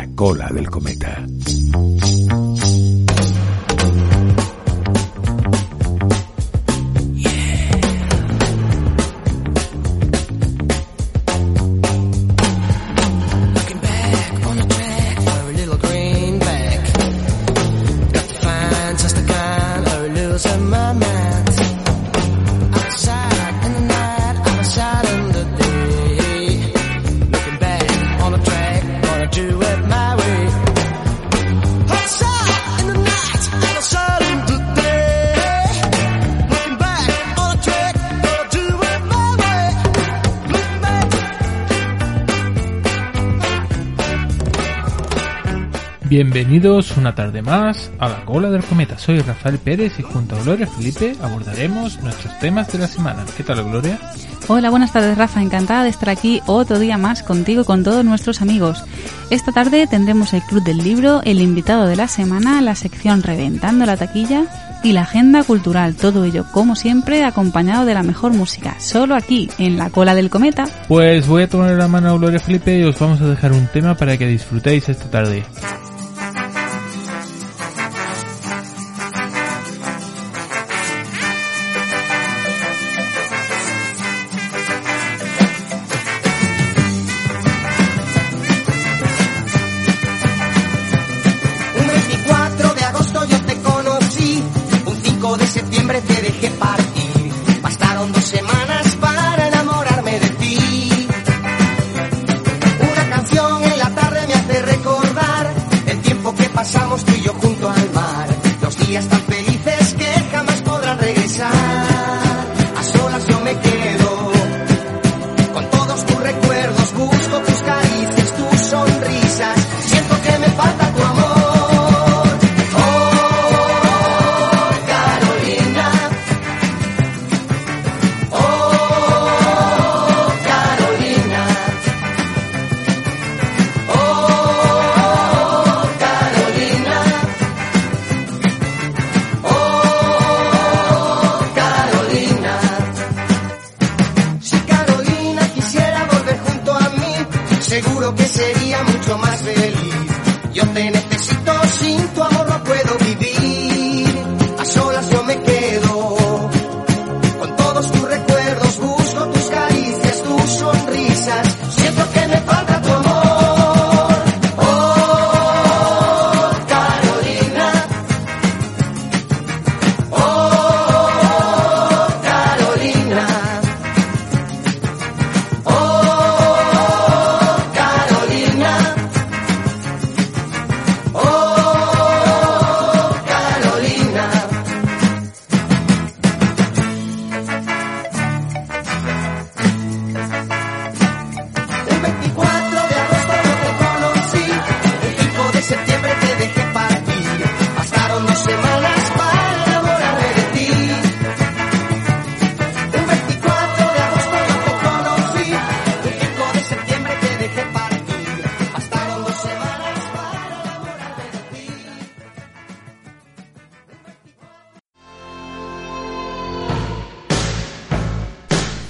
la 0.00 0.08
cola 0.14 0.48
del 0.50 0.70
cometa. 0.70 1.22
Bienvenidos 46.22 46.98
una 46.98 47.14
tarde 47.14 47.40
más 47.40 47.90
a 47.98 48.06
la 48.06 48.26
cola 48.26 48.50
del 48.50 48.62
cometa. 48.62 48.98
Soy 48.98 49.20
Rafael 49.20 49.56
Pérez 49.58 49.98
y 49.98 50.02
junto 50.02 50.36
a 50.36 50.42
Gloria 50.42 50.66
Felipe 50.66 51.16
abordaremos 51.22 51.98
nuestros 52.02 52.38
temas 52.40 52.70
de 52.70 52.78
la 52.78 52.88
semana. 52.88 53.24
¿Qué 53.34 53.42
tal, 53.42 53.64
Gloria? 53.64 53.98
Hola, 54.46 54.68
buenas 54.68 54.92
tardes, 54.92 55.16
Rafa. 55.16 55.40
Encantada 55.40 55.82
de 55.82 55.88
estar 55.88 56.10
aquí 56.10 56.42
otro 56.44 56.78
día 56.78 56.98
más 56.98 57.22
contigo 57.22 57.62
y 57.62 57.64
con 57.64 57.84
todos 57.84 58.04
nuestros 58.04 58.42
amigos. 58.42 58.84
Esta 59.30 59.50
tarde 59.52 59.86
tendremos 59.86 60.34
el 60.34 60.42
Club 60.42 60.62
del 60.62 60.76
Libro, 60.76 61.22
el 61.24 61.40
invitado 61.40 61.86
de 61.86 61.96
la 61.96 62.06
semana, 62.06 62.60
la 62.60 62.74
sección 62.74 63.22
Reventando 63.22 63.86
la 63.86 63.96
Taquilla 63.96 64.44
y 64.84 64.92
la 64.92 65.02
agenda 65.02 65.42
cultural. 65.42 65.94
Todo 65.94 66.24
ello, 66.24 66.44
como 66.52 66.76
siempre, 66.76 67.24
acompañado 67.24 67.86
de 67.86 67.94
la 67.94 68.02
mejor 68.02 68.34
música. 68.34 68.78
Solo 68.78 69.14
aquí, 69.14 69.48
en 69.56 69.78
la 69.78 69.88
cola 69.88 70.14
del 70.14 70.28
cometa. 70.28 70.64
Pues 70.86 71.26
voy 71.26 71.44
a 71.44 71.48
tomar 71.48 71.70
la 71.70 71.88
mano 71.88 72.10
a 72.10 72.18
Gloria 72.18 72.40
Felipe 72.40 72.78
y 72.78 72.82
os 72.82 72.98
vamos 72.98 73.22
a 73.22 73.26
dejar 73.26 73.52
un 73.52 73.66
tema 73.68 73.94
para 73.94 74.18
que 74.18 74.26
disfrutéis 74.26 74.86
esta 74.90 75.10
tarde. 75.10 75.44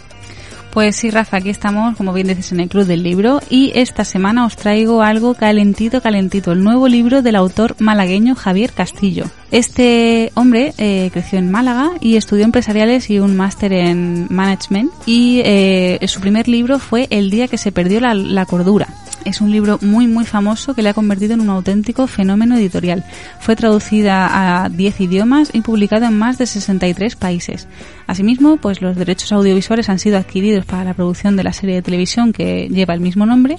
Pues 0.73 0.97
sí, 0.97 1.11
Rafa, 1.11 1.37
aquí 1.37 1.51
estamos, 1.51 1.99
como 1.99 2.15
bien 2.15 2.29
dices, 2.29 2.51
en 2.53 2.61
el 2.61 2.71
Club 2.71 2.87
del 2.87 3.03
Libro 3.03 3.41
y 3.51 3.73
esta 3.75 4.07
semana 4.07 4.47
os 4.47 4.57
traigo 4.57 5.03
algo 5.03 5.35
calentito, 5.35 6.01
calentito, 6.01 6.53
el 6.53 6.65
nuevo 6.65 6.89
libro 6.89 7.21
del 7.21 7.37
autor 7.37 7.77
malagueño 7.79 8.35
Javier 8.35 8.73
Castillo. 8.73 9.27
Este 9.51 10.33
hombre 10.35 10.73
eh, 10.79 11.11
creció 11.13 11.39
en 11.39 11.51
Málaga 11.51 11.91
y 12.01 12.17
estudió 12.17 12.47
empresariales 12.47 13.11
y 13.11 13.19
un 13.19 13.37
máster 13.37 13.75
en 13.75 14.29
management 14.31 14.91
y 15.05 15.43
eh, 15.45 16.01
su 16.09 16.23
primer 16.23 16.49
libro 16.49 16.79
fue 16.79 17.07
El 17.11 17.29
día 17.29 17.49
que 17.49 17.59
se 17.59 17.71
perdió 17.71 18.01
la, 18.01 18.47
cordura. 18.47 18.89
Es 19.25 19.41
un 19.41 19.51
libro 19.51 19.79
muy 19.83 20.07
muy 20.07 20.25
famoso 20.25 20.75
que 20.75 20.83
le 20.83 20.89
ha 20.89 20.95
convertido 20.95 21.35
en 21.35 21.41
un 21.41 21.51
auténtico 21.51 22.07
fenómeno 22.07 22.57
editorial. 22.57 23.05
Fue 23.41 23.57
traducida 23.57 24.65
a 24.65 24.69
10 24.69 25.01
idiomas 25.01 25.51
y 25.53 25.61
publicado 25.61 26.07
en 26.07 26.19
más 26.19 26.39
de 26.39 26.47
63 26.47 27.17
países. 27.17 27.69
Asimismo, 28.07 28.57
pues 28.57 28.83
los 28.83 28.97
derechos 28.97 29.33
audiovisuales 29.33 29.89
han 29.89 29.99
sido 29.99 30.19
adquiridos 30.19 30.65
para 30.65 30.85
la 30.85 30.95
producción 30.95 31.37
de 31.37 31.45
la 31.45 31.53
serie 31.53 31.77
de 31.77 31.83
televisión 31.83 32.33
que 32.33 32.69
lleva 32.69 32.95
el 32.95 33.01
mismo 33.01 33.27
nombre 33.27 33.57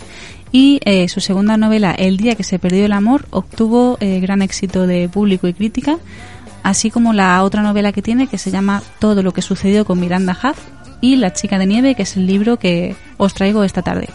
y 0.52 0.80
eh, 0.86 1.08
su 1.10 1.20
segunda 1.20 1.58
novela, 1.58 1.92
El 1.92 2.18
día 2.18 2.36
que 2.36 2.44
se 2.44 2.60
perdió 2.60 2.86
el 2.86 2.92
amor, 2.92 3.26
obtuvo 3.32 3.98
eh, 4.00 4.20
gran 4.20 4.44
éxito 4.44 4.86
de 4.86 5.10
público 5.10 5.48
y 5.48 5.54
crítica, 5.54 5.98
así 6.62 6.92
como 6.92 7.12
la 7.12 7.44
otra 7.44 7.64
novela 7.64 7.92
que 7.92 8.04
tiene 8.04 8.28
que 8.28 8.38
se 8.38 8.52
llama 8.52 8.84
Todo 9.00 9.24
lo 9.24 9.32
que 9.32 9.42
sucedió 9.42 9.84
con 9.84 10.00
Miranda 10.00 10.38
Huff 10.38 10.60
y 11.02 11.16
La 11.16 11.34
chica 11.34 11.58
de 11.58 11.66
nieve, 11.66 11.96
que 11.96 12.04
es 12.04 12.16
el 12.18 12.28
libro 12.28 12.58
que 12.58 12.96
os 13.18 13.34
traigo 13.34 13.64
esta 13.64 13.82
tarde. 13.82 14.10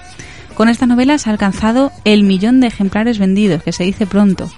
Con 0.58 0.68
esta 0.68 0.86
novela 0.86 1.14
ha 1.24 1.30
alcanzado 1.30 1.92
el 2.04 2.24
millón 2.24 2.58
de 2.58 2.66
ejemplares 2.66 3.20
vendidos, 3.20 3.62
que 3.62 3.70
se 3.70 3.84
dice 3.84 4.08
pronto, 4.08 4.50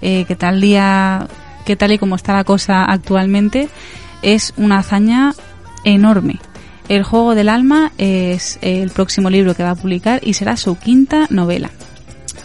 eh, 0.00 0.24
tal 0.38 0.62
día, 0.62 1.28
que 1.66 1.76
tal 1.76 1.92
y 1.92 1.98
como 1.98 2.16
está 2.16 2.32
la 2.32 2.44
cosa 2.44 2.86
actualmente, 2.86 3.68
es 4.22 4.54
una 4.56 4.78
hazaña 4.78 5.34
enorme. 5.84 6.40
El 6.88 7.02
juego 7.02 7.34
del 7.34 7.50
alma 7.50 7.92
es 7.98 8.58
el 8.62 8.88
próximo 8.88 9.28
libro 9.28 9.54
que 9.54 9.62
va 9.62 9.72
a 9.72 9.74
publicar 9.74 10.20
y 10.24 10.32
será 10.32 10.56
su 10.56 10.78
quinta 10.78 11.26
novela. 11.28 11.70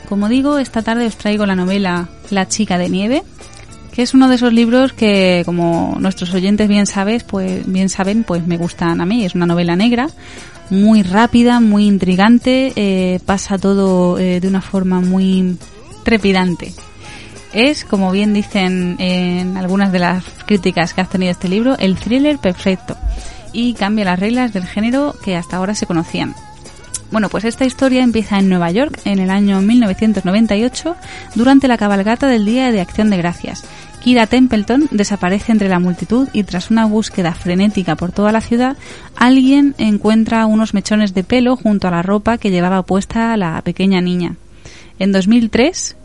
Como 0.09 0.27
digo, 0.27 0.57
esta 0.57 0.81
tarde 0.81 1.06
os 1.06 1.15
traigo 1.15 1.45
la 1.45 1.56
novela 1.56 2.09
La 2.30 2.50
chica 2.50 2.77
de 2.77 2.89
nieve, 2.89 3.24
que 3.97 4.03
es 4.03 4.13
uno 4.13 4.29
de 4.29 4.35
esos 4.35 4.53
libros 4.53 4.94
que, 4.94 5.41
como 5.44 5.97
nuestros 5.99 6.31
oyentes 6.35 6.67
bien 6.67 6.85
sabes, 6.85 7.23
pues 7.23 7.65
bien 7.65 7.89
saben, 7.89 8.23
pues 8.23 8.45
me 8.45 8.55
gustan 8.55 9.01
a 9.01 9.07
mí. 9.07 9.25
Es 9.25 9.33
una 9.33 9.47
novela 9.47 9.75
negra, 9.75 10.07
muy 10.69 11.01
rápida, 11.01 11.59
muy 11.61 11.88
intrigante, 11.88 12.73
eh, 12.75 13.19
pasa 13.25 13.57
todo 13.57 14.19
eh, 14.19 14.39
de 14.39 14.47
una 14.47 14.61
forma 14.61 15.01
muy 15.01 15.57
trepidante. 16.03 16.75
Es, 17.53 17.85
como 17.85 18.11
bien 18.11 18.35
dicen 18.35 18.97
en 18.99 19.57
algunas 19.57 19.91
de 19.91 19.97
las 19.97 20.23
críticas 20.45 20.94
que 20.94 21.01
ha 21.01 21.05
tenido 21.05 21.31
este 21.31 21.49
libro, 21.49 21.75
el 21.79 21.95
thriller 21.95 22.38
perfecto 22.38 22.95
y 23.51 23.73
cambia 23.73 24.05
las 24.05 24.19
reglas 24.19 24.53
del 24.53 24.67
género 24.67 25.15
que 25.23 25.35
hasta 25.35 25.57
ahora 25.57 25.73
se 25.73 25.88
conocían. 25.88 26.35
Bueno, 27.09 27.29
pues 27.29 27.45
esta 27.45 27.65
historia 27.65 28.03
empieza 28.03 28.38
en 28.38 28.49
Nueva 28.49 28.69
York 28.69 28.99
en 29.05 29.17
el 29.17 29.31
año 29.31 29.61
1998 29.61 30.95
durante 31.35 31.67
la 31.67 31.77
cabalgata 31.77 32.27
del 32.27 32.45
Día 32.45 32.71
de 32.71 32.81
Acción 32.81 33.09
de 33.09 33.17
Gracias 33.17 33.63
Kira 34.07 34.25
Templeton 34.25 34.88
desaparece 34.89 35.51
entre 35.51 35.68
la 35.68 35.81
multitud 35.81 36.30
y 36.31 36.44
tras 36.44 36.71
una 36.71 36.86
búsqueda 36.86 37.33
frenética 37.33 37.98
por 37.98 38.13
toda 38.13 38.31
la 38.31 38.39
ciudad, 38.39 38.77
alguien 39.18 39.75
encuentra 39.77 40.45
unos 40.45 40.74
mechones 40.74 41.13
de 41.13 41.25
pelo 41.25 41.57
junto 41.57 41.89
a 41.89 41.92
la 41.92 42.04
ropa 42.04 42.38
que 42.38 42.50
llevaba 42.50 42.83
puesta 42.83 43.36
la 43.36 43.62
pequeña 43.63 44.00
niña. 44.00 44.38
En 44.98 45.12
2003, 45.12 45.98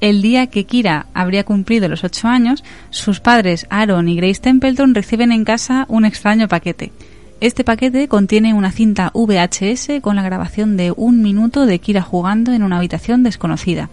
el 0.00 0.22
día 0.22 0.46
que 0.46 0.66
Kira 0.66 1.06
habría 1.14 1.42
cumplido 1.42 1.88
los 1.88 2.04
ocho 2.04 2.28
años, 2.28 2.62
sus 2.90 3.18
padres 3.18 3.66
Aaron 3.70 4.08
y 4.08 4.14
Grace 4.14 4.40
Templeton 4.42 4.94
reciben 4.94 5.32
en 5.32 5.44
casa 5.44 5.84
un 5.88 6.04
extraño 6.04 6.46
paquete. 6.46 6.92
Este 7.40 7.64
paquete 7.64 8.06
contiene 8.06 8.54
una 8.54 8.70
cinta 8.70 9.10
VHS 9.12 10.00
con 10.00 10.14
la 10.14 10.22
grabación 10.22 10.76
de 10.76 10.92
un 10.96 11.22
minuto 11.22 11.66
de 11.66 11.80
Kira 11.80 12.02
jugando 12.02 12.52
en 12.52 12.62
una 12.62 12.76
habitación 12.76 13.24
desconocida. 13.24 13.90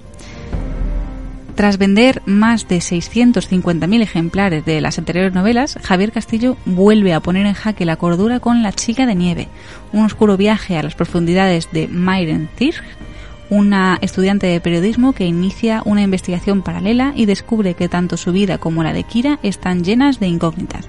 Tras 1.55 1.77
vender 1.77 2.23
más 2.25 2.67
de 2.67 2.77
650.000 2.77 4.01
ejemplares 4.01 4.65
de 4.65 4.81
las 4.81 4.97
anteriores 4.97 5.33
novelas, 5.33 5.77
Javier 5.83 6.11
Castillo 6.11 6.57
vuelve 6.65 7.13
a 7.13 7.19
poner 7.19 7.45
en 7.45 7.53
jaque 7.53 7.85
la 7.85 7.95
cordura 7.95 8.39
con 8.39 8.63
La 8.63 8.71
chica 8.71 9.05
de 9.05 9.13
nieve, 9.13 9.47
un 9.91 10.03
oscuro 10.03 10.35
viaje 10.35 10.77
a 10.77 10.83
las 10.83 10.95
profundidades 10.95 11.69
de 11.71 11.87
Mayren 11.87 12.49
Tirg, 12.55 12.83
una 13.51 13.99
estudiante 14.01 14.47
de 14.47 14.61
periodismo 14.61 15.13
que 15.13 15.27
inicia 15.27 15.83
una 15.85 16.01
investigación 16.01 16.63
paralela 16.63 17.13
y 17.15 17.27
descubre 17.27 17.75
que 17.75 17.87
tanto 17.87 18.17
su 18.17 18.31
vida 18.31 18.57
como 18.57 18.81
la 18.81 18.93
de 18.93 19.03
Kira 19.03 19.37
están 19.43 19.83
llenas 19.83 20.19
de 20.19 20.27
incógnitas. 20.27 20.87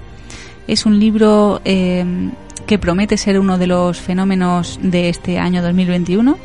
Es 0.67 0.87
un 0.87 0.99
libro 0.99 1.61
eh, 1.63 2.03
que 2.65 2.79
promete 2.79 3.17
ser 3.17 3.39
uno 3.39 3.59
de 3.59 3.67
los 3.67 3.99
fenómenos 3.99 4.79
de 4.81 5.09
este 5.09 5.37
año 5.37 5.61
2021 5.61 6.37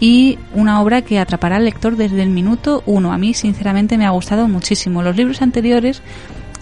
y 0.00 0.38
una 0.54 0.80
obra 0.80 1.02
que 1.02 1.18
atrapará 1.18 1.56
al 1.56 1.66
lector 1.66 1.96
desde 1.96 2.22
el 2.22 2.30
minuto 2.30 2.82
uno. 2.86 3.12
A 3.12 3.18
mí, 3.18 3.34
sinceramente, 3.34 3.98
me 3.98 4.06
ha 4.06 4.10
gustado 4.10 4.48
muchísimo. 4.48 5.02
Los 5.02 5.14
libros 5.14 5.42
anteriores, 5.42 6.02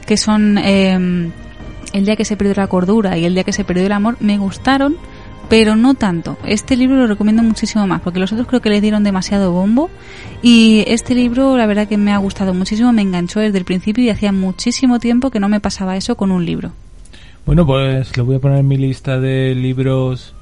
que 0.07 0.17
son 0.17 0.59
em, 0.59 1.31
El 1.93 2.05
día 2.05 2.17
que 2.17 2.25
se 2.25 2.37
perdió 2.37 2.55
la 2.55 2.67
cordura 2.67 3.17
y 3.17 3.25
El 3.25 3.35
día 3.35 3.45
que 3.45 3.53
se 3.53 3.65
perdió 3.65 3.87
el 3.87 3.93
amor, 3.93 4.17
me 4.21 4.37
gustaron, 4.39 4.97
pero 5.49 5.77
no 5.77 5.95
tanto. 5.95 6.37
Este 6.45 6.77
libro 6.77 6.97
lo 6.97 7.07
recomiendo 7.07 7.43
muchísimo 7.45 7.87
más, 7.87 8.03
porque 8.03 8.19
los 8.19 8.33
otros 8.33 8.49
creo 8.49 8.61
que 8.61 8.71
le 8.71 8.81
dieron 8.81 9.05
demasiado 9.05 9.53
bombo. 9.53 9.89
Y 10.43 10.85
este 10.89 11.15
libro, 11.15 11.57
la 11.57 11.67
verdad 11.67 11.87
que 11.87 11.97
me 11.97 12.13
ha 12.13 12.19
gustado 12.19 12.55
muchísimo, 12.55 12.93
me 12.93 13.03
enganchó 13.03 13.39
desde 13.39 13.59
el 13.59 13.65
principio 13.65 14.03
y 14.03 14.11
hacía 14.11 14.33
muchísimo 14.33 14.99
tiempo 14.99 15.31
que 15.31 15.39
no 15.39 15.49
me 15.49 15.61
pasaba 15.61 15.97
eso 15.97 16.17
con 16.17 16.33
un 16.33 16.45
libro. 16.45 16.73
Bueno, 17.47 17.65
pues 17.65 18.17
lo 18.17 18.27
voy 18.27 18.37
a 18.37 18.41
poner 18.41 18.59
en 18.59 18.69
mi 18.69 18.77
lista 18.77 19.19
de 19.19 19.55
libros 19.55 20.35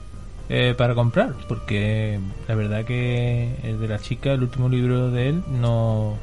eh, 0.48 0.74
para 0.76 0.94
comprar, 0.94 1.34
porque 1.48 2.20
la 2.46 2.54
verdad 2.54 2.84
que 2.84 3.50
el 3.62 3.80
de 3.80 3.88
la 3.88 3.98
chica, 3.98 4.32
el 4.32 4.42
último 4.42 4.68
libro 4.68 5.10
de 5.10 5.30
él, 5.30 5.42
no, 5.60 6.14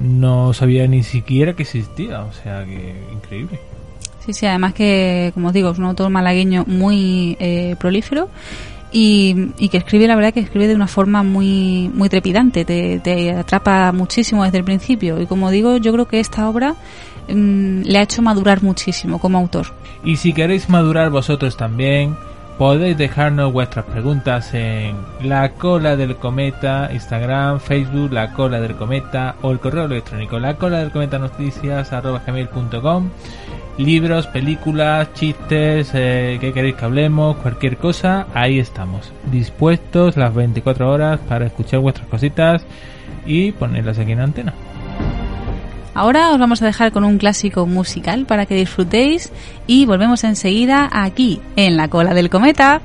no 0.00 0.52
sabía 0.52 0.86
ni 0.86 1.02
siquiera 1.02 1.54
que 1.54 1.62
existía, 1.62 2.22
o 2.22 2.32
sea 2.32 2.64
que 2.64 2.94
increíble. 3.12 3.58
Sí, 4.24 4.32
sí, 4.32 4.46
además 4.46 4.74
que, 4.74 5.30
como 5.34 5.48
os 5.48 5.54
digo, 5.54 5.70
es 5.70 5.78
un 5.78 5.84
autor 5.84 6.08
malagueño 6.10 6.64
muy 6.66 7.36
eh, 7.40 7.76
prolífero 7.78 8.30
y, 8.96 9.68
que 9.68 9.76
escribe, 9.76 10.06
la 10.06 10.14
verdad 10.14 10.32
que 10.32 10.40
escribe 10.40 10.68
de 10.68 10.74
una 10.74 10.86
forma 10.86 11.22
muy, 11.22 11.90
muy 11.92 12.08
trepidante, 12.08 12.64
te, 12.64 13.32
atrapa 13.32 13.90
muchísimo 13.92 14.44
desde 14.44 14.58
el 14.58 14.64
principio 14.64 15.20
y 15.20 15.26
como 15.26 15.50
digo, 15.50 15.76
yo 15.78 15.92
creo 15.92 16.06
que 16.06 16.20
esta 16.20 16.48
obra 16.48 16.76
mm, 17.28 17.82
le 17.82 17.98
ha 17.98 18.02
hecho 18.02 18.22
madurar 18.22 18.62
muchísimo 18.62 19.18
como 19.18 19.36
autor. 19.38 19.66
Y 20.04 20.16
si 20.16 20.32
queréis 20.32 20.68
madurar 20.68 21.10
vosotros 21.10 21.56
también, 21.56 22.16
Podéis 22.58 22.96
dejarnos 22.96 23.52
vuestras 23.52 23.84
preguntas 23.84 24.54
en 24.54 24.94
la 25.22 25.50
cola 25.54 25.96
del 25.96 26.14
cometa, 26.14 26.88
Instagram, 26.92 27.58
Facebook, 27.58 28.12
la 28.12 28.32
cola 28.32 28.60
del 28.60 28.76
cometa 28.76 29.34
o 29.42 29.50
el 29.50 29.58
correo 29.58 29.86
electrónico 29.86 30.38
la 30.38 30.54
cola 30.54 30.78
del 30.78 30.92
cometa 30.92 31.18
noticias 31.18 31.90
gmail.com. 31.90 33.10
Libros, 33.76 34.28
películas, 34.28 35.12
chistes, 35.14 35.90
eh, 35.94 36.38
que 36.40 36.52
queréis 36.52 36.76
que 36.76 36.84
hablemos, 36.84 37.36
cualquier 37.38 37.76
cosa, 37.76 38.28
ahí 38.32 38.60
estamos. 38.60 39.12
Dispuestos 39.32 40.16
las 40.16 40.32
24 40.32 40.88
horas 40.88 41.18
para 41.28 41.46
escuchar 41.46 41.80
vuestras 41.80 42.06
cositas 42.06 42.64
y 43.26 43.50
ponerlas 43.50 43.98
aquí 43.98 44.12
en 44.12 44.20
antena. 44.20 44.54
Ahora 45.94 46.32
os 46.32 46.38
vamos 46.38 46.60
a 46.60 46.66
dejar 46.66 46.90
con 46.90 47.04
un 47.04 47.18
clásico 47.18 47.66
musical 47.66 48.26
para 48.26 48.46
que 48.46 48.56
disfrutéis 48.56 49.30
y 49.68 49.86
volvemos 49.86 50.24
enseguida 50.24 50.88
aquí, 50.92 51.40
en 51.54 51.76
la 51.76 51.88
cola 51.88 52.14
del 52.14 52.30
cometa. 52.30 52.82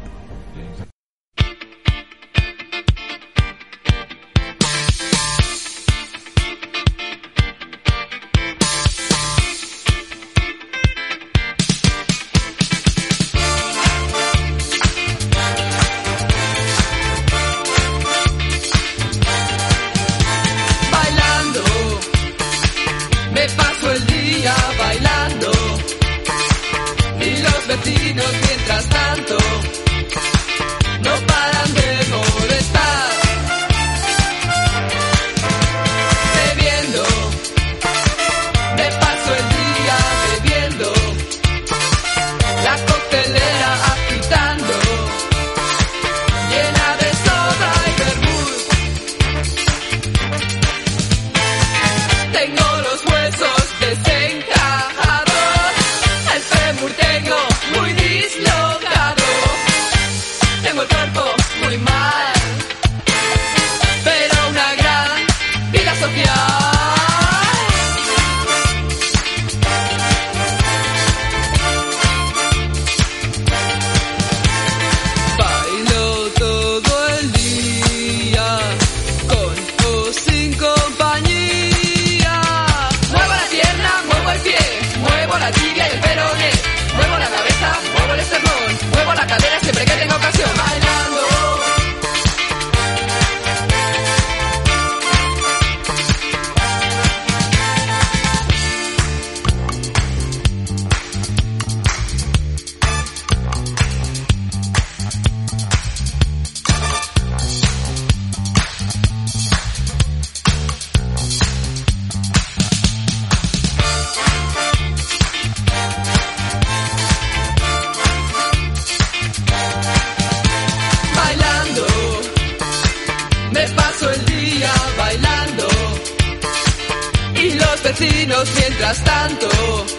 Vecinos 128.89 128.89
mientras 128.89 129.03
tanto 129.03 129.98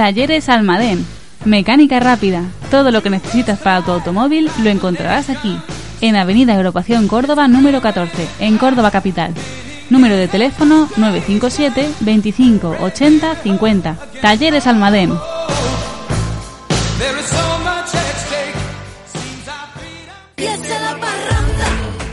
Talleres 0.00 0.48
Almadén. 0.48 1.04
Mecánica 1.44 2.00
rápida. 2.00 2.44
Todo 2.70 2.90
lo 2.90 3.02
que 3.02 3.10
necesitas 3.10 3.58
para 3.58 3.82
tu 3.82 3.90
automóvil 3.92 4.48
lo 4.62 4.70
encontrarás 4.70 5.28
aquí. 5.28 5.58
En 6.00 6.16
Avenida 6.16 6.54
Agrupación 6.54 7.06
Córdoba 7.06 7.48
número 7.48 7.82
14, 7.82 8.26
en 8.38 8.56
Córdoba 8.56 8.90
Capital. 8.90 9.34
Número 9.90 10.16
de 10.16 10.26
teléfono 10.26 10.88
957 10.96 11.90
25 12.00 12.76
80 12.80 13.34
50. 13.42 13.96
Talleres 14.22 14.66
Almadén. 14.66 15.12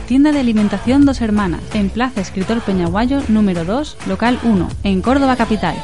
Tienda 0.07 0.33
de 0.33 0.39
alimentación 0.41 1.05
Dos 1.05 1.21
Hermanas, 1.21 1.61
en 1.73 1.89
Plaza 1.89 2.19
Escritor 2.19 2.59
Peñaguayo 2.61 3.21
número 3.29 3.63
2, 3.63 3.97
local 4.07 4.39
1, 4.43 4.67
en 4.83 5.01
Córdoba 5.01 5.35
Capital, 5.35 5.75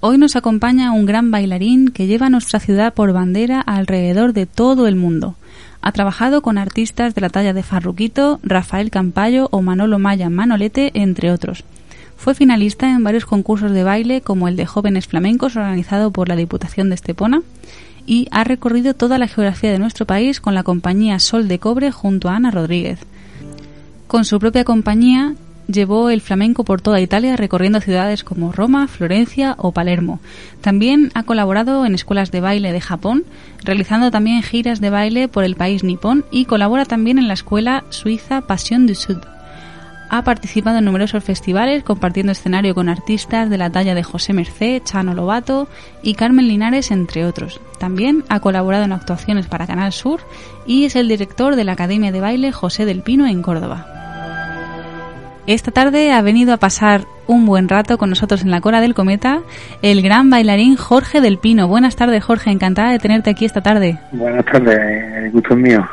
Hoy 0.00 0.18
nos 0.18 0.36
acompaña 0.36 0.92
un 0.92 1.06
gran 1.06 1.30
bailarín 1.30 1.88
que 1.88 2.06
lleva 2.06 2.28
nuestra 2.30 2.60
ciudad 2.60 2.94
por 2.94 3.12
bandera 3.12 3.60
alrededor 3.60 4.32
de 4.34 4.46
todo 4.46 4.86
el 4.86 4.94
mundo. 4.94 5.34
Ha 5.80 5.90
trabajado 5.92 6.42
con 6.42 6.58
artistas 6.58 7.14
de 7.14 7.22
la 7.22 7.28
talla 7.28 7.52
de 7.52 7.62
Farruquito, 7.62 8.40
Rafael 8.42 8.90
Campayo 8.90 9.48
o 9.52 9.62
Manolo 9.62 9.98
Maya 9.98 10.30
Manolete, 10.30 10.90
entre 10.94 11.32
otros. 11.32 11.64
Fue 12.16 12.34
finalista 12.34 12.90
en 12.90 13.04
varios 13.04 13.26
concursos 13.26 13.72
de 13.72 13.84
baile 13.84 14.20
como 14.20 14.48
el 14.48 14.56
de 14.56 14.66
jóvenes 14.66 15.06
flamencos 15.06 15.56
organizado 15.56 16.10
por 16.10 16.28
la 16.28 16.36
Diputación 16.36 16.88
de 16.88 16.96
Estepona 16.96 17.42
y 18.06 18.28
ha 18.30 18.44
recorrido 18.44 18.94
toda 18.94 19.18
la 19.18 19.28
geografía 19.28 19.70
de 19.70 19.78
nuestro 19.78 20.06
país 20.06 20.40
con 20.40 20.54
la 20.54 20.62
compañía 20.62 21.18
Sol 21.18 21.48
de 21.48 21.58
Cobre 21.58 21.92
junto 21.92 22.28
a 22.28 22.36
Ana 22.36 22.50
Rodríguez. 22.50 23.00
Con 24.06 24.24
su 24.24 24.38
propia 24.38 24.64
compañía 24.64 25.34
llevó 25.66 26.10
el 26.10 26.20
flamenco 26.20 26.64
por 26.64 26.80
toda 26.80 27.00
Italia 27.00 27.36
recorriendo 27.36 27.80
ciudades 27.80 28.22
como 28.24 28.52
Roma, 28.52 28.86
Florencia 28.86 29.54
o 29.58 29.72
Palermo. 29.72 30.20
También 30.60 31.10
ha 31.14 31.24
colaborado 31.24 31.84
en 31.84 31.94
escuelas 31.94 32.30
de 32.30 32.40
baile 32.40 32.72
de 32.72 32.80
Japón, 32.80 33.24
realizando 33.64 34.10
también 34.10 34.42
giras 34.42 34.80
de 34.80 34.90
baile 34.90 35.28
por 35.28 35.44
el 35.44 35.56
país 35.56 35.82
nipón 35.82 36.24
y 36.30 36.44
colabora 36.44 36.84
también 36.84 37.18
en 37.18 37.28
la 37.28 37.34
escuela 37.34 37.84
suiza 37.90 38.42
Passion 38.42 38.86
du 38.86 38.94
Sud. 38.94 39.18
Ha 40.08 40.22
participado 40.22 40.78
en 40.78 40.84
numerosos 40.84 41.24
festivales 41.24 41.82
compartiendo 41.82 42.32
escenario 42.32 42.74
con 42.74 42.88
artistas 42.88 43.50
de 43.50 43.58
la 43.58 43.70
talla 43.70 43.94
de 43.94 44.02
José 44.02 44.32
Mercé, 44.32 44.80
Chano 44.84 45.14
Lobato 45.14 45.68
y 46.02 46.14
Carmen 46.14 46.46
Linares, 46.46 46.90
entre 46.90 47.24
otros. 47.24 47.60
También 47.78 48.24
ha 48.28 48.40
colaborado 48.40 48.84
en 48.84 48.92
actuaciones 48.92 49.46
para 49.46 49.66
Canal 49.66 49.92
Sur 49.92 50.20
y 50.66 50.84
es 50.84 50.96
el 50.96 51.08
director 51.08 51.56
de 51.56 51.64
la 51.64 51.72
Academia 51.72 52.12
de 52.12 52.20
Baile 52.20 52.52
José 52.52 52.84
del 52.84 53.02
Pino 53.02 53.26
en 53.26 53.42
Córdoba. 53.42 53.86
Esta 55.46 55.70
tarde 55.70 56.10
ha 56.12 56.22
venido 56.22 56.52
a 56.52 56.56
pasar 56.56 57.02
un 57.28 57.46
buen 57.46 57.68
rato 57.68 57.98
con 57.98 58.10
nosotros 58.10 58.42
en 58.42 58.50
la 58.50 58.60
Cora 58.60 58.80
del 58.80 58.94
Cometa 58.94 59.42
el 59.80 60.02
gran 60.02 60.28
bailarín 60.28 60.76
Jorge 60.76 61.20
del 61.20 61.38
Pino. 61.38 61.68
Buenas 61.68 61.94
tardes, 61.94 62.24
Jorge. 62.24 62.50
Encantada 62.50 62.90
de 62.90 62.98
tenerte 62.98 63.30
aquí 63.30 63.44
esta 63.44 63.60
tarde. 63.60 63.98
Buenas 64.12 64.44
tardes, 64.44 64.76
el 64.78 65.30
gusto 65.30 65.54
es 65.54 65.60
mío. 65.60 65.86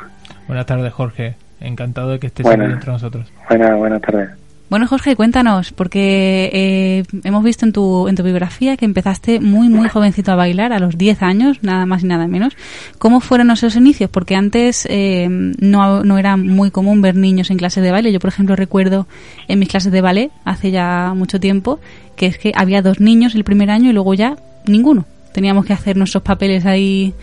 Buenas 0.48 0.66
tardes, 0.66 0.92
Jorge. 0.94 1.36
Encantado 1.64 2.10
de 2.10 2.20
que 2.20 2.28
estés 2.28 2.44
Buenas. 2.44 2.68
aquí 2.68 2.74
entre 2.74 2.92
nosotros. 2.92 3.32
Buenas, 3.50 3.78
buenas 3.78 4.02
tardes. 4.02 4.30
Bueno, 4.70 4.88
Jorge, 4.88 5.16
cuéntanos, 5.16 5.72
porque 5.72 6.50
eh, 6.52 7.04
hemos 7.24 7.44
visto 7.44 7.64
en 7.64 7.74
tu, 7.74 8.08
en 8.08 8.16
tu 8.16 8.24
biografía 8.24 8.76
que 8.76 8.86
empezaste 8.86 9.40
muy, 9.40 9.70
muy 9.70 9.88
jovencito 9.88 10.32
a 10.32 10.36
bailar, 10.36 10.74
a 10.74 10.80
los 10.80 10.98
10 10.98 11.22
años, 11.22 11.60
nada 11.62 11.86
más 11.86 12.04
y 12.04 12.08
nada 12.08 12.28
menos. 12.28 12.58
¿Cómo 12.98 13.20
fueron 13.20 13.52
esos 13.52 13.76
inicios? 13.76 14.10
Porque 14.10 14.36
antes 14.36 14.88
eh, 14.90 15.28
no, 15.30 16.04
no 16.04 16.18
era 16.18 16.38
muy 16.38 16.72
común 16.72 17.04
ver 17.04 17.16
niños 17.16 17.52
en 17.52 17.58
clases 17.58 17.84
de 17.84 17.92
baile. 17.92 18.12
Yo, 18.12 18.20
por 18.20 18.30
ejemplo, 18.30 18.56
recuerdo 18.56 19.06
en 19.48 19.60
mis 19.60 19.70
clases 19.70 19.92
de 19.92 20.02
ballet, 20.02 20.32
hace 20.44 20.72
ya 20.72 21.14
mucho 21.16 21.40
tiempo, 21.40 21.80
que 22.16 22.26
es 22.26 22.40
que 22.40 22.52
había 22.56 22.82
dos 22.82 23.00
niños 23.00 23.36
el 23.36 23.44
primer 23.44 23.70
año 23.70 23.92
y 23.92 23.94
luego 23.94 24.16
ya 24.16 24.38
ninguno. 24.66 25.06
Teníamos 25.34 25.66
que 25.66 25.74
hacer 25.74 25.98
nuestros 25.98 26.24
papeles 26.24 26.66
ahí 26.66 27.14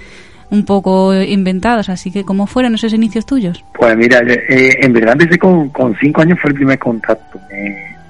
un 0.51 0.65
poco 0.65 1.15
inventados, 1.15 1.89
así 1.89 2.11
que 2.11 2.25
¿cómo 2.25 2.47
fueron 2.47 2.75
esos 2.75 2.93
inicios 2.93 3.27
tuyos? 3.27 3.65
Pues 3.73 3.97
mira, 3.97 4.21
eh, 4.21 4.79
en 4.81 4.93
verdad 4.93 5.13
empecé 5.13 5.39
con, 5.39 5.69
con 5.71 5.97
cinco 6.01 6.23
años, 6.23 6.39
fue 6.41 6.51
el 6.51 6.57
primer 6.57 6.79
contacto. 6.79 7.41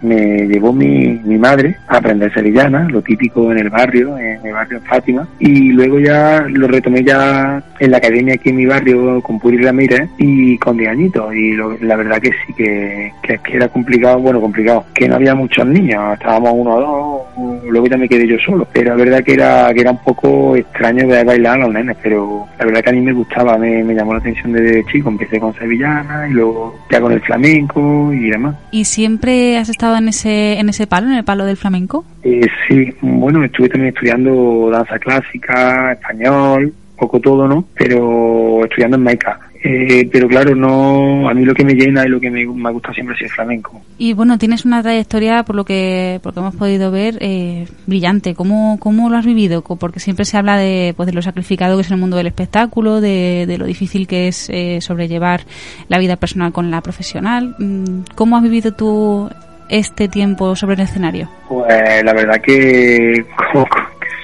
Me 0.02 0.47
llevó 0.47 0.73
mi, 0.73 1.21
mi 1.25 1.38
madre 1.38 1.76
a 1.88 1.97
aprender 1.97 2.33
sevillana, 2.33 2.88
lo 2.88 3.02
típico 3.02 3.50
en 3.52 3.59
el 3.59 3.71
barrio, 3.71 4.16
en 4.19 4.45
el 4.45 4.52
barrio 4.52 4.80
Fátima, 4.83 5.26
y 5.38 5.71
luego 5.73 5.99
ya 5.99 6.45
lo 6.49 6.69
retomé 6.69 7.04
ya 7.04 7.62
en 7.78 7.90
la 7.90 7.99
academia 7.99 8.35
aquí 8.35 8.50
en 8.50 8.57
mi 8.57 8.66
barrio 8.66 9.21
con 9.23 9.38
Puri 9.38 9.59
Ramírez 9.59 10.09
y 10.19 10.57
con 10.59 10.76
10 10.76 10.90
añitos, 10.90 11.35
y 11.35 11.54
la 11.85 11.97
verdad 11.97 12.21
que 12.21 12.30
sí, 12.30 12.52
que, 12.54 13.12
que, 13.23 13.38
que 13.38 13.57
era 13.57 13.69
complicado, 13.69 14.19
bueno, 14.19 14.40
complicado, 14.40 14.85
que 14.95 15.09
no 15.09 15.16
había 15.16 15.35
muchos 15.35 15.66
niños, 15.66 16.14
estábamos 16.14 16.52
uno 16.54 16.75
o 16.75 16.80
dos, 16.80 17.62
luego 17.69 17.87
ya 17.87 17.97
me 17.97 18.09
quedé 18.09 18.26
yo 18.26 18.37
solo, 18.38 18.66
pero 18.73 18.90
la 18.97 19.04
verdad 19.04 19.25
que 19.25 19.35
era, 19.35 19.73
que 19.75 19.80
era 19.80 19.90
un 19.90 20.02
poco 20.02 20.57
extraño 20.57 21.07
ver 21.07 21.25
bailar 21.25 21.61
a 21.61 21.64
los 21.64 21.73
nenes, 21.73 21.97
pero 22.02 22.47
la 22.59 22.64
verdad 22.66 22.83
que 22.83 22.90
a 22.90 22.92
mí 22.92 23.00
me 23.00 23.12
gustaba, 23.12 23.57
me, 23.59 23.83
me 23.85 23.95
llamó 23.95 24.12
la 24.14 24.21
atención 24.21 24.52
desde 24.52 24.85
chico, 24.87 25.09
empecé 25.09 25.38
con 25.38 25.54
sevillana 25.54 26.28
y 26.28 26.33
luego 26.33 26.78
ya 26.90 27.00
con 27.00 27.12
el 27.12 27.21
flamenco 27.21 28.12
y 28.12 28.30
demás. 28.30 28.57
¿Y 28.71 28.85
siempre 28.85 29.59
has 29.59 29.69
estado 29.69 29.90
en 29.97 30.09
ese, 30.09 30.59
en 30.59 30.69
ese 30.69 30.87
palo, 30.87 31.09
en 31.09 31.15
el 31.15 31.25
palo 31.25 31.45
del 31.45 31.57
flamenco? 31.57 32.05
Eh, 32.23 32.47
sí, 32.69 32.93
bueno, 33.01 33.45
estuve 33.45 33.69
también 33.69 33.95
estudiando 33.95 34.71
danza 34.71 34.99
clásica, 34.99 35.93
español, 35.93 36.73
poco 36.97 37.19
todo, 37.19 37.49
¿no? 37.49 37.65
Pero 37.75 38.65
estudiando 38.65 38.97
en 38.97 39.03
Maica. 39.03 39.41
Eh, 39.63 40.09
pero 40.11 40.27
claro, 40.27 40.55
no, 40.55 41.29
a 41.29 41.35
mí 41.35 41.45
lo 41.45 41.55
que 41.55 41.65
me 41.65 41.75
llena 41.75 42.07
y 42.07 42.09
lo 42.09 42.19
que 42.19 42.31
me, 42.31 42.47
me 42.47 42.71
gusta 42.71 42.95
siempre 42.95 43.15
es 43.17 43.23
el 43.23 43.29
flamenco. 43.29 43.83
Y 43.99 44.15
bueno, 44.15 44.39
tienes 44.39 44.65
una 44.65 44.83
trayectoria, 44.83 45.43
por 45.43 45.55
lo 45.55 45.65
que, 45.65 46.19
por 46.23 46.31
lo 46.31 46.35
que 46.35 46.41
hemos 46.41 46.57
podido 46.57 46.91
ver, 46.91 47.19
eh, 47.21 47.67
brillante. 47.87 48.35
¿Cómo, 48.35 48.79
¿Cómo 48.81 49.11
lo 49.11 49.19
has 49.19 49.26
vivido? 49.26 49.63
Porque 49.63 50.00
siempre 50.00 50.25
se 50.25 50.39
habla 50.39 50.57
de, 50.57 50.95
pues, 50.97 51.07
de 51.07 51.13
lo 51.13 51.21
sacrificado 51.21 51.76
que 51.76 51.83
es 51.83 51.91
el 51.91 51.99
mundo 51.99 52.17
del 52.17 52.26
espectáculo, 52.26 53.03
de, 53.03 53.45
de 53.47 53.59
lo 53.59 53.67
difícil 53.67 54.07
que 54.07 54.29
es 54.29 54.49
eh, 54.50 54.81
sobrellevar 54.81 55.43
la 55.89 55.99
vida 55.99 56.17
personal 56.17 56.53
con 56.53 56.71
la 56.71 56.81
profesional. 56.81 57.55
Mm, 57.59 58.15
¿Cómo 58.15 58.39
has 58.39 58.43
vivido 58.43 58.73
tú 58.73 59.29
este 59.71 60.09
tiempo 60.09 60.54
sobre 60.56 60.75
el 60.75 60.80
escenario? 60.80 61.28
Pues 61.49 62.04
la 62.04 62.13
verdad 62.13 62.41
que 62.41 63.25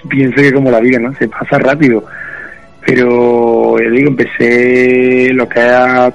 pienso 0.08 0.36
que 0.36 0.52
como 0.52 0.70
la 0.70 0.80
vida, 0.80 0.98
¿no? 0.98 1.14
Se 1.14 1.28
pasa 1.28 1.58
rápido. 1.58 2.04
Pero, 2.84 3.78
ya 3.80 3.90
digo, 3.90 4.08
empecé 4.10 5.32
lo 5.32 5.48
que 5.48 5.58
es 5.58 5.72
a, 5.72 6.12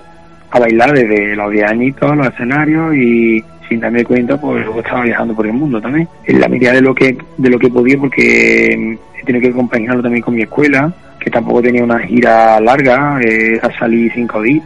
bailar 0.57 0.93
desde 0.93 1.35
los 1.35 1.51
10 1.51 1.69
añitos, 1.69 2.15
los 2.15 2.27
escenarios 2.27 2.95
y 2.95 3.43
sin 3.67 3.79
darme 3.79 4.03
cuenta, 4.03 4.39
pues 4.39 4.65
luego 4.65 4.81
estaba 4.81 5.03
viajando 5.03 5.33
por 5.33 5.45
el 5.45 5.53
mundo 5.53 5.81
también. 5.81 6.07
En 6.25 6.39
la 6.39 6.47
medida 6.47 6.73
de 6.73 6.81
lo 6.81 6.93
que, 6.93 7.17
de 7.37 7.49
lo 7.49 7.57
que 7.57 7.69
podía, 7.69 7.97
porque 7.97 8.67
he 8.67 9.25
tenido 9.25 9.41
que 9.41 9.49
acompañarlo 9.49 10.01
también 10.01 10.23
con 10.23 10.35
mi 10.35 10.41
escuela, 10.41 10.93
que 11.19 11.29
tampoco 11.29 11.61
tenía 11.61 11.83
una 11.83 11.99
gira 11.99 12.59
larga, 12.59 13.19
eh, 13.21 13.59
a 13.61 13.71
salir 13.77 14.11
cinco 14.13 14.41
días, 14.41 14.65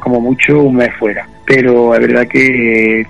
como 0.00 0.20
mucho 0.20 0.62
un 0.62 0.76
mes 0.76 0.90
fuera. 0.98 1.26
Pero 1.46 1.94
es 1.94 2.00
verdad 2.00 2.26
que 2.26 3.06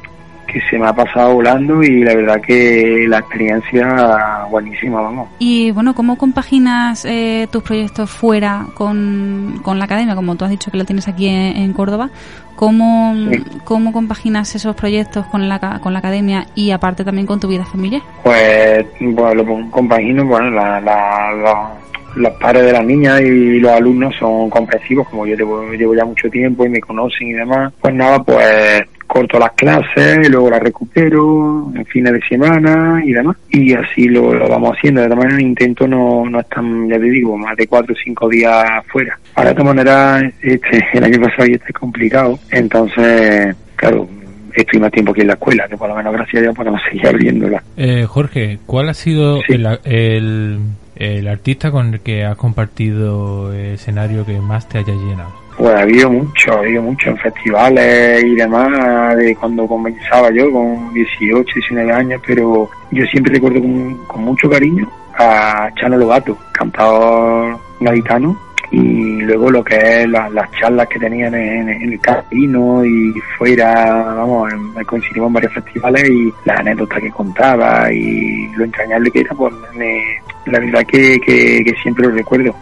que 0.52 0.60
se 0.68 0.78
me 0.78 0.86
ha 0.86 0.92
pasado 0.94 1.34
volando 1.34 1.82
y 1.82 2.02
la 2.02 2.14
verdad 2.14 2.40
que 2.40 3.06
la 3.08 3.18
experiencia 3.18 4.46
buenísima, 4.50 5.00
vamos. 5.00 5.28
Y 5.38 5.70
bueno, 5.70 5.94
¿cómo 5.94 6.16
compaginas 6.16 7.04
eh, 7.04 7.48
tus 7.50 7.62
proyectos 7.62 8.10
fuera 8.10 8.66
con, 8.74 9.60
con, 9.62 9.78
la 9.78 9.84
academia? 9.84 10.14
Como 10.14 10.36
tú 10.36 10.44
has 10.44 10.50
dicho 10.50 10.70
que 10.70 10.78
lo 10.78 10.84
tienes 10.84 11.08
aquí 11.08 11.28
en, 11.28 11.56
en 11.56 11.72
Córdoba, 11.72 12.10
¿cómo, 12.56 13.14
sí. 13.30 13.42
¿cómo 13.64 13.92
compaginas 13.92 14.54
esos 14.54 14.74
proyectos 14.74 15.26
con 15.26 15.48
la, 15.48 15.80
con 15.80 15.92
la 15.92 16.00
academia 16.00 16.46
y 16.54 16.70
aparte 16.72 17.04
también 17.04 17.26
con 17.26 17.40
tu 17.40 17.48
vida 17.48 17.64
familiar? 17.64 18.02
Pues, 18.22 18.84
bueno, 19.00 19.42
lo 19.42 19.70
compagino, 19.70 20.24
bueno, 20.26 20.50
la, 20.50 20.80
la, 20.80 21.32
la 21.32 21.70
los 22.16 22.32
padres 22.34 22.64
de 22.64 22.72
las 22.72 22.84
niñas 22.84 23.20
y 23.20 23.60
los 23.60 23.70
alumnos 23.72 24.14
son 24.18 24.50
comprensivos, 24.50 25.08
como 25.08 25.26
yo 25.26 25.36
llevo, 25.36 25.70
llevo 25.72 25.94
ya 25.94 26.04
mucho 26.04 26.28
tiempo 26.28 26.64
y 26.64 26.68
me 26.68 26.80
conocen 26.80 27.28
y 27.28 27.32
demás. 27.32 27.72
Pues 27.80 27.94
nada, 27.94 28.22
pues 28.22 28.82
corto 29.10 29.38
las 29.40 29.52
clases, 29.52 30.26
y 30.26 30.30
luego 30.30 30.50
las 30.50 30.62
recupero 30.62 31.72
en 31.74 31.84
fines 31.86 32.12
de 32.12 32.20
semana 32.28 33.02
y 33.04 33.12
demás. 33.12 33.36
Y 33.50 33.74
así 33.74 34.08
lo, 34.08 34.32
lo 34.32 34.48
vamos 34.48 34.76
haciendo. 34.76 35.00
De 35.00 35.08
todas 35.08 35.24
maneras, 35.24 35.40
intento 35.42 35.88
no, 35.88 36.24
no 36.30 36.38
estar, 36.38 36.62
ya 36.88 36.98
te 36.98 37.10
digo, 37.10 37.36
más 37.36 37.56
de 37.56 37.66
cuatro 37.66 37.92
o 37.92 37.98
cinco 38.02 38.28
días 38.28 38.64
fuera. 38.86 39.18
Ahora, 39.34 39.50
de 39.50 39.56
todas 39.56 39.74
maneras, 39.74 40.32
este, 40.40 40.86
el 40.92 41.04
año 41.04 41.20
pasado 41.20 41.48
y 41.48 41.54
este 41.54 41.66
es 41.68 41.74
complicado. 41.74 42.38
Entonces, 42.50 43.56
claro, 43.74 44.08
estoy 44.54 44.78
más 44.78 44.92
tiempo 44.92 45.10
aquí 45.10 45.22
en 45.22 45.26
la 45.26 45.34
escuela, 45.34 45.66
que 45.68 45.76
por 45.76 45.88
lo 45.88 45.96
menos 45.96 46.12
gracias 46.12 46.36
a 46.36 46.42
Dios 46.42 46.54
podemos 46.54 46.80
seguir 46.88 47.06
abriéndola. 47.08 47.62
Eh, 47.76 48.06
Jorge, 48.06 48.60
¿cuál 48.64 48.88
ha 48.90 48.94
sido 48.94 49.40
sí. 49.42 49.54
el, 49.54 49.66
el, 49.84 50.58
el, 50.94 51.28
artista 51.28 51.72
con 51.72 51.94
el 51.94 52.00
que 52.00 52.24
has 52.24 52.36
compartido 52.36 53.52
el 53.52 53.74
escenario 53.74 54.24
que 54.24 54.38
más 54.38 54.68
te 54.68 54.78
haya 54.78 54.94
llenado? 54.94 55.32
Pues 55.60 55.74
ha 55.74 55.82
habido 55.82 56.10
mucho, 56.10 56.52
ha 56.54 56.60
habido 56.60 56.80
mucho 56.80 57.10
en 57.10 57.18
festivales 57.18 58.24
y 58.24 58.34
demás, 58.34 59.14
de 59.18 59.36
cuando 59.36 59.66
comenzaba 59.66 60.30
yo 60.30 60.50
con 60.50 60.94
18, 60.94 61.52
19 61.54 61.92
años, 61.92 62.22
pero 62.26 62.70
yo 62.90 63.04
siempre 63.04 63.34
recuerdo 63.34 63.60
con, 63.60 63.94
con 64.06 64.24
mucho 64.24 64.48
cariño 64.48 64.90
a 65.18 65.68
Chano 65.74 65.98
Lobato, 65.98 66.34
cantador 66.52 67.58
gaditano, 67.78 68.40
y 68.70 69.20
luego 69.20 69.50
lo 69.50 69.62
que 69.62 69.76
es 69.76 70.08
la, 70.08 70.30
las 70.30 70.50
charlas 70.52 70.88
que 70.88 70.98
tenían 70.98 71.34
en, 71.34 71.68
el 71.68 72.00
camino 72.00 72.82
y 72.82 73.12
fuera, 73.36 74.14
vamos, 74.16 74.50
coincidimos 74.86 75.26
en 75.26 75.34
varios 75.34 75.52
festivales 75.52 76.08
y 76.08 76.32
las 76.46 76.60
anécdotas 76.60 77.02
que 77.02 77.10
contaba 77.10 77.92
y 77.92 78.48
lo 78.56 78.64
entrañable 78.64 79.10
que 79.10 79.20
era, 79.20 79.34
pues 79.34 79.52
me, 79.74 80.02
la 80.46 80.58
verdad 80.58 80.86
que, 80.86 81.20
que, 81.20 81.74
siempre 81.82 82.06
lo 82.06 82.14
recuerdo. 82.14 82.54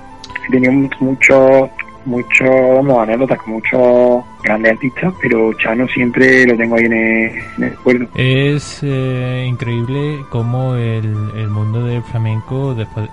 He 0.48 0.50
tenido 0.50 0.72
mucho, 0.98 1.70
mucho, 2.04 2.44
vamos, 2.44 2.98
anécdotas 3.00 3.38
con 3.38 3.54
muchos 3.54 4.24
grandes 4.42 4.72
artistas, 4.72 5.12
pero 5.20 5.52
Chano 5.54 5.86
siempre 5.88 6.46
lo 6.46 6.56
tengo 6.56 6.76
ahí 6.76 6.84
en 6.84 6.92
el, 6.92 7.30
en 7.56 7.64
el 7.64 7.70
recuerdo. 7.70 8.08
Es 8.14 8.80
eh, 8.82 9.46
increíble 9.48 10.18
cómo 10.30 10.74
el, 10.74 11.14
el, 11.36 11.48
mundo 11.48 11.84
del 11.84 12.02
flamenco, 12.02 12.74
después, 12.74 13.08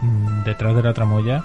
detrás 0.46 0.76
de 0.76 0.84
la 0.84 0.94
tramoya, 0.94 1.44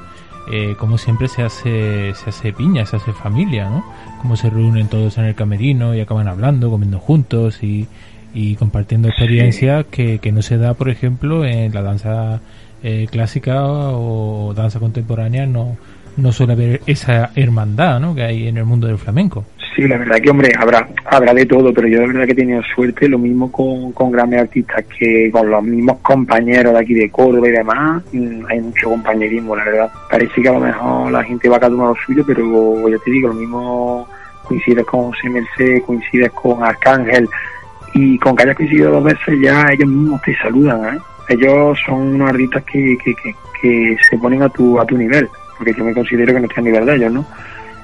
eh, 0.53 0.75
como 0.79 0.99
siempre 0.99 1.29
se 1.29 1.43
hace 1.43 2.13
se 2.15 2.31
hace 2.31 2.53
piña, 2.53 2.87
se 2.87 2.97
hace 2.97 3.13
familia, 3.13 3.69
¿no? 3.69 3.85
Como 4.21 4.37
se 4.37 4.51
reúnen 4.51 4.89
todos 4.89 5.19
en 5.19 5.25
el 5.25 5.35
camerino 5.35 5.95
y 5.95 6.01
acaban 6.01 6.29
hablando, 6.29 6.71
comiendo 6.71 6.99
juntos 6.99 7.63
y, 7.63 7.87
y 8.35 8.57
compartiendo 8.57 9.09
experiencias 9.09 9.85
sí. 9.85 9.91
que, 9.91 10.19
que 10.19 10.33
no 10.33 10.43
se 10.43 10.57
da, 10.57 10.75
por 10.75 10.89
ejemplo, 10.89 11.45
en 11.45 11.73
la 11.73 11.83
danza 11.83 12.41
eh, 12.83 13.07
clásica 13.11 13.63
o 13.63 14.55
danza 14.55 14.81
contemporánea, 14.81 15.47
no 15.47 15.77
no 16.21 16.33
suele 16.33 16.53
haber 16.53 16.81
esa 16.87 17.31
hermandad 17.35 18.01
¿no? 18.01 18.15
que 18.15 18.23
hay 18.23 18.49
en 18.49 18.59
el 18.59 18.65
mundo 18.65 18.87
del 18.87 18.99
flamenco. 18.99 19.45
Sí, 19.75 19.87
la 19.87 19.99
verdad 19.99 20.17
que, 20.21 20.31
hombre, 20.31 20.53
habrá 20.59 20.89
habrá 21.05 21.33
de 21.33 21.47
todo, 21.47 21.73
pero 21.73 21.87
yo 21.87 22.01
de 22.01 22.09
verdad 22.09 22.25
que 22.27 22.33
he 22.33 22.37
tenido 22.37 22.61
suerte, 22.75 23.09
lo 23.09 23.19
mismo 23.19 23.53
con, 23.53 23.93
con 23.93 24.11
grandes 24.11 24.41
artistas 24.41 24.85
que 24.99 25.31
con 25.31 25.49
los 25.49 25.63
mismos 25.63 25.99
compañeros 26.01 26.73
de 26.73 26.79
aquí 26.81 26.95
de 26.95 27.09
Córdoba 27.09 27.49
y 27.49 27.53
demás, 27.53 28.03
hay 28.49 28.61
mucho 28.61 28.91
compañerismo, 28.91 29.55
la 29.55 29.65
verdad. 29.65 29.91
Parece 30.11 30.43
que 30.43 30.49
a 30.49 30.53
lo 30.53 30.61
mejor 30.61 31.13
la 31.13 31.23
gente 31.23 31.49
va 31.49 31.61
cada 31.61 31.75
uno 31.75 31.87
a 31.87 31.89
lo 31.91 31.97
suyo, 32.05 32.25
pero 32.27 32.89
ya 32.89 32.99
te 33.05 33.11
digo, 33.11 33.29
lo 33.29 33.35
mismo 33.35 34.09
coincides 34.43 34.85
con 34.87 35.13
Merced, 35.33 35.83
coincides 35.87 36.31
con 36.33 36.65
Arcángel, 36.65 37.29
y 37.95 38.19
con 38.19 38.35
que 38.35 38.43
hayas 38.43 38.57
coincidido 38.57 38.91
dos 38.91 39.05
veces 39.05 39.39
ya 39.41 39.67
ellos 39.73 39.89
mismos 39.89 40.21
te 40.23 40.37
saludan, 40.37 40.97
¿eh? 40.97 40.99
Ellos 41.29 41.79
son 41.87 42.15
unos 42.15 42.31
artistas 42.31 42.65
que, 42.65 42.99
que, 43.05 43.15
que, 43.15 43.35
que 43.63 43.97
se 44.11 44.19
ponen 44.19 44.43
a 44.43 44.49
tu, 44.49 44.81
a 44.81 44.85
tu 44.85 44.99
nivel 44.99 45.29
porque 45.61 45.75
yo 45.75 45.85
me 45.85 45.93
considero 45.93 46.33
que 46.33 46.41
no 46.41 46.47
estoy 46.47 46.63
a 46.63 46.65
nivel 46.65 46.87
de 46.87 46.97
ellos, 46.97 47.13
¿no? 47.13 47.27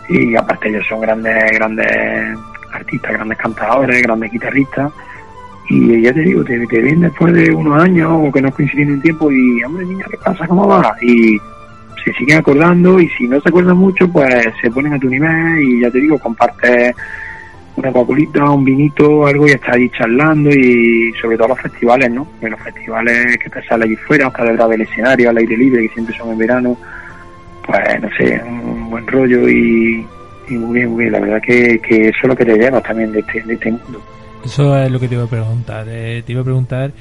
Y 0.09 0.35
aparte 0.35 0.71
ellos 0.71 0.87
son 0.89 1.03
grandes, 1.03 1.35
grandes 1.53 2.39
artistas, 2.73 3.13
grandes 3.13 3.37
cantadores, 3.37 4.03
grandes 4.03 4.33
guitarristas, 4.33 4.91
y 5.69 6.01
ya 6.01 6.15
te 6.15 6.21
digo, 6.21 6.43
te, 6.43 6.67
te 6.69 6.81
ven 6.81 7.03
después 7.03 7.35
de 7.35 7.51
unos 7.51 7.83
años 7.83 8.11
o 8.15 8.33
que 8.33 8.41
no 8.41 8.51
coinciden 8.51 8.95
en 8.95 9.03
tiempo 9.03 9.31
y, 9.31 9.63
hombre, 9.63 9.85
niña, 9.85 10.07
¿qué 10.11 10.17
pasa? 10.17 10.47
¿Cómo 10.47 10.67
va? 10.67 10.97
Y 11.03 11.39
se 12.03 12.15
siguen 12.15 12.39
acordando 12.39 12.99
y 12.99 13.11
si 13.11 13.29
no 13.29 13.39
se 13.43 13.51
acuerdan 13.51 13.77
mucho, 13.77 14.09
pues 14.09 14.47
se 14.63 14.71
ponen 14.71 14.95
a 14.95 14.99
tu 14.99 15.11
nivel 15.11 15.61
y 15.61 15.83
ya 15.83 15.91
te 15.91 15.99
digo, 15.99 16.19
compartes 16.19 16.95
una 17.77 17.93
coculita, 17.93 18.51
un 18.51 18.65
vinito, 18.65 19.27
algo 19.27 19.47
y 19.47 19.51
estás 19.51 19.75
ahí 19.75 19.91
charlando 19.91 20.49
y 20.49 21.13
sobre 21.21 21.37
todo 21.37 21.49
los 21.49 21.61
festivales, 21.61 22.11
¿no? 22.11 22.27
En 22.41 22.53
los 22.53 22.61
festivales 22.63 23.37
que 23.37 23.51
te 23.51 23.63
sale 23.65 23.85
allí 23.85 23.97
fuera, 23.97 24.29
hasta 24.29 24.45
detrás 24.45 24.71
del 24.71 24.81
escenario, 24.81 25.29
al 25.29 25.37
aire 25.37 25.59
libre, 25.59 25.83
que 25.83 25.93
siempre 25.93 26.17
son 26.17 26.31
en 26.31 26.39
verano, 26.39 26.79
pues 27.67 28.01
no 28.01 28.09
sé, 28.17 28.43
un 28.45 28.91
buen 28.91 29.07
rollo 29.07 29.49
y, 29.49 30.07
muy 30.51 30.79
bien, 30.79 30.91
muy 30.91 31.05
bien. 31.05 31.13
La 31.13 31.21
verdad 31.21 31.43
que, 31.43 31.79
que 31.81 32.09
eso 32.09 32.19
es 32.23 32.29
lo 32.29 32.37
que 32.37 32.45
te 32.45 32.57
llevas 32.57 32.83
también 32.83 33.13
de 33.13 33.21
este, 33.21 33.43
de 33.43 33.55
este 33.55 33.71
mundo. 33.71 34.01
Eso 34.45 34.79
es 34.79 34.91
lo 34.91 35.01
que 35.01 35.09
te 35.09 35.15
iba 35.15 35.25
a 35.25 35.29
preguntar. 35.29 35.87
Eh, 35.89 36.23
te 36.25 36.33
iba 36.33 36.43
a 36.43 36.45
preguntar 36.45 36.93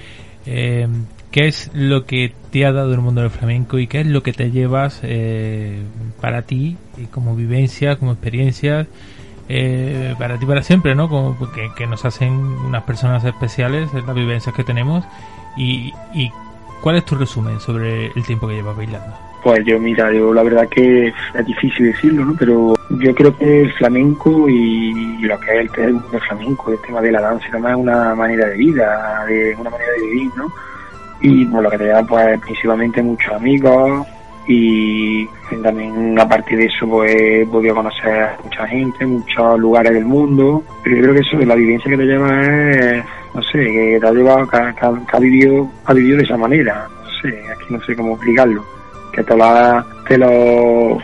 eh, 0.45 0.87
qué 1.31 1.47
es 1.47 1.69
lo 1.73 2.05
que 2.05 2.33
te 2.51 2.65
ha 2.65 2.71
dado 2.71 2.93
el 2.93 3.01
mundo 3.01 3.21
del 3.21 3.29
flamenco 3.29 3.77
y 3.77 3.87
qué 3.87 4.01
es 4.01 4.07
lo 4.07 4.23
que 4.23 4.33
te 4.33 4.51
llevas 4.51 5.01
eh, 5.03 5.81
para 6.21 6.43
ti 6.43 6.77
y 6.97 7.05
como 7.05 7.35
vivencia, 7.35 7.97
como 7.97 8.13
experiencia, 8.13 8.87
eh, 9.49 10.15
para 10.17 10.39
ti 10.39 10.45
para 10.45 10.63
siempre, 10.63 10.95
¿no? 10.95 11.09
Como 11.09 11.37
que, 11.51 11.69
que 11.75 11.87
nos 11.87 12.05
hacen 12.05 12.31
unas 12.31 12.83
personas 12.83 13.23
especiales, 13.25 13.93
es 13.93 14.05
las 14.05 14.15
vivencias 14.15 14.55
que 14.55 14.63
tenemos. 14.63 15.03
Y, 15.57 15.93
y 16.13 16.31
¿cuál 16.81 16.97
es 16.97 17.05
tu 17.05 17.15
resumen 17.15 17.59
sobre 17.59 18.07
el 18.07 18.25
tiempo 18.25 18.47
que 18.47 18.55
llevas 18.55 18.77
bailando? 18.77 19.24
Pues 19.45 19.63
yo, 19.63 19.79
mira, 19.79 20.11
yo 20.11 20.33
la 20.33 20.41
verdad 20.41 20.67
que 20.67 21.13
es 21.35 21.45
difícil 21.45 21.91
decirlo, 21.91 22.25
¿no? 22.25 22.35
Pero 22.35 22.73
yo 22.89 23.13
creo 23.13 23.37
que 23.37 23.61
el 23.61 23.73
flamenco 23.73 24.49
y 24.49 25.19
lo 25.19 25.39
que 25.39 25.61
es 25.61 25.71
el, 25.77 26.01
el 26.11 26.19
flamenco, 26.21 26.71
el 26.71 26.79
tema 26.81 26.99
de 26.99 27.11
la 27.11 27.21
danza 27.21 27.47
y 27.49 27.51
demás 27.51 27.73
es 27.73 27.77
una 27.77 28.15
manera 28.15 28.47
de 28.47 28.57
vida, 28.57 29.23
de 29.27 29.55
una 29.59 29.69
manera 29.69 29.91
de 29.91 30.01
vivir, 30.01 30.31
¿no? 30.35 30.51
Y 31.21 31.45
por 31.45 31.61
lo 31.61 31.69
que 31.69 31.77
te 31.77 31.85
da, 31.85 32.01
pues 32.01 32.39
principalmente 32.39 33.03
muchos 33.03 33.33
amigos 33.35 34.07
y 34.47 35.27
también 35.61 36.19
a 36.19 36.27
partir 36.27 36.57
de 36.57 36.65
eso 36.65 36.87
pues 36.87 37.15
he 37.15 37.45
podido 37.45 37.75
conocer 37.75 38.23
a 38.23 38.37
mucha 38.43 38.65
gente, 38.65 39.05
muchos 39.05 39.59
lugares 39.59 39.93
del 39.93 40.05
mundo, 40.05 40.63
pero 40.83 40.95
yo 40.95 41.03
creo 41.03 41.13
que 41.13 41.21
eso 41.21 41.37
la 41.45 41.53
vivencia 41.53 41.91
que 41.91 41.97
te 41.97 42.03
lleva 42.05 42.41
es, 42.41 43.05
no 43.35 43.43
sé, 43.43 43.59
que 43.59 43.99
te 44.01 44.07
ha 44.07 44.11
llevado, 44.11 44.47
que 44.49 44.57
ha 44.57 45.19
vivido, 45.19 45.69
ha 45.85 45.93
vivido 45.93 46.17
de 46.17 46.23
esa 46.23 46.35
manera, 46.35 46.87
no 47.03 47.09
sé, 47.21 47.43
aquí 47.47 47.65
no 47.69 47.79
sé 47.83 47.95
cómo 47.95 48.13
explicarlo 48.13 48.74
que 49.15 49.23
te 49.23 49.35
lo, 50.17 50.97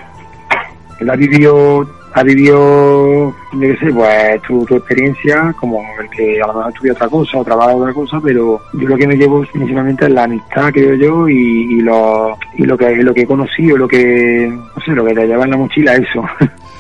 te 1.00 1.06
lo 1.06 1.13
ha 1.13 1.15
vivido, 1.15 1.88
ha 2.13 2.24
vivido, 2.24 3.34
yo 3.54 3.60
qué 3.60 3.78
sé, 3.78 3.93
pues 3.93 4.41
tu, 4.41 4.65
tu 4.65 4.76
experiencia, 4.76 5.54
como 5.60 5.82
el 6.02 6.10
que 6.10 6.41
a 6.41 6.47
lo 6.47 6.54
mejor 6.54 6.71
estudia 6.74 6.93
otra 6.93 7.08
cosa 7.08 7.38
o 7.38 7.43
trabaja 7.43 7.76
otra 7.76 7.93
cosa, 7.93 8.19
pero 8.21 8.62
yo 8.74 8.88
lo 8.88 8.97
que 8.97 9.08
me 9.08 9.15
llevo 9.15 9.45
principalmente 9.52 10.06
es 10.06 10.12
la 10.12 10.24
amistad, 10.24 10.71
creo 10.74 10.95
yo, 10.95 11.30
y, 11.30 11.78
y 11.78 11.82
lo, 11.82 12.38
y 12.56 12.63
lo 12.63 12.78
que, 12.78 12.95
lo 12.97 13.13
que 13.13 13.21
he 13.21 13.28
conocido, 13.28 13.78
lo 13.78 13.88
que, 13.88 14.47
no 14.50 14.84
sé, 14.84 14.91
lo 14.91 15.06
que 15.06 15.13
te 15.13 15.28
lleva 15.28 15.45
en 15.45 15.52
la 15.52 15.58
mochila, 15.58 15.95
eso. 15.95 16.24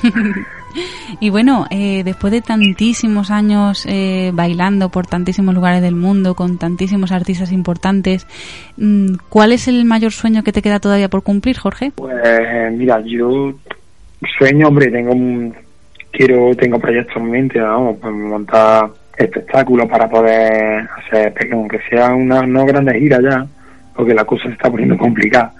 Y 1.19 1.29
bueno, 1.29 1.65
eh, 1.69 2.03
después 2.03 2.31
de 2.31 2.41
tantísimos 2.41 3.31
años 3.31 3.85
eh, 3.87 4.31
bailando 4.33 4.89
por 4.89 5.07
tantísimos 5.07 5.53
lugares 5.53 5.81
del 5.81 5.95
mundo, 5.95 6.35
con 6.35 6.57
tantísimos 6.57 7.11
artistas 7.11 7.51
importantes, 7.51 8.27
mm, 8.77 9.15
¿cuál 9.29 9.51
es 9.51 9.67
el 9.67 9.85
mayor 9.85 10.11
sueño 10.11 10.43
que 10.43 10.51
te 10.51 10.61
queda 10.61 10.79
todavía 10.79 11.09
por 11.09 11.23
cumplir, 11.23 11.57
Jorge? 11.57 11.91
Pues 11.95 12.13
mira, 12.73 13.01
yo 13.05 13.53
sueño, 14.37 14.67
hombre, 14.67 14.89
tengo 14.91 15.13
un, 15.13 15.53
quiero, 16.11 16.55
tengo 16.55 16.79
proyectos 16.79 17.17
en 17.17 17.31
mente, 17.31 17.59
vamos, 17.59 17.97
pues 18.01 18.13
montar 18.13 18.89
espectáculos 19.17 19.87
para 19.87 20.09
poder 20.09 20.87
hacer, 20.97 21.33
aunque 21.51 21.79
sea 21.89 22.13
una 22.13 22.41
no 22.41 22.65
grande 22.65 22.99
gira 22.99 23.19
ya, 23.21 23.45
porque 23.95 24.13
la 24.13 24.25
cosa 24.25 24.43
se 24.45 24.53
está 24.53 24.69
poniendo 24.69 24.97
complicada 24.97 25.53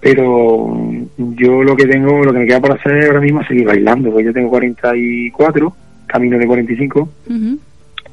pero 0.00 0.74
yo 1.16 1.62
lo 1.62 1.76
que 1.76 1.86
tengo, 1.86 2.24
lo 2.24 2.32
que 2.32 2.38
me 2.40 2.46
queda 2.46 2.60
por 2.60 2.72
hacer 2.72 3.06
ahora 3.06 3.20
mismo 3.20 3.42
es 3.42 3.48
seguir 3.48 3.66
bailando, 3.66 4.10
porque 4.10 4.26
yo 4.26 4.32
tengo 4.32 4.50
44, 4.50 5.72
camino 6.06 6.38
de 6.38 6.46
45, 6.46 7.00
Ujú. 7.00 7.58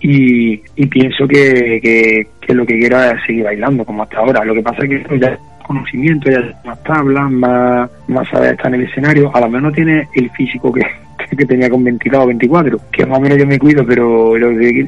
y, 0.02 0.62
y 0.76 0.86
pienso 0.88 1.28
que, 1.28 1.80
que, 1.82 2.28
que 2.42 2.54
lo 2.54 2.66
que 2.66 2.78
quiero 2.78 3.02
es 3.02 3.22
seguir 3.26 3.46
bailando 3.46 3.86
como 3.86 4.04
hasta 4.04 4.18
ahora. 4.18 4.44
Lo 4.44 4.54
que 4.54 4.64
pasa 4.64 4.84
es 4.84 4.90
que 4.90 5.20
ya 5.20 5.30
es 5.30 5.40
conocimiento, 5.66 6.30
ya 6.30 6.42
más 6.66 6.82
tablas, 6.84 7.32
más, 7.32 7.90
más 8.08 8.28
saber 8.30 8.52
estar 8.54 8.74
en 8.74 8.82
el 8.82 8.88
escenario, 8.88 9.32
a 9.36 9.42
lo 9.42 9.50
mejor 9.50 9.64
no 9.64 9.72
tiene 9.72 10.08
el 10.16 10.30
físico 10.32 10.72
que, 10.72 10.82
que 11.38 11.46
tenía 11.46 11.70
con 11.70 11.84
22 11.84 12.24
o 12.24 12.28
24, 12.28 12.80
que 12.92 13.06
más 13.06 13.18
o 13.18 13.22
menos 13.22 13.38
yo 13.38 13.46
me 13.46 13.60
cuido, 13.60 13.86
pero 13.86 14.38
lo 14.38 14.50
que, 14.58 14.88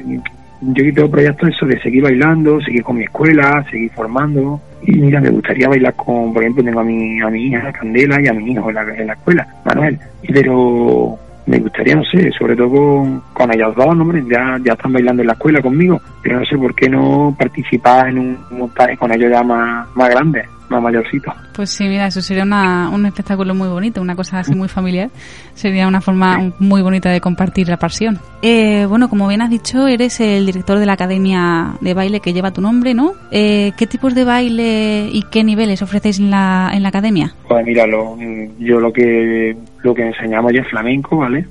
yo 0.60 0.84
que 0.84 0.92
tengo 0.92 1.10
proyectos 1.10 1.48
eso 1.50 1.66
de 1.66 1.80
seguir 1.80 2.02
bailando, 2.02 2.60
seguir 2.60 2.82
con 2.82 2.96
mi 2.96 3.04
escuela, 3.04 3.64
seguir 3.70 3.90
formando. 3.90 4.60
Y 4.82 4.92
mira, 4.92 5.20
me 5.20 5.30
gustaría 5.30 5.68
bailar 5.68 5.94
con, 5.94 6.32
por 6.32 6.42
ejemplo, 6.42 6.64
tengo 6.64 6.80
a 6.80 6.84
mi, 6.84 7.20
a 7.20 7.28
mi 7.28 7.46
hija 7.46 7.72
Candela 7.72 8.20
y 8.22 8.28
a 8.28 8.32
mi 8.32 8.52
hijo 8.52 8.68
en 8.68 8.74
la, 8.74 8.82
en 8.94 9.06
la 9.06 9.12
escuela, 9.12 9.46
Manuel. 9.64 9.98
Pero 10.32 11.18
me 11.46 11.58
gustaría, 11.58 11.96
no 11.96 12.04
sé, 12.04 12.30
sobre 12.32 12.54
todo 12.54 12.70
con, 12.70 13.22
con 13.32 13.52
ellos 13.52 13.74
dos, 13.74 13.96
¿no, 13.96 14.12
ya, 14.28 14.58
ya 14.64 14.72
están 14.72 14.92
bailando 14.92 15.22
en 15.22 15.28
la 15.28 15.32
escuela 15.32 15.60
conmigo, 15.60 16.00
pero 16.22 16.40
no 16.40 16.46
sé 16.46 16.56
por 16.56 16.74
qué 16.74 16.88
no 16.88 17.34
participar 17.38 18.08
en 18.08 18.18
un 18.18 18.38
montaje 18.50 18.96
con 18.96 19.12
ellos 19.12 19.30
ya 19.30 19.42
más, 19.42 19.88
más 19.94 20.10
grandes, 20.10 20.46
más 20.68 20.82
mayorcitos. 20.82 21.34
Pues 21.54 21.70
sí, 21.70 21.88
mira, 21.88 22.06
eso 22.06 22.20
sería 22.20 22.42
una, 22.42 22.90
un 22.90 23.06
espectáculo 23.06 23.54
muy 23.54 23.68
bonito, 23.68 24.00
una 24.00 24.14
cosa 24.14 24.38
así 24.38 24.54
muy 24.54 24.68
familiar. 24.68 25.10
Sería 25.54 25.88
una 25.88 26.00
forma 26.00 26.52
muy 26.58 26.82
bonita 26.82 27.10
de 27.10 27.20
compartir 27.20 27.68
la 27.68 27.78
pasión. 27.78 28.18
Eh, 28.42 28.86
bueno, 28.86 29.08
como 29.08 29.28
bien 29.28 29.42
has 29.42 29.50
dicho, 29.50 29.86
eres 29.86 30.20
el 30.20 30.46
director 30.46 30.78
de 30.78 30.86
la 30.86 30.92
academia 30.92 31.74
de 31.80 31.94
baile 31.94 32.20
que 32.20 32.32
lleva 32.32 32.52
tu 32.52 32.60
nombre, 32.60 32.94
¿no? 32.94 33.12
Eh, 33.30 33.72
¿Qué 33.76 33.86
tipos 33.86 34.14
de 34.14 34.24
baile 34.24 35.08
y 35.10 35.22
qué 35.30 35.42
niveles 35.44 35.82
ofrecéis 35.82 36.18
en 36.18 36.30
la, 36.30 36.70
en 36.72 36.82
la 36.82 36.90
academia? 36.90 37.34
Pues 37.48 37.64
mira, 37.64 37.86
lo, 37.86 38.16
yo 38.58 38.78
lo 38.80 38.92
que 38.92 39.56
lo 39.82 39.94
que 39.94 40.06
enseñamos 40.06 40.52
ya 40.52 40.60
es 40.60 40.68
flamenco, 40.68 41.16
¿vale? 41.16 41.46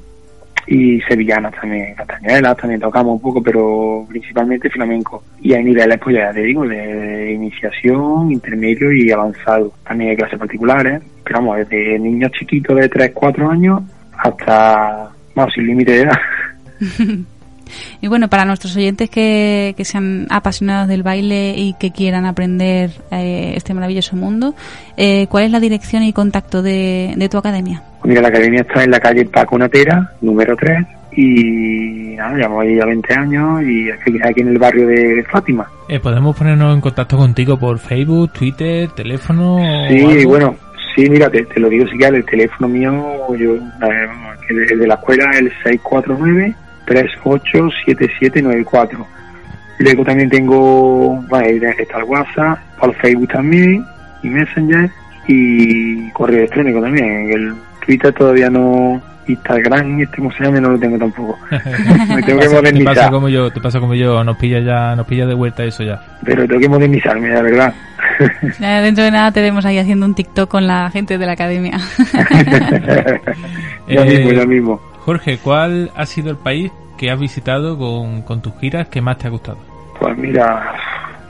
Y 0.71 1.01
sevillanas 1.01 1.51
también, 1.59 1.95
castañuelas 1.95 2.55
también 2.55 2.79
tocamos 2.79 3.15
un 3.15 3.21
poco, 3.21 3.41
pero 3.41 4.05
principalmente 4.07 4.69
flamenco. 4.69 5.23
Y 5.41 5.53
hay 5.53 5.63
niveles, 5.63 5.97
pues 5.99 6.15
ya 6.15 6.31
te 6.31 6.43
digo, 6.43 6.63
de 6.63 7.31
iniciación, 7.31 8.31
intermedio 8.31 8.91
y 8.91 9.09
avanzado. 9.09 9.73
También 9.83 10.11
hay 10.11 10.17
clases 10.17 10.37
particulares, 10.37 11.01
pero 11.23 11.39
vamos, 11.39 11.57
desde 11.57 11.97
niños 11.97 12.31
chiquitos 12.33 12.77
de 12.77 12.87
3, 12.87 13.11
4 13.15 13.49
años 13.49 13.81
hasta, 14.15 15.09
vamos, 15.33 15.53
sin 15.55 15.65
límite 15.65 15.91
de 15.91 16.01
edad. 16.01 16.17
Y 18.01 18.07
bueno, 18.07 18.27
para 18.27 18.45
nuestros 18.45 18.75
oyentes 18.75 19.09
que, 19.09 19.73
que 19.77 19.85
sean 19.85 20.27
apasionados 20.29 20.87
del 20.87 21.03
baile 21.03 21.55
y 21.57 21.73
que 21.79 21.91
quieran 21.91 22.25
aprender 22.25 22.91
eh, 23.11 23.53
este 23.55 23.73
maravilloso 23.73 24.15
mundo, 24.15 24.55
eh, 24.97 25.27
¿cuál 25.29 25.45
es 25.45 25.51
la 25.51 25.59
dirección 25.59 26.03
y 26.03 26.13
contacto 26.13 26.61
de, 26.61 27.13
de 27.15 27.29
tu 27.29 27.37
academia? 27.37 27.83
Pues 28.01 28.09
mira, 28.09 28.21
la 28.21 28.29
academia 28.29 28.61
está 28.61 28.83
en 28.83 28.91
la 28.91 28.99
calle 28.99 29.25
Paco 29.25 29.57
Natera, 29.57 30.13
número 30.21 30.55
3, 30.55 30.85
y 31.11 32.15
nada, 32.15 32.35
llevamos 32.35 32.61
ahí 32.61 32.75
ya 32.75 32.85
20 32.85 33.13
años 33.13 33.63
y 33.63 33.91
aquí 33.91 34.41
en 34.41 34.47
el 34.49 34.57
barrio 34.57 34.87
de 34.87 35.23
Fátima. 35.29 35.67
Eh, 35.87 35.99
¿Podemos 35.99 36.37
ponernos 36.37 36.73
en 36.73 36.81
contacto 36.81 37.17
contigo 37.17 37.57
por 37.57 37.79
Facebook, 37.79 38.31
Twitter, 38.31 38.89
teléfono? 38.89 39.57
Sí, 39.89 40.25
bueno, 40.25 40.55
sí, 40.95 41.09
mira, 41.09 41.29
te, 41.29 41.45
lo 41.59 41.67
digo 41.67 41.85
si 41.85 41.91
sí, 41.91 41.97
ya, 41.99 42.09
el 42.09 42.25
teléfono 42.25 42.67
mío, 42.67 43.35
yo, 43.35 43.55
eh, 43.55 44.07
el 44.49 44.79
de 44.79 44.87
la 44.87 44.95
escuela, 44.95 45.25
es 45.31 45.39
el 45.39 45.51
649 45.63 46.55
387794. 46.89 49.05
Luego 49.79 50.03
también 50.03 50.29
tengo, 50.29 51.15
bueno, 51.29 51.69
está 51.77 51.99
el 51.99 52.03
WhatsApp, 52.03 52.59
para 52.79 52.91
el 52.91 52.97
Facebook 52.99 53.29
también, 53.29 53.85
y 54.23 54.29
Messenger, 54.29 54.91
y 55.27 56.09
correo 56.11 56.39
electrónico 56.39 56.81
también. 56.81 57.31
El 57.31 57.53
Twitter 57.85 58.11
todavía 58.13 58.49
no, 58.49 59.01
Instagram 59.29 60.01
este 60.01 60.17
cómo 60.17 60.31
se 60.31 60.43
llama 60.43 60.59
no 60.59 60.71
lo 60.71 60.79
tengo 60.79 60.97
tampoco. 60.97 61.37
Me 62.15 62.23
tengo 62.23 62.39
que 62.39 62.49
modernizar. 62.49 62.93
Te 62.93 62.99
pasa 62.99 63.11
como 63.11 63.29
yo, 63.29 63.51
te 63.51 63.61
pasa 63.61 63.79
como 63.79 63.95
yo, 63.95 64.23
nos 64.23 64.37
pilla 64.37 64.59
ya, 64.59 64.95
nos 64.95 65.05
pilla 65.05 65.25
de 65.25 65.33
vuelta 65.33 65.63
eso 65.63 65.83
ya. 65.83 66.01
Pero 66.23 66.47
tengo 66.47 66.59
que 66.59 66.69
modernizarme, 66.69 67.29
la 67.29 67.41
verdad. 67.41 67.73
Dentro 68.59 69.03
de 69.03 69.11
nada 69.11 69.31
te 69.31 69.41
vemos 69.41 69.65
ahí 69.65 69.77
haciendo 69.77 70.05
un 70.05 70.15
TikTok 70.15 70.49
con 70.49 70.67
la 70.67 70.89
gente 70.91 71.17
de 71.17 71.25
la 71.25 71.33
academia. 71.33 71.79
ya 73.87 74.03
mismo, 74.03 74.31
ya 74.31 74.41
eh, 74.41 74.47
mismo. 74.47 74.81
Jorge, 74.99 75.37
¿cuál 75.43 75.91
ha 75.95 76.05
sido 76.05 76.31
el 76.31 76.37
país 76.37 76.71
que 76.97 77.09
has 77.11 77.19
visitado 77.19 77.77
con, 77.77 78.21
con 78.23 78.41
tus 78.41 78.53
giras 78.59 78.89
que 78.89 79.01
más 79.01 79.17
te 79.17 79.27
ha 79.27 79.31
gustado? 79.31 79.57
Pues 79.99 80.17
mira, 80.17 80.73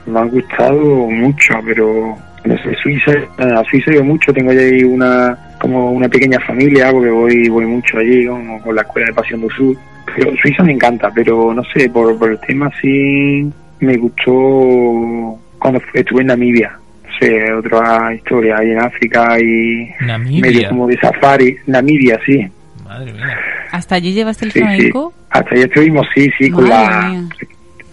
me 0.06 0.20
han 0.20 0.28
gustado 0.28 1.06
mucho, 1.06 1.54
pero 1.64 2.16
no 2.44 2.56
sé, 2.58 2.74
Suiza, 2.82 3.12
eh, 3.12 3.28
a 3.38 3.62
Suiza 3.64 3.92
ido 3.92 4.04
mucho, 4.04 4.32
tengo 4.32 4.50
allí 4.50 4.82
una 4.84 5.36
como 5.60 5.90
una 5.90 6.08
pequeña 6.08 6.40
familia, 6.40 6.90
porque 6.90 7.10
voy 7.10 7.48
voy 7.48 7.66
mucho 7.66 7.98
allí 7.98 8.26
como 8.26 8.60
con 8.62 8.74
la 8.74 8.82
escuela 8.82 9.08
de 9.08 9.14
Pasión 9.14 9.40
del 9.42 9.50
Sur. 9.50 9.76
Pero 10.16 10.32
Suiza 10.40 10.62
me 10.62 10.72
encanta, 10.72 11.10
pero 11.14 11.52
no 11.52 11.62
sé, 11.64 11.88
por, 11.90 12.18
por 12.18 12.30
el 12.30 12.40
tema 12.40 12.70
sí 12.80 13.50
me 13.80 13.96
gustó 13.96 15.38
cuando 15.58 15.80
estuve 15.94 16.22
en 16.22 16.28
Namibia. 16.28 16.78
No 17.04 17.10
sé, 17.18 17.52
otra 17.52 18.14
historia 18.14 18.56
ahí 18.58 18.70
en 18.70 18.80
África 18.80 19.38
y 19.38 19.90
medio 20.00 20.06
Namibia. 20.06 20.68
como 20.70 20.86
de 20.86 20.98
safari. 20.98 21.56
Namibia, 21.66 22.18
sí. 22.24 22.48
Madre 22.90 23.12
mía. 23.12 23.38
¿Hasta 23.70 23.94
allí 23.94 24.12
llevaste 24.12 24.46
el 24.46 24.50
Sí? 24.52 24.90
Hasta 25.30 25.54
ahí 25.54 25.60
estuvimos, 25.62 26.04
sí, 26.12 26.28
sí, 26.36 26.50
con 26.50 26.68
la 26.68 27.08
mía. 27.08 27.28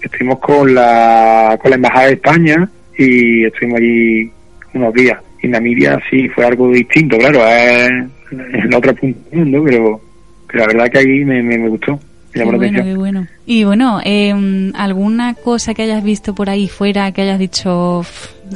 estuvimos 0.02 0.40
con 0.40 0.74
la 0.74 1.56
con 1.62 1.70
la 1.70 1.76
embajada 1.76 2.08
de 2.08 2.14
España 2.14 2.68
y 2.98 3.46
estuvimos 3.46 3.78
allí 3.78 4.32
unos 4.74 4.94
días. 4.96 5.20
En 5.44 5.52
Namibia 5.52 6.00
sí 6.10 6.28
fue 6.30 6.48
algo 6.48 6.72
distinto, 6.72 7.16
claro, 7.20 7.46
es 7.46 7.90
en 8.32 8.74
otro 8.74 8.96
punto 8.96 9.20
del 9.30 9.40
mundo, 9.40 9.64
pero, 9.66 10.02
pero 10.48 10.60
la 10.62 10.74
verdad 10.74 10.92
que 10.92 10.98
ahí 10.98 11.24
me, 11.24 11.44
me, 11.44 11.60
me 11.60 11.70
gustó, 11.70 12.00
Qué 12.34 12.40
la 12.40 12.46
bueno, 12.58 12.84
qué 12.84 12.94
bueno. 12.96 13.28
Y 13.46 13.63
bueno, 13.63 14.00
eh, 14.04 14.72
¿alguna 14.76 15.34
cosa 15.34 15.74
que 15.74 15.84
hayas 15.84 16.04
visto 16.04 16.36
por 16.36 16.50
ahí 16.50 16.68
fuera 16.68 17.12
que 17.12 17.22
hayas 17.24 17.40
dicho 17.40 18.02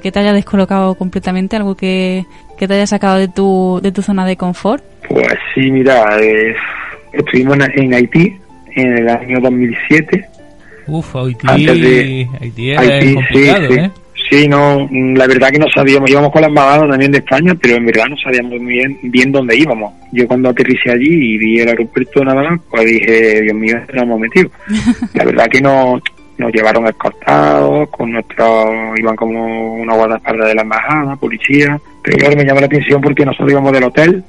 que 0.04 0.12
te 0.12 0.20
haya 0.20 0.34
descolocado 0.34 0.96
completamente? 0.96 1.56
¿Algo 1.56 1.76
que, 1.76 2.26
que 2.58 2.68
te 2.68 2.74
haya 2.76 2.88
sacado 2.88 3.18
de 3.18 3.28
tu, 3.28 3.80
de 3.82 3.92
tu 3.92 4.02
zona 4.02 4.26
de 4.26 4.36
confort? 4.38 4.84
Pues 5.10 5.28
sí, 5.56 5.72
mira, 5.72 6.20
eh, 6.22 6.54
estuvimos 7.14 7.58
en, 7.60 7.84
en 7.84 7.94
Haití 7.94 8.38
en 8.76 8.98
el 9.00 9.10
año 9.10 9.40
2007 9.42 10.26
Uf, 10.88 11.16
Haití, 11.16 11.48
Antes 11.48 11.82
de- 11.82 12.28
Haití 12.40 12.72
es 12.72 12.80
Haití, 12.80 13.14
complicado, 13.14 13.68
sí, 13.68 13.74
sí. 13.74 13.80
¿eh? 13.80 13.92
Sí, 14.32 14.48
no, 14.48 14.88
mm, 14.90 15.16
la 15.16 15.28
verdad 15.28 15.50
que 15.50 15.60
no 15.60 15.66
sabíamos, 15.76 16.10
íbamos 16.10 16.32
con 16.32 16.42
la 16.42 16.48
embajada 16.48 16.88
también 16.88 17.12
de 17.12 17.18
España, 17.18 17.54
pero 17.62 17.76
en 17.76 17.86
verdad 17.86 18.06
no 18.10 18.16
sabíamos 18.16 18.62
muy 18.62 18.76
bien, 18.76 18.98
bien 19.04 19.30
dónde 19.30 19.58
íbamos. 19.58 19.94
Yo 20.14 20.26
cuando 20.26 20.48
aterricé 20.48 20.90
allí 20.90 21.34
y 21.34 21.38
vi 21.38 21.60
el 21.60 21.68
aeropuerto 21.68 22.24
nada 22.24 22.42
más, 22.42 22.62
pues 22.70 22.86
dije, 22.86 23.42
Dios 23.42 23.56
mío, 23.56 23.76
¿dónde 23.76 23.94
nos 23.94 24.04
hemos 24.04 24.20
metido? 24.22 24.50
La 25.16 25.26
verdad 25.26 25.48
que 25.48 25.60
no, 25.60 26.02
nos 26.38 26.54
llevaron 26.54 26.88
escoltados, 26.88 27.90
con 27.90 28.14
nuestros, 28.14 28.98
iban 28.98 29.18
como 29.18 29.74
una 29.74 29.96
guardaespaldas 29.96 30.48
de 30.48 30.56
la 30.56 30.62
embajada, 30.62 31.16
policía, 31.18 31.78
pero 32.02 32.18
claro, 32.18 32.38
me 32.38 32.46
llamó 32.46 32.62
la 32.62 32.68
atención 32.68 33.02
porque 33.02 33.26
nosotros 33.26 33.52
íbamos 33.52 33.74
del 33.74 33.84
hotel 33.84 34.24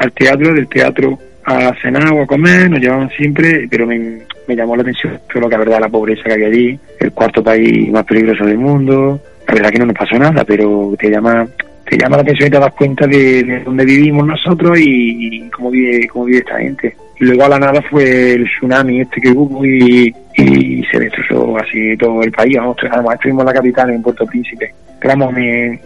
al 0.00 0.12
teatro, 0.14 0.52
del 0.52 0.66
teatro 0.66 1.16
a 1.44 1.72
cenar 1.80 2.12
o 2.12 2.22
a 2.22 2.26
comer, 2.26 2.68
nos 2.68 2.80
llevaban 2.80 3.08
siempre, 3.10 3.68
pero 3.70 3.86
me, 3.86 4.18
me 4.48 4.56
llamó 4.56 4.74
la 4.74 4.82
atención 4.82 5.20
todo 5.32 5.42
lo 5.42 5.48
que 5.48 5.56
la 5.56 5.64
verdad 5.64 5.80
la 5.80 5.88
pobreza 5.88 6.24
que 6.24 6.32
había 6.32 6.48
allí, 6.48 6.78
el 6.98 7.12
cuarto 7.12 7.44
país 7.44 7.88
más 7.92 8.04
peligroso 8.04 8.44
del 8.44 8.58
mundo, 8.58 9.20
la 9.46 9.54
verdad 9.54 9.70
que 9.70 9.78
no 9.78 9.86
nos 9.86 9.96
pasó 9.96 10.18
nada, 10.18 10.44
pero 10.44 10.94
te 10.98 11.10
llama 11.10 11.46
te 11.84 11.98
llama 11.98 12.16
la 12.16 12.22
atención 12.22 12.48
y 12.48 12.50
te 12.50 12.58
das 12.58 12.72
cuenta 12.72 13.06
de, 13.06 13.42
de 13.42 13.60
dónde 13.60 13.84
vivimos 13.84 14.26
nosotros 14.26 14.78
y, 14.80 15.48
cómo 15.50 15.70
vive 15.70 16.08
cómo 16.08 16.24
vive 16.24 16.38
esta 16.38 16.58
gente. 16.58 16.96
Y 17.20 17.24
luego 17.24 17.44
a 17.44 17.48
la 17.50 17.58
nada 17.58 17.82
fue 17.90 18.32
el 18.32 18.44
tsunami 18.44 19.00
este 19.00 19.20
que 19.20 19.30
hubo 19.30 19.64
y, 19.64 20.14
y 20.36 20.84
se 20.90 20.98
destrozó 20.98 21.56
así 21.58 21.96
todo 21.96 22.22
el 22.22 22.32
país. 22.32 22.56
Además 22.58 23.14
estuvimos 23.14 23.42
en 23.42 23.46
la 23.46 23.52
capital, 23.52 23.90
en 23.90 24.02
Puerto 24.02 24.26
Príncipe. 24.26 24.74
Pero 25.00 25.30
me, 25.30 25.78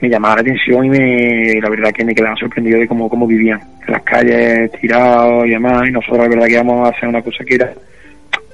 me 0.00 0.08
llamaba 0.08 0.36
la 0.36 0.40
atención 0.40 0.84
y 0.86 0.88
me, 0.88 1.60
la 1.60 1.68
verdad 1.68 1.92
que 1.92 2.04
me 2.04 2.14
quedaba 2.14 2.34
sorprendido 2.36 2.80
de 2.80 2.88
cómo, 2.88 3.08
cómo 3.08 3.26
vivían. 3.26 3.60
Las 3.86 4.02
calles 4.02 4.72
tirados 4.72 5.46
y 5.46 5.50
demás. 5.50 5.86
Y 5.86 5.92
nosotros 5.92 6.18
la 6.18 6.28
verdad 6.28 6.46
que 6.46 6.52
íbamos 6.52 6.86
a 6.86 6.90
hacer 6.90 7.08
una 7.08 7.22
cosa 7.22 7.44
que 7.44 7.54
era 7.54 7.72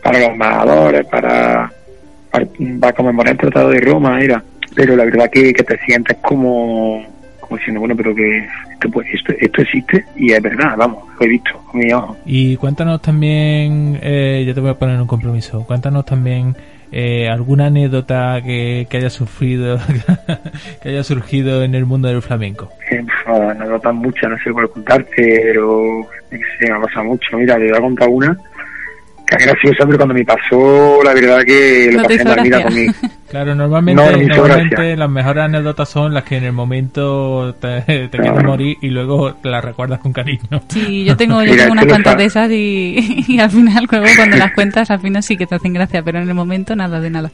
para 0.02 0.18
los 0.18 0.28
embajadores, 0.28 1.06
para, 1.06 1.72
para, 2.46 2.80
para 2.80 2.92
conmemorar 2.92 3.32
el 3.32 3.38
Tratado 3.38 3.70
de 3.70 3.80
Roma, 3.80 4.20
era. 4.20 4.42
Pero 4.74 4.96
la 4.96 5.04
verdad 5.04 5.30
que, 5.30 5.52
que 5.52 5.64
te 5.64 5.78
sientes 5.78 6.16
como, 6.18 7.04
como 7.40 7.56
diciendo, 7.56 7.80
bueno, 7.80 7.96
pero 7.96 8.14
que 8.14 8.46
esto, 8.72 8.90
pues, 8.90 9.08
esto, 9.12 9.32
esto 9.40 9.62
existe 9.62 10.04
y 10.16 10.32
es 10.32 10.42
verdad, 10.42 10.76
vamos, 10.76 11.04
lo 11.18 11.26
he 11.26 11.28
visto 11.28 11.50
con 11.70 11.80
mis 11.80 11.92
ojos. 11.92 12.16
Y 12.26 12.56
cuéntanos 12.56 13.02
también, 13.02 13.98
eh, 14.02 14.44
yo 14.46 14.54
te 14.54 14.60
voy 14.60 14.70
a 14.70 14.74
poner 14.74 15.00
un 15.00 15.06
compromiso, 15.06 15.64
cuéntanos 15.64 16.04
también 16.04 16.54
eh, 16.92 17.28
alguna 17.28 17.66
anécdota 17.66 18.40
que, 18.44 18.86
que 18.88 18.96
haya 18.98 19.10
sufrido, 19.10 19.78
que 20.82 20.90
haya 20.90 21.02
surgido 21.02 21.64
en 21.64 21.74
el 21.74 21.86
mundo 21.86 22.08
del 22.08 22.22
flamenco. 22.22 22.68
Eh, 22.90 23.02
notan 23.58 23.96
muchas, 23.96 24.30
no 24.30 24.38
sé 24.38 24.52
cuál 24.52 24.70
contarte, 24.70 25.40
pero 25.44 26.06
se 26.30 26.70
me 26.70 26.76
ha 26.76 26.80
pasado 26.80 27.06
mucho. 27.06 27.36
Mira, 27.36 27.56
te 27.56 27.68
voy 27.68 27.78
a 27.78 27.80
contar 27.80 28.08
una 28.08 28.38
es 29.36 29.46
graciosa, 29.46 29.84
pero 29.86 29.96
cuando 29.98 30.14
me 30.14 30.24
pasó, 30.24 31.00
la 31.04 31.12
verdad 31.14 31.40
que 31.44 31.88
lo 31.92 31.98
No 31.98 32.02
pasé 32.04 32.14
hizo 32.14 32.22
en 32.22 32.28
la 32.36 32.42
vida 32.42 32.58
gracia. 32.60 32.66
conmigo. 32.68 32.92
Claro, 33.28 33.54
normalmente, 33.54 34.02
No, 34.02 34.10
no 34.10 34.36
normalmente 34.36 34.96
las 34.96 35.10
mejores 35.10 35.44
anécdotas 35.44 35.86
son 35.90 36.14
las 36.14 36.24
que 36.24 36.38
en 36.38 36.44
el 36.44 36.52
momento 36.52 37.54
te, 37.60 37.80
te 37.86 38.08
Claro. 38.08 38.22
quieres 38.24 38.44
morir 38.44 38.76
y 38.80 38.88
luego 38.88 39.36
las 39.42 39.62
recuerdas 39.62 39.98
con 39.98 40.14
cariño. 40.14 40.62
Sí, 40.68 41.04
yo 41.04 41.14
tengo, 41.14 41.42
yo 41.42 41.50
Mira, 41.50 41.64
tengo 41.64 41.72
unas 41.72 41.86
cuantas 41.86 42.16
de 42.16 42.24
esas 42.24 42.50
y, 42.50 43.24
y 43.28 43.38
al 43.38 43.50
final, 43.50 43.86
luego 43.90 44.06
cuando 44.16 44.36
las 44.38 44.52
cuentas, 44.52 44.90
al 44.90 45.00
final 45.00 45.22
sí 45.22 45.36
que 45.36 45.46
te 45.46 45.56
hacen 45.56 45.74
gracia, 45.74 46.02
pero 46.02 46.20
en 46.20 46.28
el 46.28 46.34
momento 46.34 46.74
nada 46.74 47.00
de 47.00 47.10
nada. 47.10 47.30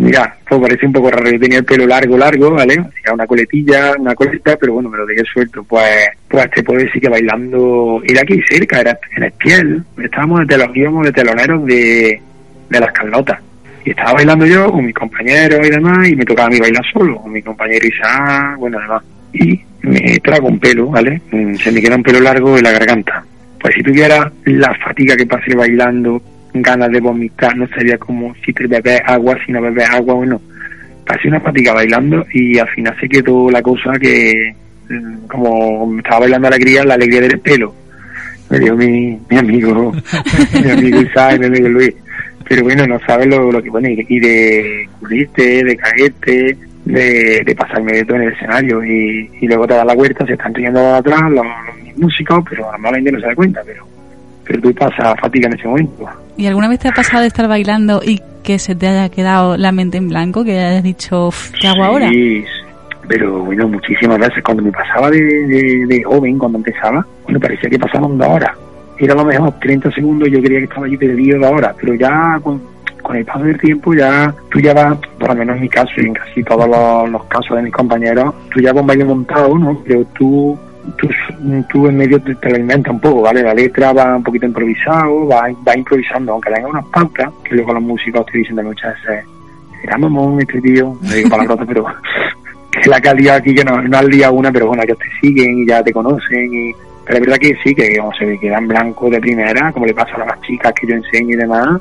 Mira, 0.00 0.36
pues 0.48 0.60
parece 0.60 0.86
un 0.86 0.92
poco 0.92 1.10
raro. 1.10 1.28
Yo 1.28 1.40
tenía 1.40 1.58
el 1.58 1.64
pelo 1.64 1.84
largo, 1.84 2.16
largo, 2.16 2.52
¿vale? 2.52 2.74
Hacía 2.74 3.12
una 3.12 3.26
coletilla, 3.26 3.94
una 3.98 4.14
coleta, 4.14 4.56
pero 4.56 4.74
bueno, 4.74 4.88
me 4.88 4.96
lo 4.96 5.04
dejé 5.04 5.24
suelto. 5.24 5.64
Pues, 5.64 6.10
pues 6.28 6.48
te 6.52 6.62
puedo 6.62 6.78
decir 6.78 7.02
que 7.02 7.08
bailando, 7.08 8.00
era 8.06 8.20
aquí 8.22 8.40
cerca, 8.48 8.80
era 8.80 8.96
en 9.16 9.24
Espiel. 9.24 9.82
Estábamos 10.00 10.46
de 10.46 10.56
los, 10.56 10.76
íbamos 10.76 11.04
de 11.04 11.12
teloneros 11.12 11.66
de, 11.66 12.22
de 12.70 12.80
las 12.80 12.92
Carlotas. 12.92 13.40
Y 13.84 13.90
estaba 13.90 14.12
bailando 14.12 14.46
yo 14.46 14.70
con 14.70 14.86
mis 14.86 14.94
compañeros 14.94 15.66
y 15.66 15.70
demás, 15.70 16.08
y 16.08 16.14
me 16.14 16.24
tocaba 16.24 16.46
a 16.46 16.50
mí 16.50 16.60
bailar 16.60 16.84
solo, 16.92 17.16
con 17.16 17.32
mi 17.32 17.42
compañero 17.42 17.84
Isaac, 17.86 18.56
bueno, 18.56 18.78
además. 18.78 19.02
Y 19.32 19.60
me 19.82 20.18
trago 20.20 20.46
un 20.46 20.60
pelo, 20.60 20.86
¿vale? 20.90 21.20
Mm, 21.32 21.56
Se 21.56 21.72
me 21.72 21.80
queda 21.80 21.96
un 21.96 22.04
pelo 22.04 22.20
largo 22.20 22.56
en 22.56 22.62
la 22.62 22.70
garganta. 22.72 23.24
Pues 23.60 23.74
si 23.74 23.82
tuviera 23.82 24.30
la 24.44 24.72
fatiga 24.74 25.16
que 25.16 25.26
pasé 25.26 25.56
bailando, 25.56 26.22
ganas 26.54 26.90
de 26.90 27.00
vomitar, 27.00 27.56
no 27.56 27.66
sabía 27.68 27.98
cómo 27.98 28.34
si 28.44 28.52
te 28.52 28.66
bebes 28.66 29.00
agua, 29.04 29.36
si 29.44 29.52
no 29.52 29.60
bebes 29.60 29.88
agua, 29.90 30.14
bueno, 30.14 30.40
pasé 31.06 31.28
una 31.28 31.40
fatiga 31.40 31.72
bailando 31.72 32.24
y 32.32 32.58
al 32.58 32.68
final 32.68 32.96
se 33.00 33.08
quedó 33.08 33.50
la 33.50 33.62
cosa 33.62 33.92
que, 34.00 34.54
mm, 34.88 35.26
como 35.26 35.98
estaba 35.98 36.20
bailando 36.20 36.48
alegría, 36.48 36.84
la 36.84 36.94
alegría 36.94 37.22
del 37.22 37.40
pelo. 37.40 37.74
Me 38.50 38.58
dio 38.58 38.76
mi, 38.76 39.18
mi 39.28 39.36
amigo, 39.36 39.92
mi 40.64 40.70
amigo 40.70 41.00
Isaac, 41.00 41.38
mi 41.38 41.46
amigo 41.46 41.68
Luis. 41.68 41.94
Pero 42.48 42.62
bueno, 42.62 42.86
no 42.86 42.98
sabes 43.00 43.26
lo, 43.26 43.52
lo 43.52 43.62
que 43.62 43.70
pone, 43.70 44.06
y 44.08 44.20
de 44.20 44.88
cubrirte, 44.98 45.62
de 45.64 45.76
caerte, 45.76 46.56
de, 46.84 47.42
de 47.44 47.54
pasarme 47.54 47.92
de 47.92 48.04
todo 48.04 48.16
en 48.16 48.22
el 48.22 48.32
escenario 48.32 48.82
y, 48.82 49.30
y 49.40 49.46
luego 49.46 49.66
te 49.66 49.74
das 49.74 49.84
la 49.84 49.94
vuelta, 49.94 50.24
se 50.24 50.32
están 50.32 50.54
riendo 50.54 50.94
atrás 50.94 51.20
los 51.30 51.44
músicos, 51.96 52.42
pero 52.48 52.70
normalmente 52.72 53.12
no 53.12 53.20
se 53.20 53.26
da 53.26 53.34
cuenta, 53.34 53.60
pero 53.66 53.86
pero 54.48 54.62
tú 54.62 54.74
pasas 54.74 55.14
fatiga 55.20 55.48
en 55.48 55.58
ese 55.58 55.68
momento. 55.68 56.06
¿Y 56.36 56.46
alguna 56.46 56.68
vez 56.68 56.80
te 56.80 56.88
ha 56.88 56.92
pasado 56.92 57.20
de 57.20 57.28
estar 57.28 57.46
bailando 57.46 58.00
y 58.04 58.20
que 58.42 58.58
se 58.58 58.74
te 58.74 58.88
haya 58.88 59.10
quedado 59.10 59.56
la 59.58 59.72
mente 59.72 59.98
en 59.98 60.08
blanco, 60.08 60.42
que 60.42 60.58
hayas 60.58 60.82
dicho, 60.82 61.28
"Uf, 61.28 61.52
¿qué 61.60 61.68
hago 61.68 61.84
ahora? 61.84 62.08
Sí, 62.08 62.42
pero 63.06 63.40
bueno, 63.44 63.68
muchísimas 63.68 64.18
veces 64.18 64.42
cuando 64.42 64.62
me 64.62 64.72
pasaba 64.72 65.10
de, 65.10 65.20
de, 65.20 65.86
de 65.86 66.02
joven, 66.02 66.38
cuando 66.38 66.58
empezaba, 66.58 67.06
bueno, 67.24 67.38
parecía 67.40 67.68
que 67.68 67.78
pasaban 67.78 68.16
dos 68.16 68.28
horas. 68.28 68.50
Era 68.98 69.14
lo 69.14 69.24
mejor 69.24 69.52
30 69.60 69.90
segundos, 69.92 70.28
yo 70.30 70.40
creía 70.40 70.60
que 70.60 70.64
estaba 70.64 70.86
allí 70.86 70.96
perdido 70.96 71.38
dos 71.38 71.52
horas, 71.52 71.74
pero 71.80 71.94
ya 71.94 72.40
con, 72.42 72.60
con 73.02 73.16
el 73.16 73.24
paso 73.24 73.44
del 73.44 73.58
tiempo, 73.60 73.94
ya 73.94 74.34
tú 74.50 74.60
ya 74.60 74.74
vas, 74.74 74.98
por 75.18 75.28
lo 75.28 75.34
menos 75.34 75.56
en 75.56 75.62
mi 75.62 75.68
caso 75.68 75.90
y 75.98 76.06
en 76.06 76.14
casi 76.14 76.42
todos 76.42 76.68
los, 76.68 77.10
los 77.10 77.24
casos 77.24 77.56
de 77.56 77.62
mis 77.62 77.72
compañeros, 77.72 78.34
tú 78.50 78.60
ya 78.60 78.72
vas 78.72 78.80
un 78.80 78.86
baile 78.86 79.04
montado, 79.04 79.56
¿no? 79.58 79.82
Pero 79.86 80.04
tú, 80.16 80.58
tú, 80.96 81.08
tú 81.68 81.88
en 81.88 81.96
medio 81.96 82.20
te, 82.22 82.34
te 82.36 82.60
inventas 82.60 82.92
un 82.92 83.00
poco, 83.00 83.22
¿vale? 83.22 83.42
La 83.42 83.54
letra 83.54 83.92
va 83.92 84.16
un 84.16 84.22
poquito 84.22 84.46
improvisado, 84.46 85.26
va, 85.26 85.48
va 85.66 85.76
improvisando, 85.76 86.32
aunque 86.32 86.52
tenga 86.52 86.68
unas 86.68 86.86
pautas, 86.86 87.30
que 87.44 87.56
luego 87.56 87.74
los 87.74 87.82
músicos 87.82 88.26
te 88.26 88.38
dicen 88.38 88.56
de 88.56 88.62
muchas 88.62 88.94
veces, 89.02 89.24
era 89.82 89.98
mamón 89.98 90.40
este 90.40 90.60
tío, 90.60 90.96
no 91.00 91.12
digo 91.12 91.28
palabrotas, 91.28 91.66
pero 91.66 91.86
que 92.70 92.90
la 92.90 93.00
calidad 93.00 93.36
aquí 93.36 93.54
que 93.54 93.64
no, 93.64 93.80
no 93.82 93.98
al 93.98 94.08
día 94.08 94.30
una, 94.30 94.50
pero 94.52 94.66
bueno, 94.68 94.82
ellos 94.82 94.98
te 94.98 95.10
siguen 95.20 95.58
y 95.58 95.66
ya 95.66 95.82
te 95.82 95.92
conocen 95.92 96.52
y 96.52 96.72
pero 97.08 97.20
es 97.20 97.26
verdad 97.26 97.38
que 97.38 97.56
sí, 97.64 97.74
que 97.74 97.96
como 97.96 98.12
se 98.12 98.26
me 98.26 98.38
queda 98.38 98.58
en 98.58 98.68
blanco 98.68 99.08
de 99.08 99.18
primera, 99.18 99.72
como 99.72 99.86
le 99.86 99.94
pasa 99.94 100.14
a 100.16 100.26
las 100.26 100.40
chicas 100.42 100.74
que 100.78 100.86
yo 100.86 100.94
enseño 100.94 101.34
y 101.34 101.38
demás, 101.38 101.80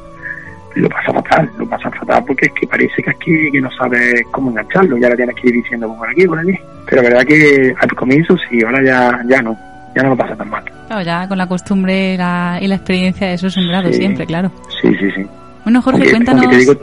lo 0.78 0.90
pasa 0.90 1.14
fatal, 1.14 1.50
lo 1.58 1.66
pasa 1.68 1.90
fatal 1.92 2.24
porque 2.26 2.46
es 2.48 2.52
que 2.54 2.68
parece 2.68 3.02
que 3.04 3.10
es 3.12 3.18
que, 3.18 3.62
no 3.62 3.70
sabes 3.72 4.22
cómo 4.32 4.52
engancharlo, 4.52 4.98
ya 4.98 5.10
lo 5.10 5.16
tienes 5.16 5.36
que 5.36 5.48
ir 5.50 5.54
diciendo 5.56 5.94
por 5.98 6.10
aquí, 6.10 6.26
por 6.28 6.40
aquí. 6.40 6.54
Pero 6.90 7.02
es 7.02 7.10
verdad 7.10 7.26
que 7.26 7.74
al 7.80 7.92
comienzo 7.96 8.36
sí, 8.50 8.60
ahora 8.66 8.84
ya, 8.84 9.22
ya 9.28 9.42
no, 9.42 9.58
ya 9.96 10.04
no 10.04 10.10
lo 10.10 10.18
pasa 10.18 10.36
tan 10.36 10.50
mal. 10.50 10.64
Claro, 10.88 11.02
ya 11.02 11.28
con 11.28 11.38
la 11.38 11.48
costumbre 11.48 12.16
la- 12.18 12.60
y 12.62 12.68
la 12.68 12.76
experiencia 12.76 13.32
eso 13.32 13.48
es 13.48 13.58
un 13.58 13.68
grado 13.68 13.90
Sí. 13.90 13.96
siempre, 14.00 14.26
claro. 14.26 14.52
Sí, 14.82 14.90
sí, 15.00 15.12
sí. 15.16 15.26
Bueno, 15.64 15.82
Jorge, 15.82 15.98
Aunque- 16.00 16.12
cuéntanos... 16.12 16.42
aunque 16.44 16.56
te 16.58 16.62
digo, 16.62 16.74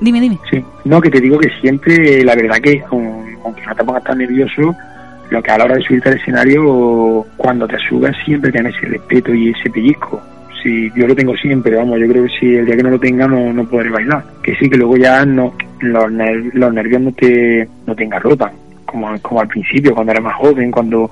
Dime, 0.00 0.20
dime. 0.20 0.38
Sí, 0.48 0.64
no, 0.84 1.00
que 1.00 1.10
te 1.10 1.20
digo 1.20 1.38
que 1.38 1.50
siempre, 1.60 2.22
la 2.22 2.36
verdad 2.36 2.58
que, 2.62 2.84
aun- 2.84 3.36
aunque 3.44 3.62
no 3.66 3.74
te 3.74 3.82
pongas 3.82 4.04
tan 4.04 4.18
nervioso, 4.18 4.72
lo 5.30 5.42
que 5.42 5.50
a 5.50 5.58
la 5.58 5.64
hora 5.64 5.74
de 5.74 5.82
subirte 5.82 6.08
al 6.10 6.16
escenario, 6.18 7.26
cuando 7.36 7.66
te 7.66 7.76
subes 7.88 8.14
siempre 8.24 8.52
tienes 8.52 8.76
ese 8.76 8.86
respeto 8.86 9.34
y 9.34 9.50
ese 9.50 9.68
pellizco. 9.70 10.22
Sí, 10.62 10.90
yo 10.96 11.06
lo 11.06 11.14
tengo 11.14 11.36
siempre, 11.36 11.76
vamos, 11.76 12.00
yo 12.00 12.08
creo 12.08 12.24
que 12.24 12.38
si 12.40 12.54
el 12.56 12.66
día 12.66 12.76
que 12.76 12.82
no 12.82 12.90
lo 12.90 12.98
tenga 12.98 13.28
no, 13.28 13.52
no 13.52 13.68
podré 13.68 13.90
bailar. 13.90 14.24
Que 14.42 14.56
sí, 14.56 14.68
que 14.68 14.76
luego 14.76 14.96
ya 14.96 15.24
no, 15.24 15.54
los, 15.80 16.10
los 16.10 16.72
nervios 16.72 17.00
no 17.00 17.12
te, 17.12 17.68
no 17.86 17.94
te 17.94 18.04
engarrotan. 18.04 18.52
Como, 18.84 19.20
como 19.20 19.40
al 19.42 19.48
principio, 19.48 19.94
cuando 19.94 20.12
eres 20.12 20.24
más 20.24 20.36
joven, 20.36 20.70
cuando 20.70 21.10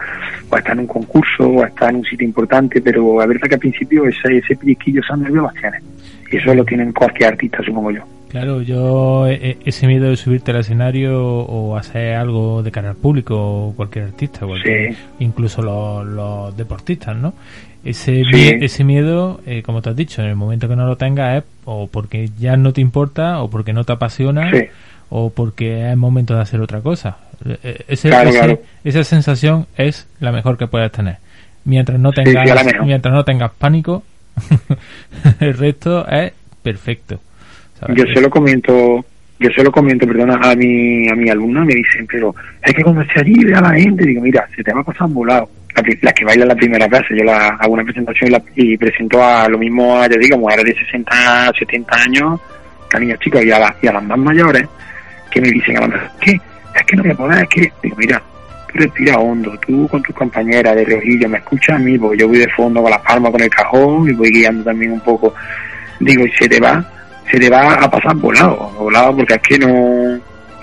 o 0.50 0.56
estás 0.56 0.72
en 0.72 0.80
un 0.80 0.86
concurso 0.86 1.46
o 1.46 1.64
estás 1.64 1.90
en 1.90 1.96
un 1.96 2.04
sitio 2.04 2.26
importante, 2.26 2.80
pero 2.80 3.20
es 3.20 3.28
verdad 3.28 3.48
que 3.48 3.54
al 3.54 3.60
principio 3.60 4.06
ese, 4.06 4.38
ese 4.38 4.56
pellizquillo, 4.56 5.00
esos 5.00 5.18
nervios 5.18 5.44
los. 5.44 5.82
Y 6.30 6.36
eso 6.38 6.54
lo 6.54 6.64
tienen 6.64 6.92
cualquier 6.92 7.32
artista, 7.32 7.62
supongo 7.62 7.90
yo. 7.90 8.15
Claro, 8.28 8.60
yo 8.60 9.26
e- 9.28 9.58
ese 9.64 9.86
miedo 9.86 10.10
de 10.10 10.16
subirte 10.16 10.50
al 10.50 10.58
escenario 10.58 11.22
o 11.22 11.76
hacer 11.76 12.14
algo 12.14 12.62
de 12.62 12.70
cara 12.72 12.90
al 12.90 12.96
público 12.96 13.36
o 13.68 13.72
cualquier 13.74 14.06
artista, 14.06 14.44
cualquier- 14.46 14.94
Sí. 14.94 15.00
incluso 15.20 15.62
los, 15.62 16.04
los 16.06 16.56
deportistas, 16.56 17.16
¿no? 17.16 17.34
Ese, 17.84 18.24
Sí. 18.24 18.50
ese 18.60 18.82
miedo, 18.84 19.40
eh, 19.46 19.62
como 19.62 19.80
te 19.80 19.90
has 19.90 19.96
dicho, 19.96 20.20
en 20.22 20.28
el 20.28 20.34
momento 20.36 20.68
que 20.68 20.74
no 20.76 20.86
lo 20.86 20.96
tengas 20.96 21.38
es 21.38 21.44
o 21.64 21.86
porque 21.86 22.28
ya 22.38 22.56
no 22.56 22.72
te 22.72 22.80
importa 22.80 23.40
o 23.42 23.48
porque 23.48 23.72
no 23.72 23.84
te 23.84 23.92
apasiona 23.92 24.50
Sí. 24.50 24.64
o 25.08 25.30
porque 25.30 25.90
es 25.90 25.96
momento 25.96 26.34
de 26.34 26.40
hacer 26.40 26.60
otra 26.60 26.80
cosa. 26.80 27.18
Eh, 27.44 27.56
eh, 27.62 27.84
ese- 27.88 28.08
Claro, 28.08 28.30
ese- 28.30 28.38
claro. 28.38 28.60
Esa 28.82 29.04
sensación 29.04 29.66
es 29.76 30.08
la 30.18 30.32
mejor 30.32 30.58
que 30.58 30.66
puedes 30.66 30.90
tener. 30.90 31.18
Mientras 31.64 31.98
no 32.00 32.10
tengas, 32.12 32.44
mientras 32.84 33.14
no 33.14 33.24
tengas 33.24 33.52
pánico, 33.52 34.02
el 35.40 35.54
resto 35.56 36.06
es 36.08 36.32
perfecto. 36.62 37.20
Yo 37.94 38.04
se 38.14 38.20
lo 38.20 38.30
comento 38.30 39.04
yo 39.38 39.50
se 39.50 39.62
lo 39.62 39.70
comento, 39.70 40.06
perdona, 40.06 40.38
a 40.42 40.54
mi, 40.56 41.06
a 41.10 41.14
mi 41.14 41.28
alumna, 41.28 41.62
me 41.62 41.74
dicen, 41.74 42.06
pero 42.10 42.34
es 42.62 42.72
que 42.72 42.82
allí 43.20 43.44
ve 43.44 43.54
a 43.54 43.60
la 43.60 43.74
gente, 43.74 44.06
digo, 44.06 44.22
mira, 44.22 44.48
se 44.56 44.62
te 44.64 44.72
va 44.72 44.80
a 44.80 44.84
pasar 44.84 45.08
volado. 45.10 45.50
La, 45.74 45.82
las 46.00 46.14
que 46.14 46.24
bailan 46.24 46.48
la 46.48 46.54
primera 46.54 46.88
clase, 46.88 47.08
yo 47.14 47.22
la, 47.22 47.48
hago 47.48 47.74
una 47.74 47.84
presentación 47.84 48.30
y, 48.30 48.32
la- 48.32 48.42
y 48.54 48.78
presento 48.78 49.22
a 49.22 49.46
lo 49.46 49.58
mismo, 49.58 50.00
ya 50.00 50.16
digo, 50.18 50.38
mujeres 50.38 50.64
de 50.64 50.74
60, 50.86 51.52
70 51.58 51.96
años, 52.02 52.40
a 52.94 52.98
niñas 52.98 53.18
chicas 53.20 53.44
y 53.44 53.50
a, 53.50 53.58
la- 53.58 53.76
y 53.82 53.86
las 53.86 54.02
más 54.02 54.16
mayores, 54.18 54.66
que 55.30 55.40
me 55.42 55.50
dicen 55.50 55.76
a 55.76 55.80
lo 55.82 55.88
mejor, 55.88 56.10
¿qué? 56.18 56.40
Es 56.74 56.82
que 56.86 56.96
no 56.96 57.02
voy 57.02 57.12
a 57.12 57.16
poder, 57.16 57.42
es 57.42 57.48
que, 57.50 57.72
digo, 57.82 57.96
mira, 57.98 58.22
tú 58.72 58.78
respira 58.78 59.18
hondo, 59.18 59.54
tú 59.66 59.86
con 59.88 60.02
tus 60.02 60.14
compañeras 60.16 60.74
de 60.76 60.84
rojillo, 60.86 61.28
me 61.28 61.36
escuchas 61.38 61.76
a 61.76 61.78
mí, 61.78 61.98
porque 61.98 62.16
yo 62.20 62.28
voy 62.28 62.38
de 62.38 62.48
fondo 62.56 62.80
con 62.80 62.90
las 62.90 63.00
palmas, 63.02 63.32
con 63.32 63.42
el 63.42 63.50
cajón 63.50 64.08
y 64.08 64.14
voy 64.14 64.30
guiando 64.30 64.64
también 64.64 64.92
un 64.92 65.00
poco. 65.00 65.34
Digo, 66.00 66.24
y 66.26 66.30
se 66.32 66.48
te 66.48 66.58
va, 66.58 66.82
se 67.30 67.38
te 67.38 67.50
va 67.50 67.74
a 67.74 67.90
pasar 67.90 68.14
volado, 68.16 68.70
volado 68.78 69.16
porque 69.16 69.34
es 69.34 69.42
que 69.42 69.58
no, 69.58 70.18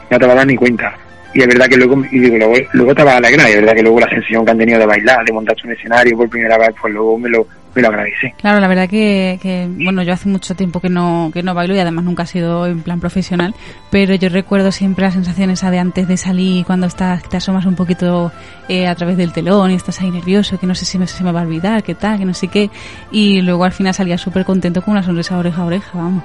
no 0.09 0.19
te 0.19 0.25
vas 0.25 0.31
a 0.31 0.35
dar 0.35 0.47
ni 0.47 0.55
cuenta. 0.55 0.93
Y 1.33 1.41
es 1.41 1.47
verdad 1.47 1.67
que 1.67 1.77
luego, 1.77 2.03
y 2.11 2.19
digo, 2.19 2.37
luego, 2.37 2.53
luego 2.73 2.95
te 2.95 3.03
vas 3.03 3.15
a 3.15 3.17
alegrar, 3.17 3.49
y 3.49 3.53
es 3.53 3.59
verdad 3.61 3.73
que 3.73 3.81
luego 3.81 3.99
la 3.99 4.09
sensación 4.09 4.45
que 4.45 4.51
han 4.51 4.57
tenido 4.59 4.79
de 4.79 4.85
bailar, 4.85 5.25
de 5.25 5.33
montarse 5.33 5.65
un 5.65 5.73
escenario 5.73 6.15
por 6.15 6.29
primera 6.29 6.59
vez, 6.59 6.69
pues 6.79 6.93
luego 6.93 7.17
me 7.17 7.27
lo, 7.27 7.47
me 7.73 7.81
lo 7.81 7.87
agradece. 7.87 8.35
Claro, 8.39 8.59
la 8.59 8.67
verdad 8.67 8.87
que, 8.87 9.39
que, 9.41 9.67
bueno, 9.67 10.03
yo 10.03 10.13
hace 10.13 10.29
mucho 10.29 10.53
tiempo 10.53 10.79
que 10.79 10.89
no, 10.89 11.31
que 11.33 11.41
no 11.41 11.55
bailo 11.55 11.73
y 11.73 11.79
además 11.79 12.05
nunca 12.05 12.21
ha 12.21 12.27
sido 12.27 12.67
en 12.67 12.83
plan 12.83 12.99
profesional, 12.99 13.55
pero 13.89 14.13
yo 14.13 14.29
recuerdo 14.29 14.71
siempre 14.71 15.05
la 15.05 15.11
sensación 15.11 15.49
esa 15.49 15.71
de 15.71 15.79
antes 15.79 16.07
de 16.07 16.17
salir, 16.17 16.65
cuando 16.65 16.85
estás, 16.85 17.27
te 17.27 17.37
asomas 17.37 17.65
un 17.65 17.75
poquito 17.75 18.31
eh, 18.69 18.87
a 18.87 18.93
través 18.93 19.17
del 19.17 19.33
telón 19.33 19.71
y 19.71 19.75
estás 19.75 20.01
ahí 20.01 20.11
nervioso, 20.11 20.59
que 20.59 20.67
no 20.67 20.75
sé 20.75 20.85
si 20.85 20.99
me, 20.99 21.07
se 21.07 21.23
me 21.23 21.31
va 21.31 21.39
a 21.39 21.43
olvidar, 21.43 21.81
qué 21.81 21.95
tal, 21.95 22.19
que 22.19 22.25
no 22.25 22.35
sé 22.35 22.47
qué, 22.47 22.69
y 23.11 23.41
luego 23.41 23.63
al 23.63 23.71
final 23.71 23.95
salías 23.95 24.21
súper 24.21 24.45
contento 24.45 24.83
con 24.83 24.91
una 24.91 25.01
sonrisa 25.01 25.35
oreja 25.35 25.63
a 25.63 25.65
oreja, 25.65 25.89
vamos. 25.95 26.23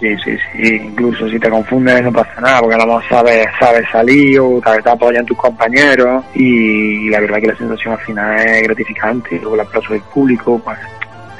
Sí, 0.00 0.08
sí, 0.24 0.36
sí, 0.52 0.74
incluso 0.84 1.28
si 1.30 1.38
te 1.38 1.48
confundes 1.48 2.02
no 2.02 2.12
pasa 2.12 2.40
nada, 2.40 2.60
porque 2.60 2.74
a 2.74 2.78
lo 2.78 2.86
mejor 2.86 3.04
sabes, 3.08 3.46
sabes 3.58 3.84
salir 3.90 4.38
o 4.40 4.60
te, 4.60 4.82
te 4.82 4.90
apoyan 4.90 5.24
tus 5.24 5.36
compañeros 5.36 6.24
y 6.34 7.08
la 7.10 7.20
verdad 7.20 7.38
que 7.40 7.46
la 7.46 7.56
sensación 7.56 7.94
al 7.94 8.00
final 8.00 8.38
es 8.40 8.62
gratificante, 8.64 9.38
luego 9.38 9.54
el 9.54 9.60
aplauso 9.62 9.92
del 9.92 10.02
público, 10.02 10.60
pues 10.62 10.78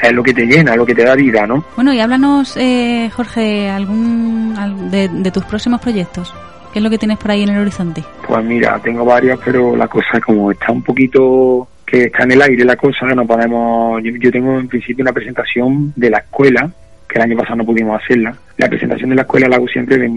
es 0.02 0.12
lo 0.12 0.22
que 0.22 0.32
te 0.34 0.46
llena, 0.46 0.76
lo 0.76 0.86
que 0.86 0.94
te 0.94 1.04
da 1.04 1.14
vida, 1.14 1.46
¿no? 1.46 1.64
Bueno, 1.76 1.92
y 1.92 2.00
háblanos, 2.00 2.56
eh, 2.56 3.10
Jorge, 3.14 3.68
algún 3.70 4.54
al- 4.58 4.90
de, 4.90 5.08
de 5.08 5.30
tus 5.30 5.44
próximos 5.44 5.80
proyectos. 5.80 6.32
¿Qué 6.72 6.78
es 6.78 6.82
lo 6.82 6.90
que 6.90 6.98
tienes 6.98 7.18
por 7.18 7.30
ahí 7.30 7.42
en 7.42 7.50
el 7.50 7.60
horizonte? 7.60 8.02
Pues 8.26 8.44
mira, 8.44 8.78
tengo 8.80 9.04
varias, 9.04 9.38
pero 9.44 9.76
la 9.76 9.86
cosa 9.88 10.20
como 10.24 10.50
está 10.50 10.72
un 10.72 10.82
poquito 10.82 11.68
que 11.86 12.04
está 12.04 12.24
en 12.24 12.32
el 12.32 12.42
aire 12.42 12.64
la 12.64 12.76
cosa, 12.76 13.06
que 13.08 13.14
no 13.14 13.24
podemos... 13.26 14.02
Yo, 14.02 14.10
yo 14.18 14.30
tengo 14.32 14.58
en 14.58 14.66
principio 14.68 15.02
una 15.02 15.12
presentación 15.12 15.92
de 15.94 16.10
la 16.10 16.18
escuela, 16.18 16.68
que 17.14 17.18
el 17.20 17.30
año 17.30 17.36
pasado 17.36 17.56
no 17.56 17.64
pudimos 17.64 18.02
hacerla. 18.02 18.34
La 18.56 18.68
presentación 18.68 19.10
de 19.10 19.16
la 19.16 19.22
escuela 19.22 19.46
la 19.46 19.56
hago 19.56 19.68
siempre 19.68 19.94
el 19.94 20.10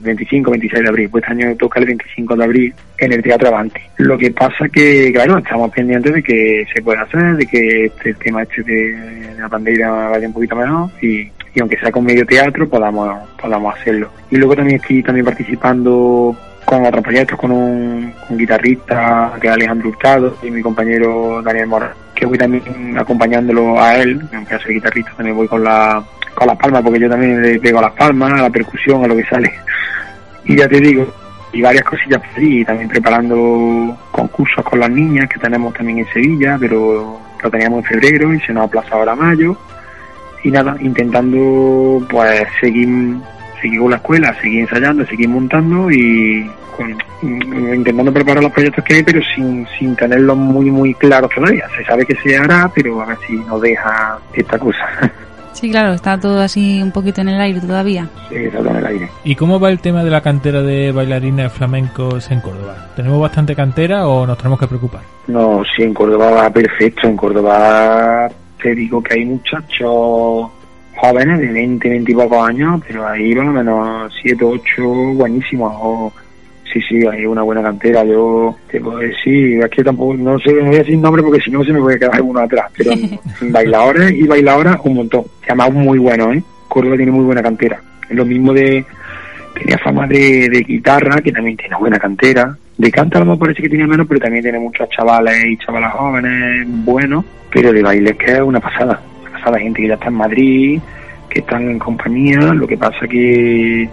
25, 0.00 0.50
26 0.50 0.82
de 0.82 0.88
abril, 0.88 1.08
pues 1.08 1.22
este 1.22 1.32
año 1.32 1.56
toca 1.56 1.78
el 1.78 1.86
25 1.86 2.36
de 2.36 2.44
abril 2.44 2.74
en 2.98 3.12
el 3.12 3.22
Teatro 3.22 3.48
Avanti. 3.48 3.80
Lo 3.98 4.18
que 4.18 4.32
pasa 4.32 4.68
que, 4.68 5.12
claro, 5.12 5.38
estamos 5.38 5.70
pendientes 5.70 6.12
de 6.12 6.22
que 6.24 6.64
se 6.74 6.82
pueda 6.82 7.02
hacer, 7.02 7.36
de 7.36 7.46
que 7.46 7.84
este 7.84 8.14
tema 8.14 8.42
este 8.42 8.64
de, 8.64 9.34
la 9.38 9.48
pandemia 9.48 9.90
vaya 9.90 10.26
un 10.26 10.32
poquito 10.32 10.56
mejor 10.56 10.90
y, 11.00 11.20
y 11.54 11.60
aunque 11.60 11.78
sea 11.78 11.92
con 11.92 12.04
medio 12.04 12.26
teatro 12.26 12.68
podamos, 12.68 13.28
podamos 13.40 13.78
hacerlo. 13.78 14.10
Y 14.32 14.36
luego 14.36 14.56
también 14.56 14.80
estoy 14.80 15.04
también 15.04 15.24
participando 15.24 16.36
con 16.64 16.84
otros 16.84 17.04
proyectos, 17.04 17.38
con 17.38 17.52
un, 17.52 18.12
guitarrista 18.30 19.34
que 19.40 19.46
es 19.46 19.52
Alejandro 19.52 19.88
Hurtado 19.88 20.36
y 20.42 20.50
mi 20.50 20.62
compañero 20.62 21.42
Daniel 21.42 21.68
Morán, 21.68 21.90
que 22.14 22.26
voy 22.26 22.38
también 22.38 22.98
acompañándolo 22.98 23.80
a 23.80 23.96
él, 23.96 24.20
aunque 24.34 24.58
soy 24.58 24.74
guitarrista, 24.74 25.12
también 25.16 25.36
voy 25.36 25.46
con 25.46 25.62
la 25.62 26.02
con 26.40 26.48
las 26.48 26.56
palmas, 26.56 26.82
porque 26.82 27.00
yo 27.00 27.10
también 27.10 27.42
le 27.42 27.60
pego 27.60 27.80
a 27.80 27.82
las 27.82 27.92
palmas, 27.92 28.32
a 28.32 28.42
la 28.44 28.50
percusión, 28.50 29.04
a 29.04 29.06
lo 29.06 29.14
que 29.14 29.26
sale. 29.26 29.52
Y 30.46 30.56
ya 30.56 30.66
te 30.66 30.80
digo, 30.80 31.06
y 31.52 31.60
varias 31.60 31.84
cosillas 31.84 32.22
por 32.22 32.42
y 32.42 32.64
también 32.64 32.88
preparando 32.88 33.98
concursos 34.10 34.64
con 34.64 34.80
las 34.80 34.88
niñas 34.88 35.28
que 35.28 35.38
tenemos 35.38 35.74
también 35.74 35.98
en 35.98 36.06
Sevilla, 36.06 36.56
pero 36.58 37.20
lo 37.42 37.50
teníamos 37.50 37.80
en 37.80 37.84
febrero 37.84 38.32
y 38.32 38.40
se 38.40 38.54
nos 38.54 38.62
ha 38.62 38.66
aplazado 38.68 39.00
ahora 39.00 39.14
mayo. 39.14 39.54
Y 40.42 40.50
nada, 40.50 40.76
intentando 40.80 42.06
pues 42.08 42.42
seguir 42.58 42.88
seguir 43.60 43.80
con 43.80 43.90
la 43.90 43.96
escuela, 43.96 44.34
seguir 44.40 44.60
ensayando, 44.60 45.04
seguir 45.04 45.28
montando 45.28 45.90
y 45.90 46.50
mm, 47.20 47.74
intentando 47.74 48.14
preparar 48.14 48.42
los 48.42 48.52
proyectos 48.52 48.82
que 48.82 48.94
hay, 48.94 49.02
pero 49.02 49.20
sin, 49.34 49.66
sin 49.78 49.94
tenerlos 49.94 50.38
muy, 50.38 50.70
muy 50.70 50.94
claros 50.94 51.30
todavía. 51.34 51.68
Se 51.76 51.84
sabe 51.84 52.06
que 52.06 52.16
se 52.16 52.38
hará, 52.38 52.70
pero 52.74 53.02
a 53.02 53.04
ver 53.04 53.18
si 53.26 53.34
nos 53.34 53.60
deja 53.60 54.18
esta 54.32 54.58
cosa. 54.58 54.88
Sí, 55.52 55.70
claro, 55.70 55.92
está 55.94 56.18
todo 56.18 56.40
así 56.40 56.80
un 56.82 56.90
poquito 56.90 57.20
en 57.20 57.28
el 57.28 57.40
aire 57.40 57.60
todavía. 57.60 58.08
Sí, 58.28 58.36
está 58.36 58.58
todo 58.58 58.70
en 58.70 58.76
el 58.76 58.86
aire. 58.86 59.10
¿Y 59.24 59.34
cómo 59.34 59.58
va 59.60 59.70
el 59.70 59.80
tema 59.80 60.04
de 60.04 60.10
la 60.10 60.20
cantera 60.20 60.62
de 60.62 60.92
bailarines 60.92 61.52
flamencos 61.52 62.30
en 62.30 62.40
Córdoba? 62.40 62.88
¿Tenemos 62.96 63.20
bastante 63.20 63.54
cantera 63.54 64.06
o 64.06 64.26
nos 64.26 64.38
tenemos 64.38 64.58
que 64.58 64.66
preocupar? 64.66 65.02
No, 65.26 65.62
sí, 65.76 65.82
en 65.82 65.94
Córdoba 65.94 66.30
va 66.30 66.50
perfecto. 66.50 67.08
En 67.08 67.16
Córdoba 67.16 68.28
te 68.62 68.74
digo 68.74 69.02
que 69.02 69.14
hay 69.14 69.24
muchachos 69.24 70.50
jóvenes 70.96 71.40
de 71.40 71.52
20, 71.52 71.88
20 71.88 72.12
y 72.12 72.14
pocos 72.14 72.48
años, 72.48 72.80
pero 72.86 73.06
ahí 73.06 73.34
por 73.34 73.44
lo 73.44 73.52
menos 73.52 74.12
7, 74.22 74.44
8 74.44 74.82
buenísimos. 75.14 75.72
O, 75.76 76.12
sí, 76.72 76.80
sí, 76.88 77.06
hay 77.06 77.26
una 77.26 77.42
buena 77.42 77.62
cantera. 77.62 78.04
Yo 78.04 78.56
te 78.70 78.80
puedo 78.80 78.98
decir, 78.98 79.60
es 79.62 79.70
que 79.70 79.84
tampoco, 79.84 80.14
no 80.14 80.38
sé, 80.38 80.52
no 80.52 80.66
voy 80.66 80.76
a 80.76 80.78
decir 80.78 80.98
nombre 80.98 81.22
porque 81.22 81.40
si 81.40 81.50
no 81.50 81.64
se 81.64 81.72
me 81.72 81.80
puede 81.80 81.98
quedar 81.98 82.20
uno 82.22 82.40
atrás, 82.40 82.70
pero 82.76 82.92
bailadores 83.42 84.12
y 84.12 84.26
bailadoras 84.26 84.76
un 84.84 84.94
montón. 84.94 85.24
Además 85.44 85.72
muy 85.72 85.98
bueno, 85.98 86.32
¿eh? 86.32 86.42
Córdoba 86.68 86.96
tiene 86.96 87.12
muy 87.12 87.24
buena 87.24 87.42
cantera. 87.42 87.80
Es 88.08 88.16
lo 88.16 88.24
mismo 88.24 88.52
de, 88.52 88.84
tenía 89.54 89.78
fama 89.78 90.06
de, 90.06 90.48
de 90.48 90.60
guitarra, 90.60 91.20
que 91.20 91.32
también 91.32 91.56
tiene 91.56 91.76
buena 91.76 91.98
cantera. 91.98 92.56
De 92.80 92.90
lo 92.96 93.24
mejor 93.26 93.38
parece 93.38 93.60
que 93.60 93.68
tiene 93.68 93.86
menos, 93.86 94.06
pero 94.08 94.20
también 94.20 94.42
tiene 94.42 94.58
muchos 94.58 94.88
chavales 94.88 95.44
y 95.44 95.58
chavalas 95.58 95.92
jóvenes 95.92 96.66
buenos. 96.66 97.24
Pero 97.52 97.72
de 97.72 97.82
baile 97.82 98.10
es 98.10 98.16
que 98.16 98.32
es 98.32 98.40
una 98.40 98.58
pasada. 98.58 98.98
Una 99.20 99.32
pasada, 99.32 99.58
gente 99.58 99.82
que 99.82 99.88
ya 99.88 99.94
está 99.94 100.06
en 100.06 100.14
Madrid, 100.14 100.80
que 101.28 101.40
están 101.40 101.68
en 101.68 101.78
compañía. 101.78 102.40
Lo 102.54 102.66
que 102.66 102.78
pasa 102.78 103.06
que 103.06 103.86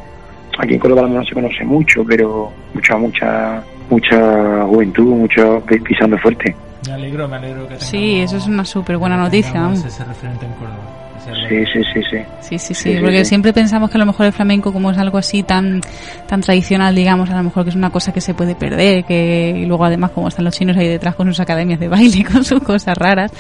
aquí 0.57 0.73
en 0.73 0.79
Córdoba 0.79 1.01
a 1.01 1.03
lo 1.03 1.09
mejor 1.09 1.23
no 1.23 1.29
se 1.29 1.33
conoce 1.35 1.63
mucho, 1.65 2.03
pero 2.05 2.51
mucha, 2.73 2.97
mucha, 2.97 3.63
mucha 3.89 4.63
juventud, 4.65 5.15
mucho 5.15 5.61
pi- 5.67 5.79
pisando 5.79 6.17
fuerte. 6.17 6.55
Me 6.87 6.93
alegro, 6.93 7.27
me 7.27 7.35
alegro 7.37 7.67
que 7.67 7.79
Sí, 7.79 8.19
eso 8.21 8.37
es 8.37 8.47
una 8.47 8.63
súper 8.65 8.97
buena 8.97 9.17
noticia. 9.17 9.51
tengamos 9.51 9.79
vamos. 9.79 9.93
ese 9.93 10.03
referente 10.05 10.45
en 10.45 10.51
Córdoba. 10.53 11.06
Sí, 11.49 11.57
sí, 11.73 11.79
sí, 11.93 12.01
sí. 12.09 12.17
Sí, 12.41 12.59
sí, 12.59 12.73
sí, 12.73 12.97
porque 13.01 13.19
sí. 13.19 13.25
siempre 13.25 13.51
pensamos 13.53 13.89
que 13.89 13.97
a 13.97 13.99
lo 13.99 14.05
mejor 14.05 14.25
el 14.27 14.33
flamenco, 14.33 14.71
como 14.71 14.91
es 14.91 14.97
algo 14.97 15.17
así 15.17 15.43
tan 15.43 15.81
tan 16.27 16.41
tradicional, 16.41 16.95
digamos, 16.95 17.29
a 17.29 17.37
lo 17.37 17.43
mejor 17.43 17.63
que 17.63 17.69
es 17.71 17.75
una 17.75 17.89
cosa 17.89 18.13
que 18.13 18.21
se 18.21 18.33
puede 18.33 18.55
perder, 18.55 19.03
que 19.05 19.53
y 19.57 19.65
luego 19.65 19.85
además 19.85 20.11
como 20.11 20.27
están 20.29 20.45
los 20.45 20.55
chinos 20.57 20.77
ahí 20.77 20.87
detrás 20.87 21.15
con 21.15 21.27
sus 21.27 21.39
academias 21.39 21.79
de 21.79 21.87
baile, 21.89 22.23
con 22.31 22.43
sus 22.43 22.61
cosas 22.61 22.97
raras, 22.97 23.31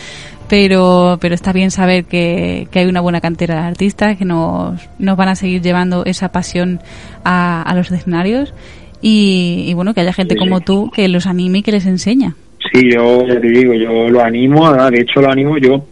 pero 0.49 1.17
pero 1.21 1.35
está 1.35 1.53
bien 1.53 1.71
saber 1.71 2.05
que, 2.05 2.67
que 2.71 2.79
hay 2.79 2.85
una 2.87 3.01
buena 3.01 3.21
cantera 3.21 3.55
de 3.55 3.61
artistas 3.67 4.17
que 4.17 4.25
nos, 4.25 4.79
nos 4.99 5.17
van 5.17 5.29
a 5.29 5.35
seguir 5.35 5.61
llevando 5.61 6.05
esa 6.05 6.29
pasión 6.31 6.79
a, 7.23 7.61
a 7.61 7.75
los 7.75 7.91
escenarios 7.91 8.53
y, 9.01 9.65
y 9.67 9.73
bueno, 9.73 9.93
que 9.93 10.01
haya 10.01 10.13
gente 10.13 10.33
Sí, 10.35 10.39
como 10.39 10.57
sí. 10.59 10.63
tú 10.65 10.91
que 10.93 11.07
los 11.07 11.27
anime 11.27 11.59
y 11.59 11.61
que 11.63 11.71
les 11.71 11.85
enseña. 11.85 12.35
Sí, 12.73 12.89
yo 12.93 13.23
te 13.25 13.39
digo, 13.47 13.73
yo 13.73 14.09
lo 14.09 14.21
animo, 14.23 14.67
a- 14.67 14.89
de 14.89 15.01
hecho 15.01 15.21
lo 15.21 15.31
animo 15.31 15.57
yo 15.57 15.85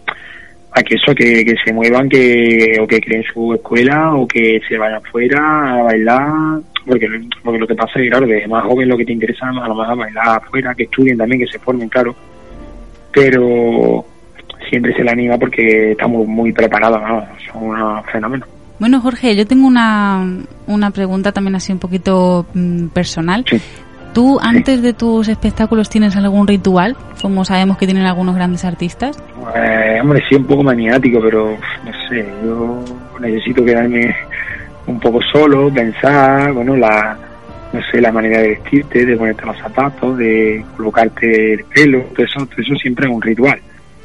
a 0.76 0.84
que 0.84 0.96
eso, 0.96 1.16
que, 1.16 1.46
que 1.46 1.56
se 1.64 1.72
muevan, 1.72 2.10
que 2.10 2.78
o 2.82 2.86
que 2.86 3.00
creen 3.00 3.24
su 3.24 3.54
escuela 3.54 4.14
o 4.14 4.28
que 4.28 4.60
se 4.68 4.78
vayan 4.78 4.98
afuera 4.98 5.80
a 5.80 5.84
bailar, 5.84 6.60
porque, 6.86 7.08
porque 7.42 7.60
lo 7.60 7.68
que 7.68 7.76
pasa 7.76 7.94
es 7.96 8.04
que, 8.04 8.10
claro, 8.10 8.28
de 8.28 8.46
más 8.48 8.66
joven 8.66 8.90
lo 8.90 8.98
que 8.98 9.06
te 9.06 9.14
interesa 9.14 9.48
a 9.48 9.68
lo 9.68 9.76
mejor 9.76 9.98
bailar 9.98 10.28
afuera, 10.28 10.76
que 10.76 10.84
estudien 10.84 11.18
también, 11.18 11.40
que 11.40 11.52
se 11.52 11.60
formen, 11.60 11.88
claro, 11.88 12.14
pero 13.14 14.06
siempre 14.70 14.94
se 14.94 15.04
le 15.04 15.12
anima 15.12 15.38
porque 15.38 15.92
estamos 15.92 16.28
muy 16.28 16.52
preparados, 16.52 17.02
¿no? 17.02 17.26
son 17.52 17.64
unos 17.64 18.06
fenómenos. 18.12 18.50
Bueno, 18.78 19.00
Jorge, 19.00 19.34
yo 19.34 19.48
tengo 19.48 19.68
una, 19.68 20.28
una 20.68 20.92
pregunta 20.92 21.32
también 21.32 21.56
así 21.56 21.72
un 21.72 21.80
poquito 21.80 22.46
mm, 22.54 22.88
personal. 22.88 23.46
Sí. 23.50 23.62
¿Tú 24.16 24.40
antes 24.42 24.82
de 24.82 24.94
tus 24.94 25.28
espectáculos 25.28 25.90
tienes 25.90 26.16
algún 26.16 26.48
ritual, 26.48 26.96
como 27.22 27.44
sabemos 27.44 27.78
que 27.78 27.86
tienen 27.86 28.06
algunos 28.06 28.34
grandes 28.34 28.64
artistas? 28.64 29.22
Pues, 29.38 30.02
hombre, 30.02 30.24
sí, 30.30 30.36
un 30.36 30.46
poco 30.46 30.64
maniático, 30.64 31.20
pero 31.22 31.58
no 31.84 31.92
sé, 32.08 32.26
yo 32.42 32.82
necesito 33.20 33.66
quedarme 33.66 34.16
un 34.88 35.02
poco 35.02 35.20
solo, 35.34 35.70
pensar, 35.70 36.54
bueno, 36.54 36.78
la, 36.78 37.18
no 37.74 37.82
sé, 37.92 38.00
la 38.00 38.14
manera 38.14 38.40
de 38.40 38.52
vestirte, 38.52 39.06
de 39.06 39.18
ponerte 39.18 39.46
los 39.46 39.58
zapatos, 39.58 40.18
de 40.18 40.64
colocarte 40.78 41.56
el 41.56 41.66
pelo, 41.66 42.04
todo 42.16 42.26
eso, 42.26 42.46
todo 42.46 42.62
eso 42.62 42.76
siempre 42.76 43.08
es 43.08 43.14
un 43.14 43.22
ritual. 43.22 43.60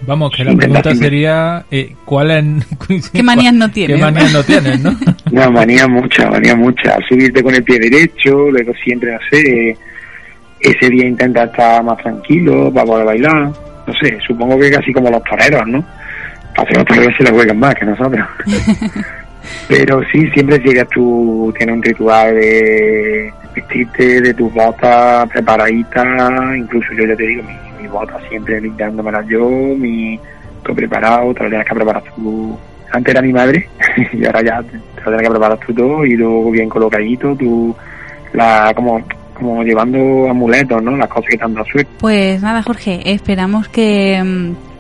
Vamos, 0.08 0.32
que 0.34 0.42
la 0.42 0.56
pregunta 0.56 0.92
sería 0.92 1.64
eh, 1.70 1.94
¿cuál 2.04 2.32
es, 2.32 3.10
¿Qué 3.12 3.22
manías 3.22 3.54
no 3.54 3.70
tienes? 3.70 3.96
¿Qué 3.96 4.02
manías 4.02 4.32
no 4.32 4.42
tienes, 4.42 4.80
no? 4.80 4.90
No, 5.30 5.52
manía 5.52 5.86
mucha, 5.86 6.28
manía 6.28 6.56
mucha. 6.56 6.96
Subirte 7.08 7.44
con 7.44 7.54
el 7.54 7.62
pie 7.62 7.78
derecho, 7.78 8.50
luego 8.50 8.72
siempre, 8.82 9.12
no 9.12 9.18
sé, 9.30 9.76
ese 10.60 10.90
día 10.90 11.06
intenta 11.06 11.44
estar 11.44 11.82
más 11.82 11.98
tranquilo 11.98 12.72
para 12.72 12.86
poder 12.86 13.06
bailar. 13.06 13.50
No 13.86 13.94
sé, 14.00 14.18
supongo 14.26 14.58
que 14.58 14.70
casi 14.70 14.92
como 14.92 15.10
los 15.10 15.22
toreros, 15.24 15.66
¿no? 15.66 15.84
Que 16.66 16.74
los 16.74 16.84
toreros 16.84 17.14
se 17.16 17.24
la 17.24 17.30
juegan 17.30 17.58
más 17.58 17.74
que 17.74 17.86
nosotros. 17.86 18.26
Pero 19.68 20.02
sí, 20.12 20.28
siempre 20.30 20.58
llegas 20.58 20.88
tú, 20.88 21.52
tienes 21.56 21.76
un 21.76 21.82
ritual 21.82 22.34
de 22.34 23.32
vestirte, 23.54 24.20
de 24.20 24.34
tus 24.34 24.52
botas 24.52 25.28
preparaditas, 25.30 26.56
incluso 26.56 26.92
yo 26.92 27.06
ya 27.06 27.16
te 27.16 27.26
digo, 27.26 27.42
mi, 27.42 27.82
mi 27.82 27.88
bota 27.88 28.18
siempre 28.28 28.60
limpiándomelas 28.60 29.26
yo, 29.26 29.48
mi 29.48 30.20
todo 30.62 30.74
preparado, 30.74 31.32
te 31.34 31.44
lo 31.44 31.48
tienes 31.48 31.66
que 31.66 31.74
preparar 31.74 32.02
tú. 32.14 32.58
Antes 32.92 33.14
era 33.14 33.22
mi 33.22 33.32
madre 33.32 33.68
y 34.12 34.24
ahora 34.26 34.42
ya 34.42 34.62
te 34.62 34.76
lo 34.76 35.04
tienes 35.04 35.22
que 35.22 35.30
preparar 35.30 35.58
tú 35.58 35.72
todo 35.72 36.04
y 36.04 36.16
luego 36.16 36.50
bien 36.50 36.68
colocadito, 36.68 37.34
tú 37.36 37.74
la 38.32 38.72
como 38.74 39.02
como 39.40 39.62
llevando 39.62 40.28
amuletos, 40.28 40.82
¿no? 40.82 40.96
Las 40.96 41.08
cosas 41.08 41.30
que 41.30 41.38
te 41.38 41.44
han 41.44 41.54
dado 41.54 41.66
suerte. 41.66 41.90
Pues 41.98 42.40
nada, 42.42 42.62
Jorge, 42.62 43.12
esperamos 43.12 43.68
que 43.68 44.22
mm, 44.22 44.70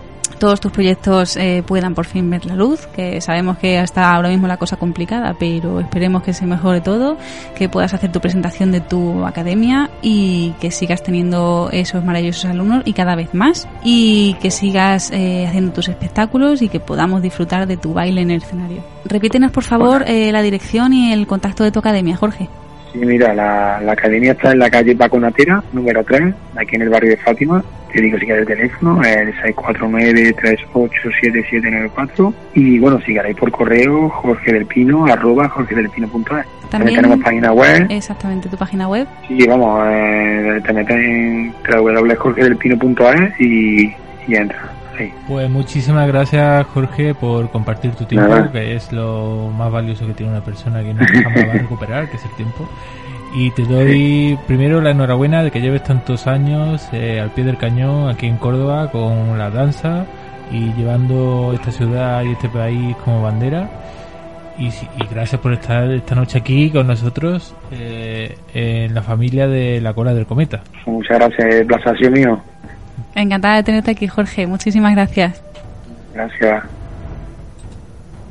todos 0.40 0.58
tus 0.58 0.72
proyectos 0.72 1.36
eh, 1.36 1.62
puedan 1.64 1.94
por 1.94 2.06
fin 2.06 2.28
ver 2.30 2.46
la 2.46 2.56
luz, 2.56 2.86
que 2.88 3.20
sabemos 3.20 3.58
que 3.58 3.78
hasta 3.78 4.12
ahora 4.12 4.30
mismo 4.30 4.48
la 4.48 4.56
cosa 4.56 4.76
complicada, 4.76 5.36
pero 5.38 5.78
esperemos 5.78 6.22
que 6.22 6.32
se 6.32 6.46
mejore 6.46 6.80
todo, 6.80 7.18
que 7.54 7.68
puedas 7.68 7.94
hacer 7.94 8.10
tu 8.10 8.20
presentación 8.20 8.72
de 8.72 8.80
tu 8.80 9.24
academia 9.24 9.90
y 10.02 10.54
que 10.60 10.70
sigas 10.70 11.02
teniendo 11.02 11.68
esos 11.72 12.02
maravillosos 12.02 12.46
alumnos 12.46 12.82
y 12.86 12.94
cada 12.94 13.14
vez 13.14 13.34
más, 13.34 13.68
y 13.84 14.34
que 14.40 14.50
sigas 14.50 15.10
eh, 15.12 15.46
haciendo 15.46 15.72
tus 15.72 15.88
espectáculos 15.88 16.62
y 16.62 16.68
que 16.68 16.80
podamos 16.80 17.22
disfrutar 17.22 17.66
de 17.66 17.76
tu 17.76 17.92
baile 17.92 18.22
en 18.22 18.30
el 18.30 18.42
escenario. 18.42 18.82
Repítenos, 19.04 19.52
por 19.52 19.64
favor, 19.64 20.04
eh, 20.06 20.32
la 20.32 20.42
dirección 20.42 20.92
y 20.94 21.12
el 21.12 21.26
contacto 21.26 21.64
de 21.64 21.70
tu 21.70 21.78
academia, 21.78 22.16
Jorge. 22.16 22.48
Sí, 22.92 22.98
mira, 22.98 23.32
la, 23.34 23.80
la 23.80 23.92
academia 23.92 24.32
está 24.32 24.50
en 24.52 24.58
la 24.58 24.70
calle 24.70 24.96
Paco 24.96 25.20
Natera, 25.20 25.62
número 25.72 26.02
3, 26.02 26.34
aquí 26.56 26.76
en 26.76 26.82
el 26.82 26.88
barrio 26.88 27.10
de 27.10 27.16
Fátima. 27.18 27.62
Te 27.92 28.00
digo 28.00 28.18
si 28.18 28.24
quieres 28.26 28.42
el 28.42 28.48
teléfono, 28.56 29.00
el 29.02 29.34
649-387794. 29.34 32.32
Y 32.54 32.78
bueno, 32.78 33.00
si 33.00 33.14
queréis 33.14 33.36
por 33.36 33.50
correo, 33.50 34.08
jorge 34.08 34.52
del 34.52 34.66
pino, 34.66 35.06
arroba 35.06 35.48
jorgedelpino.es. 35.48 36.20
También, 36.22 36.46
También 36.70 36.94
tenemos 36.96 37.18
página 37.24 37.52
web. 37.52 37.86
Exactamente, 37.90 38.48
tu 38.48 38.56
página 38.56 38.88
web. 38.88 39.08
Sí, 39.26 39.44
vamos, 39.46 39.84
eh, 39.88 40.60
te 40.64 40.72
metes 40.72 40.96
en 40.96 41.52
www.jorgedelpino.es 41.68 43.40
y, 43.40 43.92
y 44.28 44.34
entras. 44.36 44.62
Pues 45.26 45.48
muchísimas 45.48 46.06
gracias 46.08 46.66
Jorge 46.68 47.14
por 47.14 47.50
compartir 47.50 47.92
tu 47.92 48.04
tiempo, 48.04 48.28
Nada. 48.28 48.52
que 48.52 48.74
es 48.74 48.92
lo 48.92 49.50
más 49.56 49.70
valioso 49.70 50.06
que 50.06 50.14
tiene 50.14 50.32
una 50.32 50.42
persona 50.42 50.82
que 50.82 50.92
no 50.92 51.04
jamás 51.06 51.48
va 51.48 51.52
a 51.52 51.54
recuperar, 51.58 52.10
que 52.10 52.16
es 52.16 52.24
el 52.24 52.32
tiempo. 52.32 52.68
Y 53.34 53.50
te 53.52 53.62
doy 53.62 54.38
primero 54.46 54.80
la 54.80 54.90
enhorabuena 54.90 55.42
de 55.42 55.50
que 55.50 55.60
lleves 55.60 55.84
tantos 55.84 56.26
años 56.26 56.88
eh, 56.92 57.20
al 57.20 57.30
pie 57.30 57.44
del 57.44 57.56
cañón 57.56 58.08
aquí 58.08 58.26
en 58.26 58.36
Córdoba 58.36 58.90
con 58.90 59.38
la 59.38 59.50
danza 59.50 60.04
y 60.50 60.72
llevando 60.74 61.52
esta 61.54 61.70
ciudad 61.70 62.24
y 62.24 62.32
este 62.32 62.48
país 62.48 62.96
como 63.04 63.22
bandera. 63.22 63.68
Y, 64.58 64.70
gracias 65.10 65.40
por 65.40 65.54
estar 65.54 65.90
esta 65.90 66.14
noche 66.14 66.38
aquí 66.38 66.70
con 66.70 66.86
nosotros 66.86 67.54
eh, 67.72 68.36
en 68.52 68.94
la 68.94 69.00
familia 69.00 69.46
de 69.46 69.80
la 69.80 69.94
cola 69.94 70.12
del 70.12 70.26
cometa. 70.26 70.60
Muchas 70.84 71.18
gracias, 71.18 71.54
el 71.54 71.66
placer 71.66 71.94
ha 71.94 71.96
sido 71.96 72.10
mío. 72.10 72.40
Encantada 73.14 73.56
de 73.56 73.62
tenerte 73.62 73.90
aquí, 73.90 74.06
Jorge. 74.06 74.46
Muchísimas 74.46 74.94
gracias. 74.94 75.42
Gracias. 76.14 76.64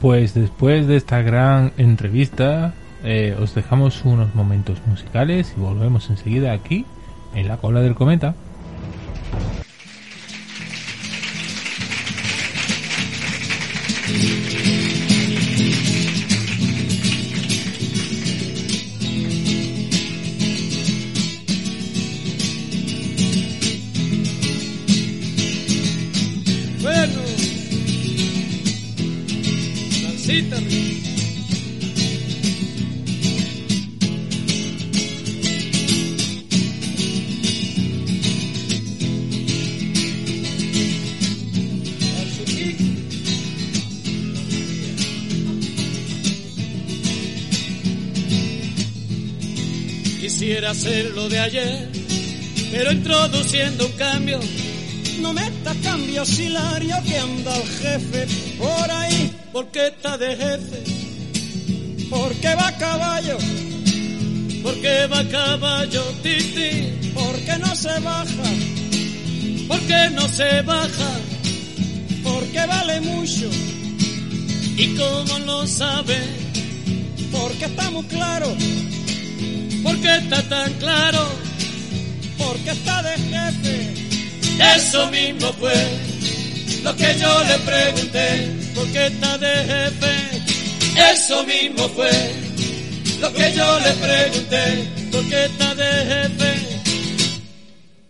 Pues 0.01 0.33
después 0.33 0.87
de 0.87 0.95
esta 0.95 1.21
gran 1.21 1.71
entrevista, 1.77 2.73
eh, 3.03 3.35
os 3.39 3.53
dejamos 3.53 4.05
unos 4.05 4.33
momentos 4.35 4.81
musicales 4.85 5.53
y 5.57 5.59
volvemos 5.59 6.09
enseguida 6.09 6.53
aquí, 6.53 6.85
en 7.35 7.47
la 7.47 7.57
cola 7.57 7.81
del 7.81 7.95
cometa. 7.95 8.33
De 51.29 51.39
ayer, 51.39 51.89
pero 52.71 52.91
introduciendo 52.91 53.85
un 53.85 53.91
cambio. 53.93 54.39
No 55.21 55.33
metas 55.33 55.75
cambios 55.83 56.39
hilario 56.39 56.95
que 57.05 57.17
anda 57.17 57.55
el 57.55 57.67
jefe 57.67 58.27
por 58.57 58.91
ahí, 58.91 59.31
porque 59.51 59.87
está 59.87 60.17
de 60.17 60.35
jefe, 60.35 60.83
porque 62.09 62.55
va 62.55 62.67
a 62.67 62.77
caballo, 62.77 63.37
porque 64.63 65.07
va 65.07 65.19
a 65.19 65.29
caballo 65.29 66.03
titi, 66.23 67.11
porque 67.13 67.57
no 67.59 67.75
se 67.75 67.99
baja, 67.99 68.49
porque 69.67 70.09
no 70.11 70.27
se 70.29 70.61
baja, 70.61 71.11
porque 72.23 72.65
vale 72.65 73.01
mucho, 73.01 73.49
y 74.77 74.95
como 74.95 75.39
lo 75.45 75.67
sabe, 75.67 76.17
porque 77.31 77.65
está 77.65 77.91
muy 77.91 78.05
claro, 78.05 78.55
porque 80.09 80.23
está 80.23 80.49
tan 80.49 80.73
claro, 80.73 81.27
porque 82.37 82.71
está 82.71 83.03
de 83.03 83.15
jefe, 83.15 83.93
eso 84.75 85.07
mismo 85.11 85.53
fue 85.53 85.73
lo 86.83 86.95
que 86.95 87.15
yo 87.19 87.43
le 87.43 87.59
pregunté, 87.59 88.51
porque 88.73 89.05
está 89.05 89.37
de 89.37 89.55
jefe, 89.71 91.11
eso 91.11 91.45
mismo 91.45 91.87
fue 91.89 92.09
lo 93.21 93.31
que 93.33 93.53
yo 93.53 93.79
le 93.79 93.91
pregunté, 93.91 94.87
porque 95.11 95.45
está 95.45 95.75
de 95.75 95.91
jefe. 96.11 96.79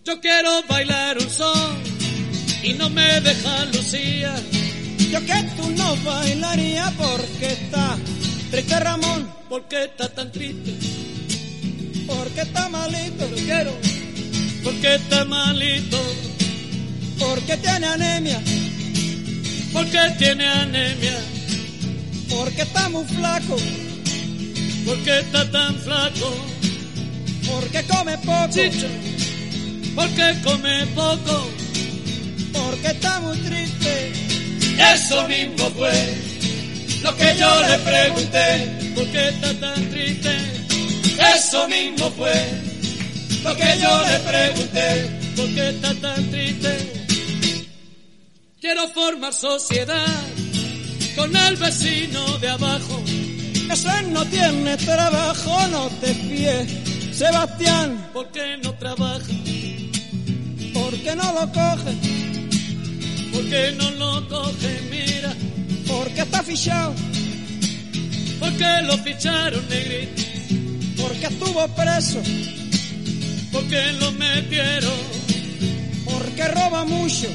Yo 0.05 0.21
quiero 0.21 0.63
bailar 0.69 1.17
un 1.17 1.29
son 1.29 1.77
y 2.63 2.73
no 2.73 2.89
me 2.89 3.19
deja 3.21 3.65
Lucía. 3.73 4.33
yo 5.11 5.19
que 5.25 5.43
tú 5.57 5.69
no 5.71 5.95
bailaría 5.97 6.93
porque 6.97 7.47
está 7.47 7.97
triste 8.51 8.79
Ramón, 8.79 9.29
porque 9.49 9.83
está 9.83 10.07
tan 10.09 10.31
triste? 10.31 11.08
Porque 12.09 12.41
está 12.41 12.69
malito, 12.69 13.27
Lo 13.29 13.35
quiero, 13.35 13.73
porque 14.63 14.95
está 14.95 15.25
malito, 15.25 15.99
porque 17.19 17.57
tiene 17.57 17.85
anemia, 17.87 18.41
porque 19.71 19.99
tiene 20.17 20.47
anemia, 20.47 21.19
porque 22.29 22.61
está 22.63 22.89
muy 22.89 23.05
flaco, 23.05 23.57
porque 24.85 25.19
está 25.19 25.49
tan 25.51 25.75
flaco, 25.77 26.35
porque 27.47 27.83
come 27.83 28.17
poco, 28.17 28.49
chicho, 28.51 28.87
porque 29.95 30.35
come 30.43 30.85
poco. 30.95 31.49
porque 32.53 32.87
está 32.87 33.19
muy 33.21 33.37
triste, 33.37 34.11
Eso 34.93 35.27
mismo 35.27 35.69
fue 35.77 36.17
lo 37.03 37.15
que 37.15 37.35
yo 37.37 37.61
le 37.67 37.77
pregunté, 37.79 38.93
porque 38.95 39.29
está 39.29 39.53
tan 39.59 39.89
triste. 39.89 40.58
Eso 41.19 41.67
mismo 41.67 42.09
fue 42.11 42.33
lo 43.43 43.55
que 43.55 43.79
yo 43.81 44.05
le 44.05 44.19
pregunté, 44.19 45.09
porque 45.35 45.69
está 45.69 45.93
tan 45.95 46.29
triste. 46.31 46.77
Quiero 48.61 48.87
formar 48.89 49.33
sociedad 49.33 50.23
con 51.15 51.35
el 51.35 51.55
vecino 51.57 52.37
de 52.39 52.49
abajo, 52.49 53.03
ese 53.71 54.01
no 54.11 54.25
tiene 54.25 54.77
trabajo, 54.77 55.67
no 55.67 55.89
te 56.01 56.13
fíes, 56.13 56.67
Sebastián, 57.13 58.09
porque 58.13 58.57
no 58.63 58.73
trabaja, 58.75 59.25
porque 60.73 61.15
no 61.15 61.33
lo 61.33 61.51
coge, 61.51 61.93
porque 63.33 63.75
no 63.77 63.91
lo 63.91 64.27
coge, 64.27 64.81
mira, 64.89 65.33
porque 65.87 66.21
está 66.21 66.43
fichado, 66.43 66.93
porque 68.39 68.81
lo 68.83 68.97
ficharon 68.99 69.67
negrito, 69.69 70.28
porque 71.01 71.27
estuvo 71.27 71.67
preso, 71.69 72.21
porque 73.51 73.91
lo 73.93 74.11
metieron, 74.13 74.99
porque 76.05 76.47
roba 76.49 76.85
mucho, 76.85 77.27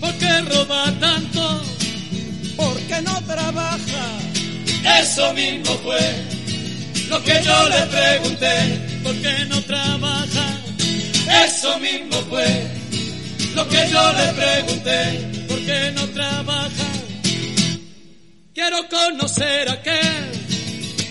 porque 0.00 0.40
roba 0.42 0.92
tanto. 1.00 1.62
porque 2.56 3.02
no 3.02 3.20
trabaja, 3.22 4.04
Eso 5.00 5.32
mismo 5.34 5.72
fue 5.84 6.00
lo 7.10 7.22
que 7.22 7.42
yo 7.44 7.68
le 7.68 7.80
pregunté, 7.86 9.00
¿por 9.02 9.14
qué 9.16 9.44
no 9.48 9.60
trabaja? 9.62 10.58
Eso 11.44 11.78
mismo 11.78 12.16
fue 12.30 12.46
lo 13.54 13.68
que 13.68 13.88
yo 13.90 14.12
le 14.12 14.32
pregunté, 14.32 15.44
¿por 15.48 15.58
qué 15.66 15.92
no 15.94 16.06
trabaja? 16.08 16.88
Quiero 18.54 18.88
conocer 18.88 19.68
a 19.68 19.82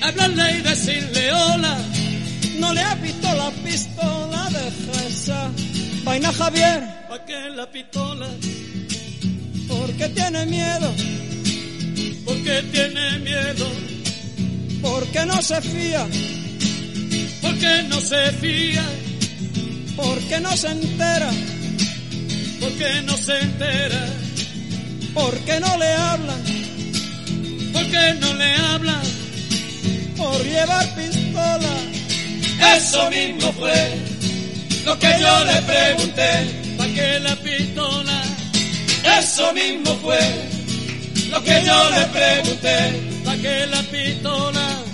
hablarle 0.07 0.57
y 0.57 0.61
decirle 0.61 1.31
hola. 1.33 1.77
No 2.59 2.73
le 2.73 2.81
ha 2.81 2.95
visto 2.95 3.27
la 3.33 3.51
pistola, 3.51 4.49
deja 4.49 5.07
esa 5.07 5.51
vaina 6.03 6.31
Javier. 6.31 6.83
¿Pa' 7.09 7.25
qué 7.25 7.49
la 7.49 7.69
pistola? 7.69 8.27
Porque 9.67 10.09
tiene 10.09 10.45
miedo. 10.45 10.93
Porque 12.25 12.63
tiene 12.71 13.19
miedo. 13.19 13.67
Porque 14.81 15.25
no 15.25 15.41
se 15.41 15.61
fía. 15.61 16.07
Porque 17.41 17.83
no 17.89 17.99
se 17.99 18.31
fía. 18.33 18.85
Porque 19.95 20.39
no 20.39 20.55
se 20.55 20.67
entera. 20.67 21.31
Porque 22.59 23.01
no 23.05 23.17
se 23.17 23.39
entera. 23.39 24.07
Porque 25.13 25.59
no 25.59 25.77
le 25.77 25.93
hablan. 25.93 26.41
Porque 27.73 28.13
no 28.19 28.33
le 28.33 28.53
hablan. 28.55 29.24
Por 30.17 30.43
llevar 30.43 30.95
pistola. 30.95 31.73
Eso 32.75 33.09
mismo 33.09 33.51
fue 33.53 33.97
lo 34.85 34.97
que 34.99 35.13
yo 35.19 35.45
le 35.45 35.61
pregunté. 35.61 36.29
¿Para 36.77 36.93
qué 36.93 37.19
la 37.19 37.35
pistola? 37.35 38.23
Eso 39.19 39.53
mismo 39.53 39.95
fue 40.01 40.19
lo 41.29 41.43
que 41.43 41.63
yo 41.65 41.89
le 41.91 42.05
pregunté. 42.07 42.77
¿Para 43.23 43.41
qué 43.41 43.67
la 43.67 43.83
pistola? 43.83 44.85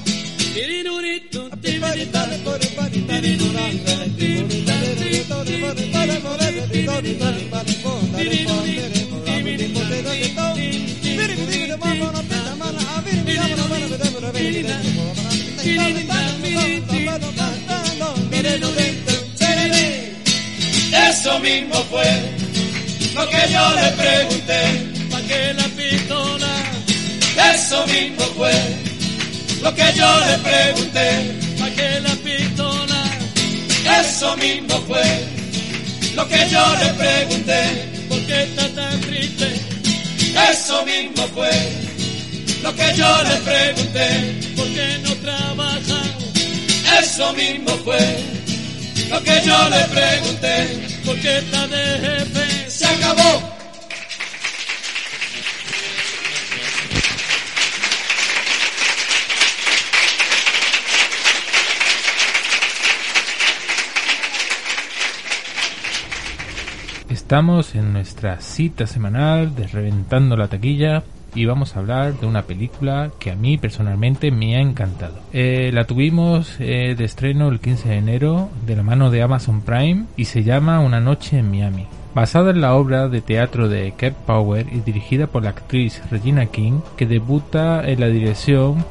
Eso 21.21 21.39
mismo 21.39 21.75
fue 21.91 22.03
lo 23.13 23.29
que 23.29 23.51
yo 23.51 23.75
le 23.75 23.91
pregunté. 23.91 24.61
¿Para 25.11 25.27
qué 25.27 25.53
la 25.53 25.63
pistola? 25.63 26.47
Eso 27.53 27.85
mismo 27.87 28.23
fue 28.35 28.51
lo 29.61 29.75
que 29.75 29.93
yo 29.95 30.19
le 30.25 30.37
pregunté. 30.39 31.35
¿Para 31.59 31.75
qué 31.75 31.99
la 32.01 32.15
pistola? 32.15 33.03
Eso 33.99 34.35
mismo 34.37 34.75
fue 34.87 35.25
lo 36.15 36.27
que 36.27 36.49
yo 36.49 36.63
le 36.81 36.93
pregunté. 36.93 37.61
¿Por 38.09 38.19
qué 38.25 38.43
está 38.43 38.67
tan 38.69 39.01
triste? 39.01 39.61
Eso 40.49 40.85
mismo 40.85 41.27
fue 41.35 41.90
lo 42.63 42.75
que 42.75 42.93
yo 42.95 43.23
le 43.23 43.35
pregunté. 43.51 44.53
¿Por 44.55 44.67
qué 44.67 44.99
no 45.03 45.15
trabaja? 45.15 46.01
Eso 46.99 47.33
mismo 47.33 47.71
fue 47.83 47.99
lo 49.09 49.21
que 49.23 49.41
yo 49.45 49.69
le 49.69 49.83
pregunté. 49.85 51.01
¿Por 51.05 51.19
qué 51.19 51.37
está 51.39 51.67
de 51.67 51.77
jefe? 51.77 52.69
Se 52.69 52.85
acabó. 52.85 53.61
Estamos 67.09 67.75
en 67.75 67.93
nuestra 67.93 68.41
cita 68.41 68.85
semanal 68.87 69.55
de 69.55 69.67
Reventando 69.67 70.35
la 70.35 70.47
Taquilla 70.49 71.03
y 71.33 71.45
vamos 71.45 71.75
a 71.75 71.79
hablar 71.79 72.19
de 72.19 72.27
una 72.27 72.43
película 72.43 73.11
que 73.19 73.31
a 73.31 73.35
mí 73.35 73.57
personalmente 73.57 74.31
me 74.31 74.55
ha 74.55 74.61
encantado. 74.61 75.15
Eh, 75.33 75.71
la 75.73 75.85
tuvimos 75.85 76.55
eh, 76.59 76.95
de 76.97 77.03
estreno 77.03 77.49
el 77.49 77.59
15 77.59 77.89
de 77.89 77.97
enero 77.97 78.49
de 78.65 78.75
la 78.75 78.83
mano 78.83 79.09
de 79.09 79.21
Amazon 79.21 79.61
Prime 79.61 80.05
y 80.17 80.25
se 80.25 80.43
llama 80.43 80.79
Una 80.79 80.99
noche 80.99 81.39
en 81.39 81.49
Miami. 81.49 81.87
Basada 82.13 82.51
en 82.51 82.59
la 82.59 82.75
obra 82.75 83.07
de 83.07 83.21
teatro 83.21 83.69
de 83.69 83.93
Kev 83.93 84.13
Power 84.25 84.67
y 84.71 84.81
dirigida 84.81 85.27
por 85.27 85.43
la 85.43 85.51
actriz 85.51 86.01
Regina 86.11 86.45
King, 86.47 86.81
que 86.97 87.05
debuta 87.05 87.89
en 87.89 88.01
la 88.01 88.07
dirección 88.07 88.83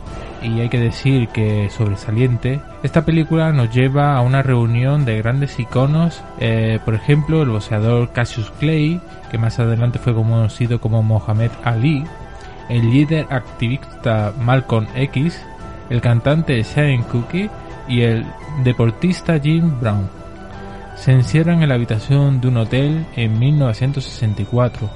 y 0.43 0.61
hay 0.61 0.71
que 0.71 0.79
decir 0.79 1.29
que 1.29 1.69
sobresaliente, 1.69 2.61
esta 2.83 3.05
película 3.05 3.53
nos 3.53 3.75
lleva 3.75 4.17
a 4.17 4.23
una 4.23 4.43
reunión 4.43 5.05
de 5.05 5.19
grandes 5.19 5.59
iconos, 5.59 6.23
eh, 6.39 6.79
por 6.85 6.95
ejemplo 6.95 7.43
el 7.43 7.51
boxeador 7.51 8.11
Cassius 8.13 8.51
Clay, 8.59 9.01
que 9.31 9.37
más 9.39 9.59
adelante 9.59 9.99
fue 9.99 10.15
conocido 10.15 10.81
como 10.81 11.03
Mohamed 11.03 11.51
Ali, 11.63 12.05
el 12.71 12.91
líder 12.91 13.27
activista 13.31 14.33
Malcolm 14.41 14.87
X, 14.95 15.39
el 15.91 16.01
cantante 16.01 16.63
Shane 16.63 17.05
Cookie 17.11 17.51
y 17.89 18.03
el 18.03 18.25
deportista 18.65 19.39
Jim 19.39 19.79
Brown. 19.81 20.09
Se 20.97 21.13
encierran 21.13 21.63
en 21.63 21.69
la 21.71 21.75
habitación 21.75 22.41
de 22.41 22.49
un 22.49 22.59
hotel 22.59 23.07
en 23.17 23.39
1964 23.39 24.89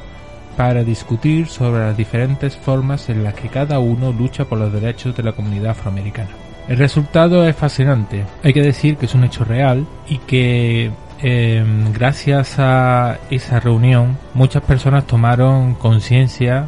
para 0.57 0.85
discutir 0.85 1.49
sobre 1.49 1.81
las 1.81 1.97
diferentes 1.97 2.57
formas 2.57 3.09
en 3.09 3.25
las 3.25 3.35
que 3.35 3.49
cada 3.49 3.79
uno 3.81 4.13
lucha 4.13 4.45
por 4.45 4.59
los 4.59 4.73
derechos 4.73 5.17
de 5.17 5.23
la 5.23 5.33
comunidad 5.33 5.73
afroamericana. 5.73 6.31
El 6.69 6.79
resultado 6.79 7.47
es 7.47 7.57
fascinante. 7.57 8.25
Hay 8.43 8.53
que 8.53 8.63
decir 8.63 8.97
que 8.97 9.07
es 9.07 9.15
un 9.15 9.25
hecho 9.25 9.45
real 9.45 9.87
y 10.09 10.19
que 10.19 10.93
eh, 11.23 11.65
gracias 11.93 12.57
a 12.59 13.19
esa 13.31 13.61
reunión 13.61 14.19
muchas 14.35 14.63
personas 14.63 15.07
tomaron 15.07 15.75
conciencia, 15.75 16.67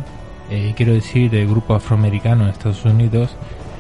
eh, 0.51 0.74
quiero 0.76 0.92
decir, 0.92 1.30
del 1.30 1.49
grupo 1.49 1.74
afroamericano 1.74 2.44
en 2.44 2.51
Estados 2.51 2.84
Unidos, 2.84 3.36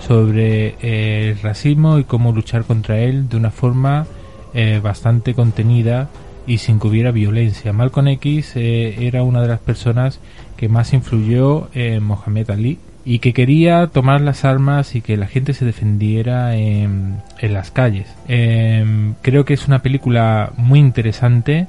sobre 0.06 0.76
eh, 0.80 1.30
el 1.30 1.38
racismo 1.40 1.98
y 1.98 2.04
cómo 2.04 2.32
luchar 2.32 2.64
contra 2.64 2.98
él 2.98 3.28
de 3.28 3.36
una 3.36 3.50
forma 3.50 4.06
eh, 4.54 4.80
bastante 4.82 5.34
contenida 5.34 6.08
y 6.46 6.58
sin 6.58 6.78
que 6.78 6.86
hubiera 6.86 7.10
violencia. 7.10 7.72
Malcolm 7.72 8.08
X 8.08 8.52
eh, 8.54 8.96
era 9.00 9.22
una 9.22 9.42
de 9.42 9.48
las 9.48 9.60
personas 9.60 10.20
que 10.56 10.68
más 10.68 10.92
influyó 10.92 11.68
en 11.74 12.02
Mohamed 12.04 12.50
Ali 12.50 12.78
y 13.04 13.18
que 13.18 13.32
quería 13.32 13.86
tomar 13.88 14.20
las 14.20 14.44
armas 14.44 14.94
y 14.94 15.00
que 15.00 15.16
la 15.16 15.26
gente 15.26 15.54
se 15.54 15.64
defendiera 15.64 16.56
en, 16.56 17.18
en 17.38 17.52
las 17.52 17.70
calles. 17.70 18.08
Em, 18.28 19.14
creo 19.22 19.44
que 19.44 19.54
es 19.54 19.66
una 19.68 19.80
película 19.80 20.52
muy 20.56 20.80
interesante. 20.80 21.66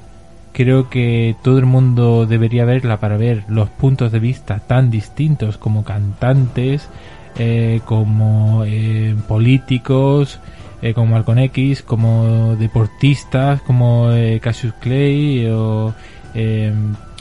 Creo 0.52 0.88
que 0.90 1.36
todo 1.42 1.58
el 1.58 1.66
mundo 1.66 2.26
debería 2.26 2.64
verla 2.64 2.98
para 2.98 3.16
ver 3.16 3.44
los 3.48 3.68
puntos 3.68 4.12
de 4.12 4.18
vista 4.18 4.58
tan 4.60 4.90
distintos 4.90 5.56
como 5.56 5.84
cantantes, 5.84 6.88
eh, 7.38 7.80
como 7.84 8.64
eh, 8.64 9.14
políticos, 9.28 10.40
eh, 10.82 10.94
como 10.94 11.12
Malcolm 11.12 11.38
X, 11.38 11.82
como 11.82 12.56
deportistas, 12.56 13.60
como 13.62 14.12
eh, 14.12 14.40
Cassius 14.40 14.74
Clay 14.74 15.46
o 15.48 15.94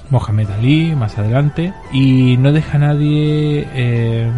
Mohamed 0.09 0.49
Ali 0.51 0.95
más 0.95 1.17
adelante 1.17 1.73
y 1.91 2.37
no 2.37 2.51
deja 2.51 2.77
a 2.77 2.79
nadie 2.79 3.67
eh, 3.73 4.29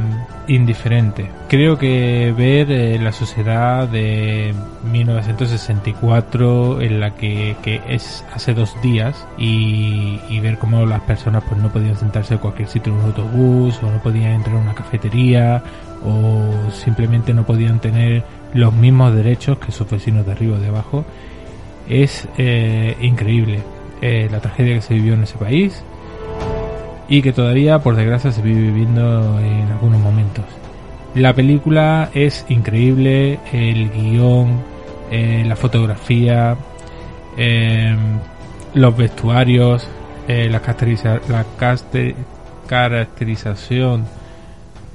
indiferente. 0.47 1.29
Creo 1.47 1.77
que 1.77 2.33
ver 2.35 2.71
eh, 2.71 2.99
la 2.99 3.11
sociedad 3.11 3.87
de 3.87 4.53
1964 4.91 6.81
en 6.81 6.99
la 6.99 7.15
que, 7.15 7.55
que 7.61 7.81
es 7.87 8.25
hace 8.33 8.53
dos 8.53 8.75
días 8.81 9.27
y, 9.37 10.39
ver 10.39 10.57
cómo 10.57 10.85
las 10.85 11.01
personas 11.01 11.43
pues 11.49 11.61
no 11.61 11.67
podían 11.69 11.97
sentarse 11.97 12.35
en 12.35 12.39
cualquier 12.39 12.69
sitio 12.69 12.93
en 12.93 12.99
un 12.99 13.05
autobús 13.07 13.77
o 13.83 13.91
no 13.91 14.01
podían 14.01 14.31
entrar 14.31 14.55
a 14.55 14.59
una 14.59 14.73
cafetería 14.73 15.61
o 16.05 16.71
simplemente 16.71 17.33
no 17.33 17.45
podían 17.45 17.81
tener 17.81 18.23
los 18.53 18.73
mismos 18.73 19.13
derechos 19.13 19.57
que 19.59 19.73
sus 19.73 19.89
vecinos 19.89 20.25
de 20.25 20.31
arriba 20.31 20.55
o 20.55 20.59
de 20.61 20.69
abajo 20.69 21.03
es 21.89 22.25
eh, 22.37 22.95
increíble 23.01 23.61
eh, 24.01 24.27
la 24.31 24.39
tragedia 24.39 24.75
que 24.75 24.81
se 24.81 24.93
vivió 24.93 25.13
en 25.13 25.23
ese 25.23 25.37
país 25.37 25.83
y 27.07 27.21
que 27.21 27.33
todavía 27.33 27.79
por 27.79 27.95
desgracia 27.95 28.31
se 28.31 28.41
vive 28.41 28.61
viviendo 28.61 29.39
en 29.39 29.67
algunos 29.71 29.99
momentos. 29.99 30.45
La 31.15 31.33
película 31.33 32.09
es 32.13 32.45
increíble 32.49 33.39
el 33.51 33.89
guion 33.89 34.61
eh, 35.11 35.43
la 35.47 35.55
fotografía 35.55 36.55
eh, 37.35 37.95
los 38.75 38.95
vestuarios 38.95 39.87
la, 40.27 40.61
caracteriza- 40.61 41.21
la 41.27 41.43
caracterización 42.67 44.05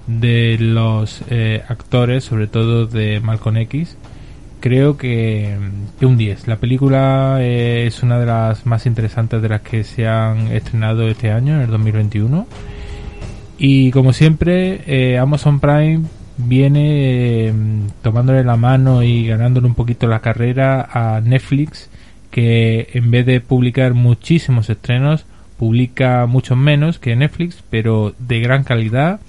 de 0.07 0.57
los 0.61 1.23
actores, 1.69 2.23
sobre 2.23 2.47
todo 2.47 2.87
de 2.87 3.19
Malcolm 3.19 3.57
X, 3.57 3.97
creo 4.65 4.97
que, 4.97 5.59
que 6.01 6.07
un 6.07 6.17
10. 6.17 6.49
La 6.49 6.57
película 6.57 7.37
eh, 7.41 7.85
es 7.87 8.03
una 8.03 8.19
de 8.19 8.25
las 8.25 8.65
más 8.65 8.87
interesantes 8.87 9.43
de 9.43 9.51
las 9.51 9.61
que 9.61 9.85
se 9.85 10.09
han 10.09 10.47
estrenado 10.53 11.07
este 11.07 11.31
año, 11.31 11.57
en 11.57 11.61
el 11.61 11.67
2021. 11.67 12.47
Y 13.59 13.91
como 13.91 14.15
siempre, 14.15 14.81
eh, 14.87 15.19
Amazon 15.19 15.61
Prime 15.61 16.05
viene 16.39 17.49
eh, 17.49 17.55
tomándole 18.01 18.43
la 18.43 18.57
mano 18.57 19.03
y 19.03 19.27
ganándole 19.27 19.67
un 19.67 19.75
poquito 19.75 20.07
la 20.07 20.21
carrera 20.21 20.89
a 20.91 21.21
Netflix, 21.21 21.91
que 22.31 22.89
en 22.95 23.11
vez 23.11 23.27
de 23.27 23.43
publicar 23.43 23.93
muchísimos 23.93 24.71
estrenos, 24.71 25.27
publica 25.59 26.25
muchos 26.25 26.57
menos 26.57 26.99
que 26.99 27.15
Netflix, 27.17 27.63
pero 27.69 28.15
de 28.19 28.41
gran 28.41 28.65
calidad 28.65 29.21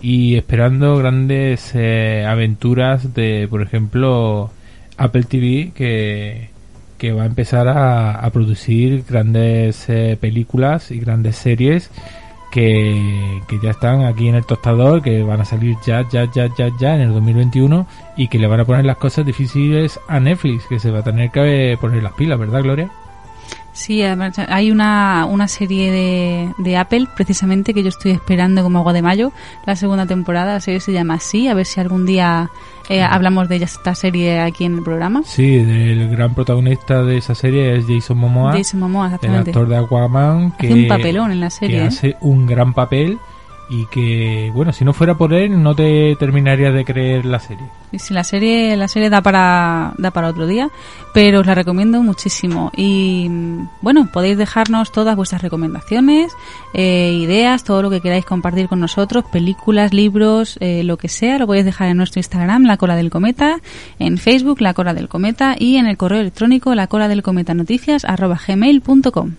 y 0.00 0.34
esperando 0.34 0.96
grandes 0.96 1.72
aventuras 1.76 3.14
de, 3.14 3.46
por 3.48 3.62
ejemplo, 3.62 4.50
Apple 4.96 5.24
TV 5.24 5.72
que, 5.74 6.50
que 6.98 7.12
va 7.12 7.22
a 7.24 7.26
empezar 7.26 7.68
a, 7.68 8.12
a 8.12 8.30
producir 8.30 9.04
grandes 9.08 9.88
eh, 9.88 10.16
películas 10.20 10.90
y 10.90 10.98
grandes 10.98 11.36
series 11.36 11.90
que, 12.52 13.40
que 13.48 13.58
ya 13.62 13.70
están 13.70 14.04
aquí 14.04 14.28
en 14.28 14.34
el 14.34 14.44
tostador, 14.44 15.02
que 15.02 15.22
van 15.22 15.40
a 15.40 15.44
salir 15.44 15.76
ya, 15.84 16.06
ya, 16.10 16.30
ya, 16.32 16.48
ya, 16.56 16.68
ya 16.78 16.94
en 16.94 17.00
el 17.00 17.12
2021 17.14 17.86
y 18.16 18.28
que 18.28 18.38
le 18.38 18.46
van 18.46 18.60
a 18.60 18.64
poner 18.64 18.84
las 18.84 18.98
cosas 18.98 19.24
difíciles 19.24 19.98
a 20.06 20.20
Netflix, 20.20 20.66
que 20.66 20.78
se 20.78 20.90
va 20.90 21.00
a 21.00 21.02
tener 21.02 21.30
que 21.30 21.76
poner 21.80 22.02
las 22.02 22.12
pilas, 22.12 22.38
¿verdad, 22.38 22.62
Gloria? 22.62 22.90
Sí, 23.72 24.02
además 24.02 24.38
hay 24.38 24.70
una, 24.70 25.26
una 25.28 25.48
serie 25.48 25.90
de, 25.90 26.54
de 26.58 26.76
Apple 26.76 27.08
precisamente 27.16 27.72
que 27.72 27.82
yo 27.82 27.88
estoy 27.88 28.12
esperando 28.12 28.62
como 28.62 28.78
agua 28.78 28.92
de 28.92 29.02
mayo, 29.02 29.32
la 29.64 29.76
segunda 29.76 30.06
temporada, 30.06 30.54
la 30.54 30.60
serie 30.60 30.80
se 30.80 30.92
llama 30.92 31.14
así, 31.14 31.48
a 31.48 31.54
ver 31.54 31.64
si 31.64 31.80
algún 31.80 32.04
día 32.04 32.50
eh, 32.90 33.02
hablamos 33.02 33.48
de 33.48 33.56
ella, 33.56 33.64
esta 33.64 33.94
serie 33.94 34.40
aquí 34.40 34.64
en 34.64 34.76
el 34.76 34.82
programa. 34.82 35.22
Sí, 35.24 35.56
el 35.56 36.10
gran 36.10 36.34
protagonista 36.34 37.02
de 37.02 37.16
esa 37.16 37.34
serie 37.34 37.76
es 37.76 37.86
Jason 37.88 38.18
Momoa, 38.18 38.52
Jason 38.52 38.80
Momoa, 38.80 39.18
el 39.22 39.34
actor 39.34 39.66
de 39.66 39.76
Aquaman, 39.76 40.52
que 40.52 40.68
Hace 40.68 40.82
un 40.82 40.88
papelón 40.88 41.32
en 41.32 41.40
la 41.40 41.50
serie, 41.50 41.78
que 41.78 41.84
¿eh? 41.84 41.86
hace 41.88 42.16
un 42.20 42.46
gran 42.46 42.74
papel 42.74 43.18
y 43.72 43.86
que, 43.86 44.50
bueno, 44.54 44.70
si 44.74 44.84
no 44.84 44.92
fuera 44.92 45.16
por 45.16 45.32
él 45.32 45.62
no 45.62 45.74
te 45.74 46.14
terminarías 46.16 46.74
de 46.74 46.84
creer 46.84 47.24
la 47.24 47.40
serie. 47.40 47.64
Y 47.90 47.98
sí, 47.98 48.12
la 48.12 48.22
serie, 48.22 48.76
la 48.76 48.86
serie 48.86 49.08
da 49.08 49.22
para, 49.22 49.94
da 49.96 50.10
para 50.10 50.28
otro 50.28 50.46
día, 50.46 50.68
pero 51.14 51.40
os 51.40 51.46
la 51.46 51.54
recomiendo 51.54 52.02
muchísimo. 52.02 52.70
Y 52.76 53.30
bueno, 53.80 54.10
podéis 54.12 54.36
dejarnos 54.36 54.92
todas 54.92 55.16
vuestras 55.16 55.40
recomendaciones, 55.40 56.32
eh, 56.74 57.18
ideas, 57.18 57.64
todo 57.64 57.80
lo 57.80 57.88
que 57.88 58.02
queráis 58.02 58.26
compartir 58.26 58.68
con 58.68 58.78
nosotros, 58.78 59.24
películas, 59.32 59.94
libros, 59.94 60.58
eh, 60.60 60.84
lo 60.84 60.98
que 60.98 61.08
sea, 61.08 61.38
lo 61.38 61.46
podéis 61.46 61.64
dejar 61.64 61.88
en 61.88 61.96
nuestro 61.96 62.20
Instagram, 62.20 62.64
La 62.64 62.76
Cola 62.76 62.94
del 62.94 63.08
Cometa, 63.08 63.60
en 63.98 64.18
Facebook, 64.18 64.60
La 64.60 64.74
Cola 64.74 64.92
del 64.92 65.08
Cometa, 65.08 65.56
y 65.58 65.76
en 65.76 65.86
el 65.86 65.96
correo 65.96 66.20
electrónico, 66.20 66.74
la 66.74 66.88
cola 66.88 67.08
del 67.08 67.22
cometa 67.22 67.54
noticias, 67.54 68.04
arroba 68.04 68.38
gmail.com. 68.46 69.32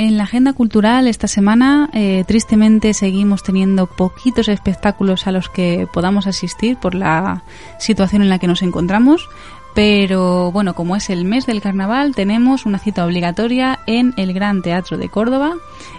En 0.00 0.16
la 0.16 0.22
agenda 0.22 0.52
cultural 0.52 1.08
esta 1.08 1.26
semana, 1.26 1.90
eh, 1.92 2.22
tristemente, 2.24 2.94
seguimos 2.94 3.42
teniendo 3.42 3.88
poquitos 3.88 4.46
espectáculos 4.46 5.26
a 5.26 5.32
los 5.32 5.48
que 5.48 5.88
podamos 5.92 6.28
asistir 6.28 6.76
por 6.76 6.94
la 6.94 7.42
situación 7.80 8.22
en 8.22 8.28
la 8.28 8.38
que 8.38 8.46
nos 8.46 8.62
encontramos. 8.62 9.28
Pero 9.74 10.52
bueno, 10.52 10.74
como 10.74 10.94
es 10.94 11.10
el 11.10 11.24
mes 11.24 11.46
del 11.46 11.60
carnaval, 11.60 12.14
tenemos 12.14 12.64
una 12.64 12.78
cita 12.78 13.04
obligatoria 13.04 13.80
en 13.88 14.14
el 14.16 14.32
Gran 14.32 14.62
Teatro 14.62 14.98
de 14.98 15.08
Córdoba 15.08 15.54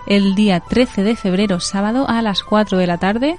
el 0.08 0.34
día 0.34 0.62
13 0.62 1.04
de 1.04 1.18
febrero, 1.18 1.60
sábado, 1.60 2.08
a 2.08 2.22
las 2.22 2.42
4 2.44 2.78
de 2.78 2.88
la 2.88 3.00
tarde, 3.00 3.36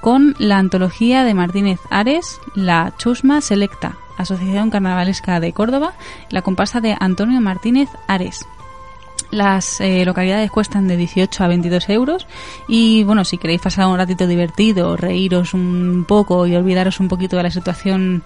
con 0.00 0.34
la 0.38 0.56
antología 0.56 1.22
de 1.22 1.34
Martínez 1.34 1.80
Ares, 1.90 2.40
la 2.54 2.94
Chusma 2.96 3.42
Selecta, 3.42 3.98
Asociación 4.16 4.70
Carnavalesca 4.70 5.38
de 5.38 5.52
Córdoba, 5.52 5.92
la 6.30 6.40
comparsa 6.40 6.80
de 6.80 6.96
Antonio 6.98 7.42
Martínez 7.42 7.90
Ares. 8.08 8.46
Las 9.32 9.80
eh, 9.80 10.04
localidades 10.04 10.50
cuestan 10.50 10.86
de 10.86 10.98
18 10.98 11.42
a 11.42 11.48
22 11.48 11.88
euros 11.88 12.26
y 12.68 13.02
bueno, 13.04 13.24
si 13.24 13.38
queréis 13.38 13.62
pasar 13.62 13.86
un 13.86 13.96
ratito 13.96 14.26
divertido, 14.26 14.94
reíros 14.96 15.54
un 15.54 16.04
poco 16.06 16.46
y 16.46 16.54
olvidaros 16.54 17.00
un 17.00 17.08
poquito 17.08 17.38
de 17.38 17.42
la 17.42 17.50
situación 17.50 18.22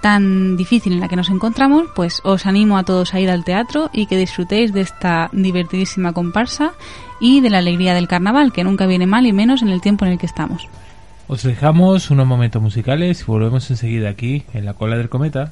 tan 0.00 0.56
difícil 0.56 0.92
en 0.92 1.00
la 1.00 1.08
que 1.08 1.16
nos 1.16 1.30
encontramos, 1.30 1.88
pues 1.96 2.20
os 2.22 2.46
animo 2.46 2.78
a 2.78 2.84
todos 2.84 3.12
a 3.12 3.18
ir 3.18 3.28
al 3.28 3.42
teatro 3.42 3.90
y 3.92 4.06
que 4.06 4.16
disfrutéis 4.16 4.72
de 4.72 4.82
esta 4.82 5.30
divertidísima 5.32 6.12
comparsa 6.12 6.74
y 7.18 7.40
de 7.40 7.50
la 7.50 7.58
alegría 7.58 7.92
del 7.94 8.06
carnaval, 8.06 8.52
que 8.52 8.62
nunca 8.62 8.86
viene 8.86 9.06
mal 9.06 9.26
y 9.26 9.32
menos 9.32 9.62
en 9.62 9.68
el 9.68 9.80
tiempo 9.80 10.04
en 10.04 10.12
el 10.12 10.18
que 10.18 10.26
estamos. 10.26 10.68
Os 11.26 11.42
dejamos 11.42 12.12
unos 12.12 12.26
momentos 12.28 12.62
musicales 12.62 13.20
y 13.20 13.24
volvemos 13.24 13.68
enseguida 13.68 14.10
aquí 14.10 14.44
en 14.54 14.64
la 14.64 14.74
cola 14.74 14.96
del 14.96 15.08
cometa. 15.08 15.50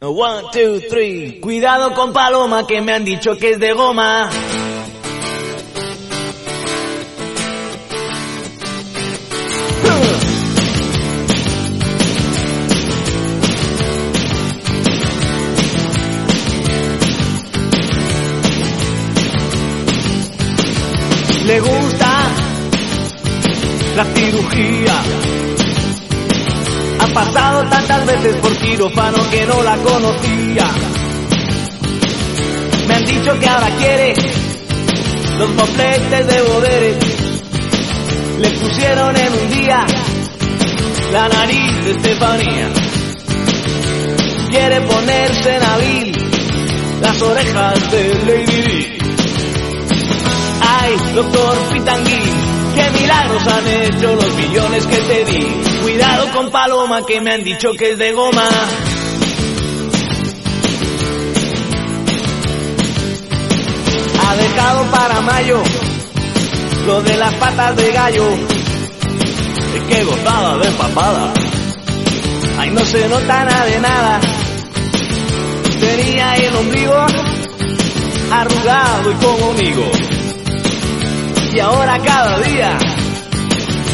One, 0.00 0.42
two, 0.52 0.80
three. 0.90 1.40
Cuidado 1.40 1.94
con 1.94 2.12
Paloma 2.12 2.66
que 2.66 2.82
me 2.82 2.92
han 2.92 3.06
dicho 3.06 3.38
que 3.38 3.52
es 3.52 3.60
de 3.60 3.72
goma. 3.72 4.28
La 23.96 24.04
cirugía. 24.04 25.02
Ha 27.00 27.06
pasado 27.08 27.64
tantas 27.68 28.06
veces 28.06 28.36
por 28.36 28.56
quirófano 28.56 29.18
que 29.30 29.46
no 29.46 29.62
la 29.62 29.76
conocía. 29.76 30.66
Me 32.88 32.94
han 32.94 33.04
dicho 33.06 33.38
que 33.38 33.48
ahora 33.48 33.68
quiere 33.78 34.14
los 35.38 35.50
mofletes 35.54 36.26
de 36.26 36.42
Boderes. 36.42 36.96
Le 38.40 38.50
pusieron 38.50 39.16
en 39.16 39.32
un 39.32 39.50
día 39.50 39.86
la 41.12 41.28
nariz 41.28 41.84
de 41.84 41.90
Estefanía. 41.92 42.68
Quiere 44.50 44.80
ponerse 44.82 45.56
en 45.56 45.62
abril 45.62 46.12
las 47.00 47.22
orejas 47.22 47.90
de 47.90 48.14
Lady 48.26 48.62
Di. 48.62 48.98
Ay, 50.60 50.96
doctor 51.14 51.56
Pitangui, 51.72 52.53
qué 52.74 52.90
milagros 52.90 53.46
han 53.46 53.66
hecho 53.66 54.14
los 54.14 54.34
millones 54.36 54.86
que 54.86 54.96
te 54.96 55.24
di. 55.24 55.46
Cuidado 55.82 56.32
con 56.32 56.50
Paloma 56.50 57.04
que 57.06 57.20
me 57.20 57.32
han 57.32 57.44
dicho 57.44 57.72
que 57.72 57.92
es 57.92 57.98
de 57.98 58.12
goma. 58.12 58.48
Ha 64.26 64.36
dejado 64.36 64.84
para 64.90 65.20
mayo 65.20 65.62
lo 66.86 67.02
de 67.02 67.16
las 67.16 67.34
patas 67.34 67.76
de 67.76 67.92
gallo. 67.92 68.26
Es 69.76 69.82
que 69.88 70.04
gozada 70.04 70.58
de 70.58 70.70
papada. 70.72 71.32
Ay, 72.58 72.70
no 72.70 72.84
se 72.84 73.08
nota 73.08 73.44
nada 73.44 73.64
de 73.64 73.80
nada. 73.80 74.20
Tenía 75.80 76.34
el 76.36 76.56
ombligo 76.56 77.06
arrugado 78.30 79.10
y 79.10 79.14
como 79.14 79.50
amigo 79.50 80.13
y 81.54 81.60
ahora 81.60 81.98
cada 82.00 82.40
día 82.40 82.76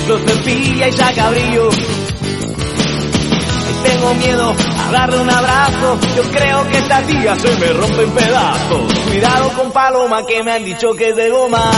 lo 0.09 0.19
cepilla 0.19 0.89
y 0.89 0.93
saca 0.93 1.31
brillo. 1.31 1.69
Y 3.69 3.89
tengo 3.89 4.15
miedo 4.15 4.55
a 4.79 4.93
darle 4.93 5.21
un 5.21 5.31
abrazo, 5.31 5.99
yo 6.17 6.23
creo 6.31 6.69
que 6.69 6.79
esta 6.79 7.03
tía 7.03 7.37
se 7.37 7.59
me 7.59 7.67
rompe 7.75 8.03
en 8.03 8.11
pedazos. 8.13 8.95
Cuidado 9.09 9.49
con 9.51 9.73
Paloma 9.73 10.25
que 10.27 10.43
me 10.43 10.53
han 10.53 10.65
dicho 10.65 10.95
que 10.95 11.11
es 11.11 11.17
de 11.17 11.29
goma. 11.29 11.71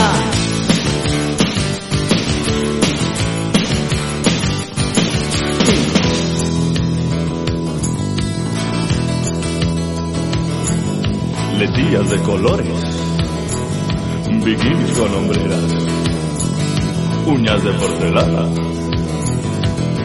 Letillas 11.59 12.09
de 12.09 12.19
colores, 12.23 12.67
bikinis 14.43 14.97
con 14.97 15.13
hombreras, 15.13 15.73
uñas 17.25 17.63
de 17.63 17.73
porcelana. 17.73 18.45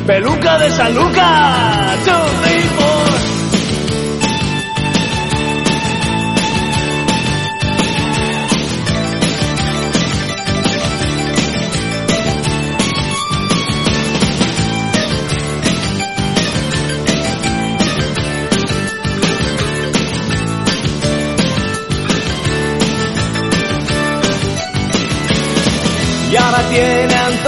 Peluca 0.06 0.58
de 0.58 0.70
San 0.70 0.94
Lucas. 0.94 2.97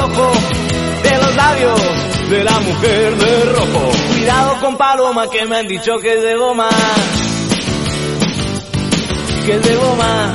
De 0.00 1.18
los 1.18 1.36
labios 1.36 1.80
de 2.30 2.42
la 2.42 2.58
mujer 2.60 3.16
de 3.16 3.44
rojo. 3.52 3.92
Cuidado 4.08 4.60
con 4.60 4.76
Paloma 4.78 5.28
que 5.28 5.44
me 5.44 5.58
han 5.58 5.68
dicho 5.68 5.98
que 5.98 6.14
es 6.14 6.22
de 6.22 6.36
goma. 6.36 6.68
Que 9.44 9.56
es 9.56 9.62
de 9.62 9.76
goma. 9.76 10.32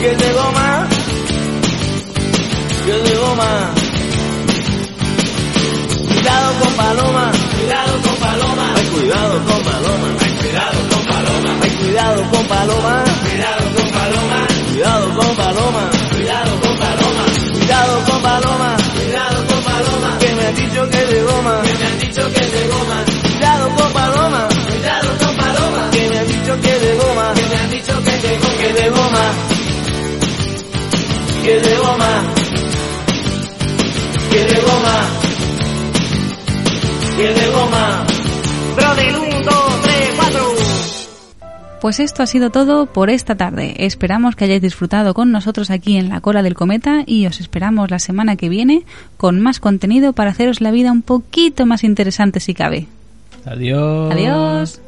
Que 0.00 0.10
es 0.10 0.18
de 0.18 0.32
goma. 0.32 0.88
Que 2.84 2.90
es 2.90 3.04
de 3.04 3.16
goma. 3.18 3.70
Cuidado 6.08 6.52
con 6.60 6.72
Paloma. 6.74 7.32
Cuidado 7.56 8.02
con 8.02 8.16
Paloma. 8.16 8.74
Ay, 8.74 8.86
cuidado 8.86 9.44
con 9.44 9.62
Paloma. 9.62 10.08
Ay, 10.20 10.30
cuidado 10.40 10.88
con 10.90 11.04
Paloma. 11.06 11.58
Ay, 11.62 11.70
cuidado 11.70 12.30
con 12.30 12.46
Paloma. 12.46 13.04
Cuidado 13.30 13.62
con 13.76 13.90
Paloma. 13.90 14.46
Cuidado 14.72 15.14
con 15.14 15.36
Paloma. 15.36 15.99
Pues 41.80 41.98
esto 41.98 42.22
ha 42.22 42.26
sido 42.26 42.50
todo 42.50 42.86
por 42.86 43.08
esta 43.08 43.36
tarde. 43.36 43.74
Esperamos 43.78 44.36
que 44.36 44.44
hayáis 44.44 44.60
disfrutado 44.60 45.14
con 45.14 45.32
nosotros 45.32 45.70
aquí 45.70 45.96
en 45.96 46.10
la 46.10 46.20
cola 46.20 46.42
del 46.42 46.54
cometa 46.54 47.04
y 47.06 47.26
os 47.26 47.40
esperamos 47.40 47.90
la 47.90 47.98
semana 47.98 48.36
que 48.36 48.50
viene 48.50 48.84
con 49.16 49.40
más 49.40 49.60
contenido 49.60 50.12
para 50.12 50.30
haceros 50.30 50.60
la 50.60 50.72
vida 50.72 50.92
un 50.92 51.00
poquito 51.00 51.64
más 51.64 51.82
interesante 51.82 52.40
si 52.40 52.52
cabe. 52.52 52.86
Adiós. 53.46 54.12
Adiós. 54.12 54.80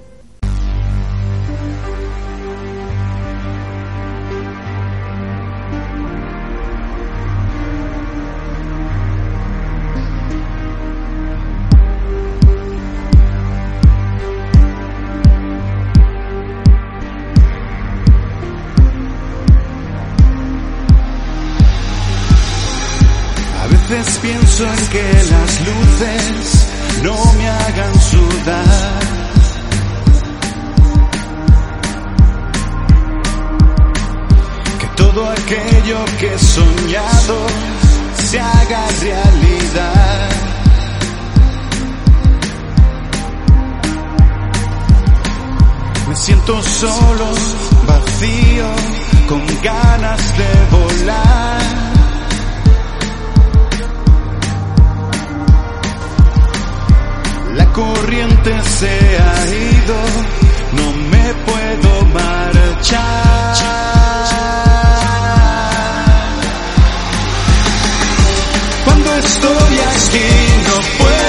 Estoy 69.18 69.78
aquí 69.94 70.26
no 70.66 70.80
puedo 70.98 71.21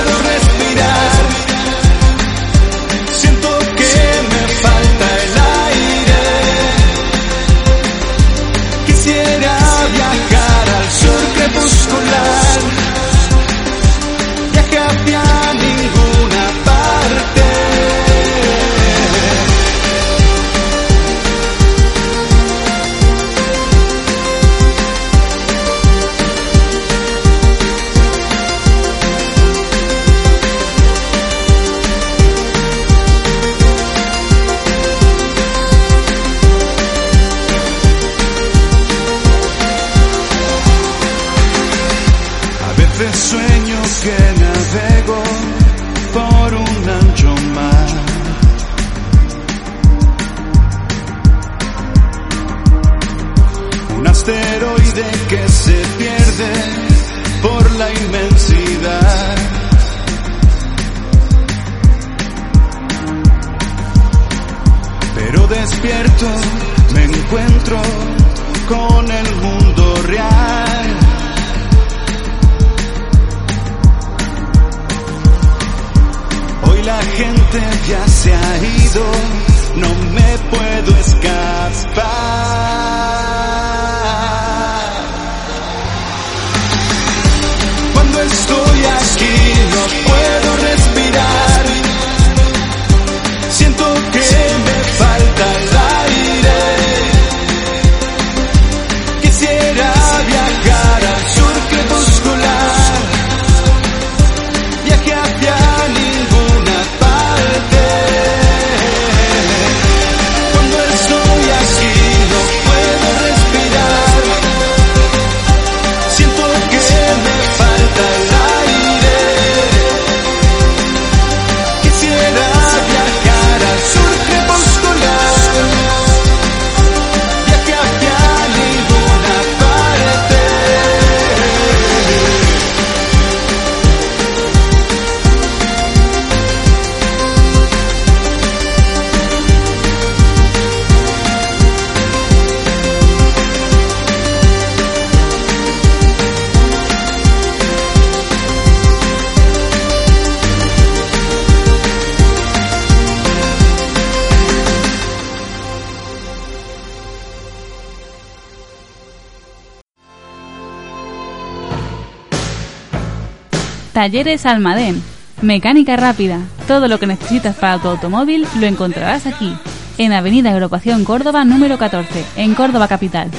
Talleres 164.04 164.46
Almadén. 164.46 165.02
Mecánica 165.42 165.96
rápida. 165.96 166.42
Todo 166.68 166.90
lo 166.90 167.00
que 167.00 167.08
necesitas 167.08 167.56
para 167.56 167.80
tu 167.80 167.88
automóvil 167.88 168.46
lo 168.60 168.68
encontrarás 168.68 169.26
aquí, 169.26 169.56
en 169.98 170.12
Avenida 170.12 170.52
Agrupación 170.52 171.06
Córdoba 171.06 171.46
número 171.46 171.78
14, 171.78 172.26
en 172.36 172.54
Córdoba 172.54 172.90
Capital. 172.90 173.32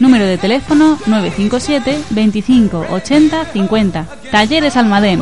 Número 0.00 0.24
de 0.24 0.38
teléfono 0.38 0.98
957 1.04 2.02
25 2.08 2.86
80 2.92 3.44
50. 3.44 4.06
Talleres 4.30 4.78
Almadén. 4.78 5.20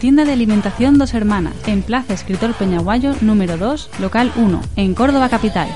Tienda 0.00 0.24
de 0.24 0.32
alimentación 0.32 0.98
Dos 0.98 1.14
Hermanas, 1.14 1.54
en 1.68 1.82
Plaza 1.82 2.14
Escritor 2.14 2.52
Peñaguayo 2.54 3.14
número 3.20 3.56
2, 3.56 3.90
local 4.00 4.32
1, 4.34 4.60
en 4.74 4.94
Córdoba 4.94 5.28
Capital, 5.28 5.68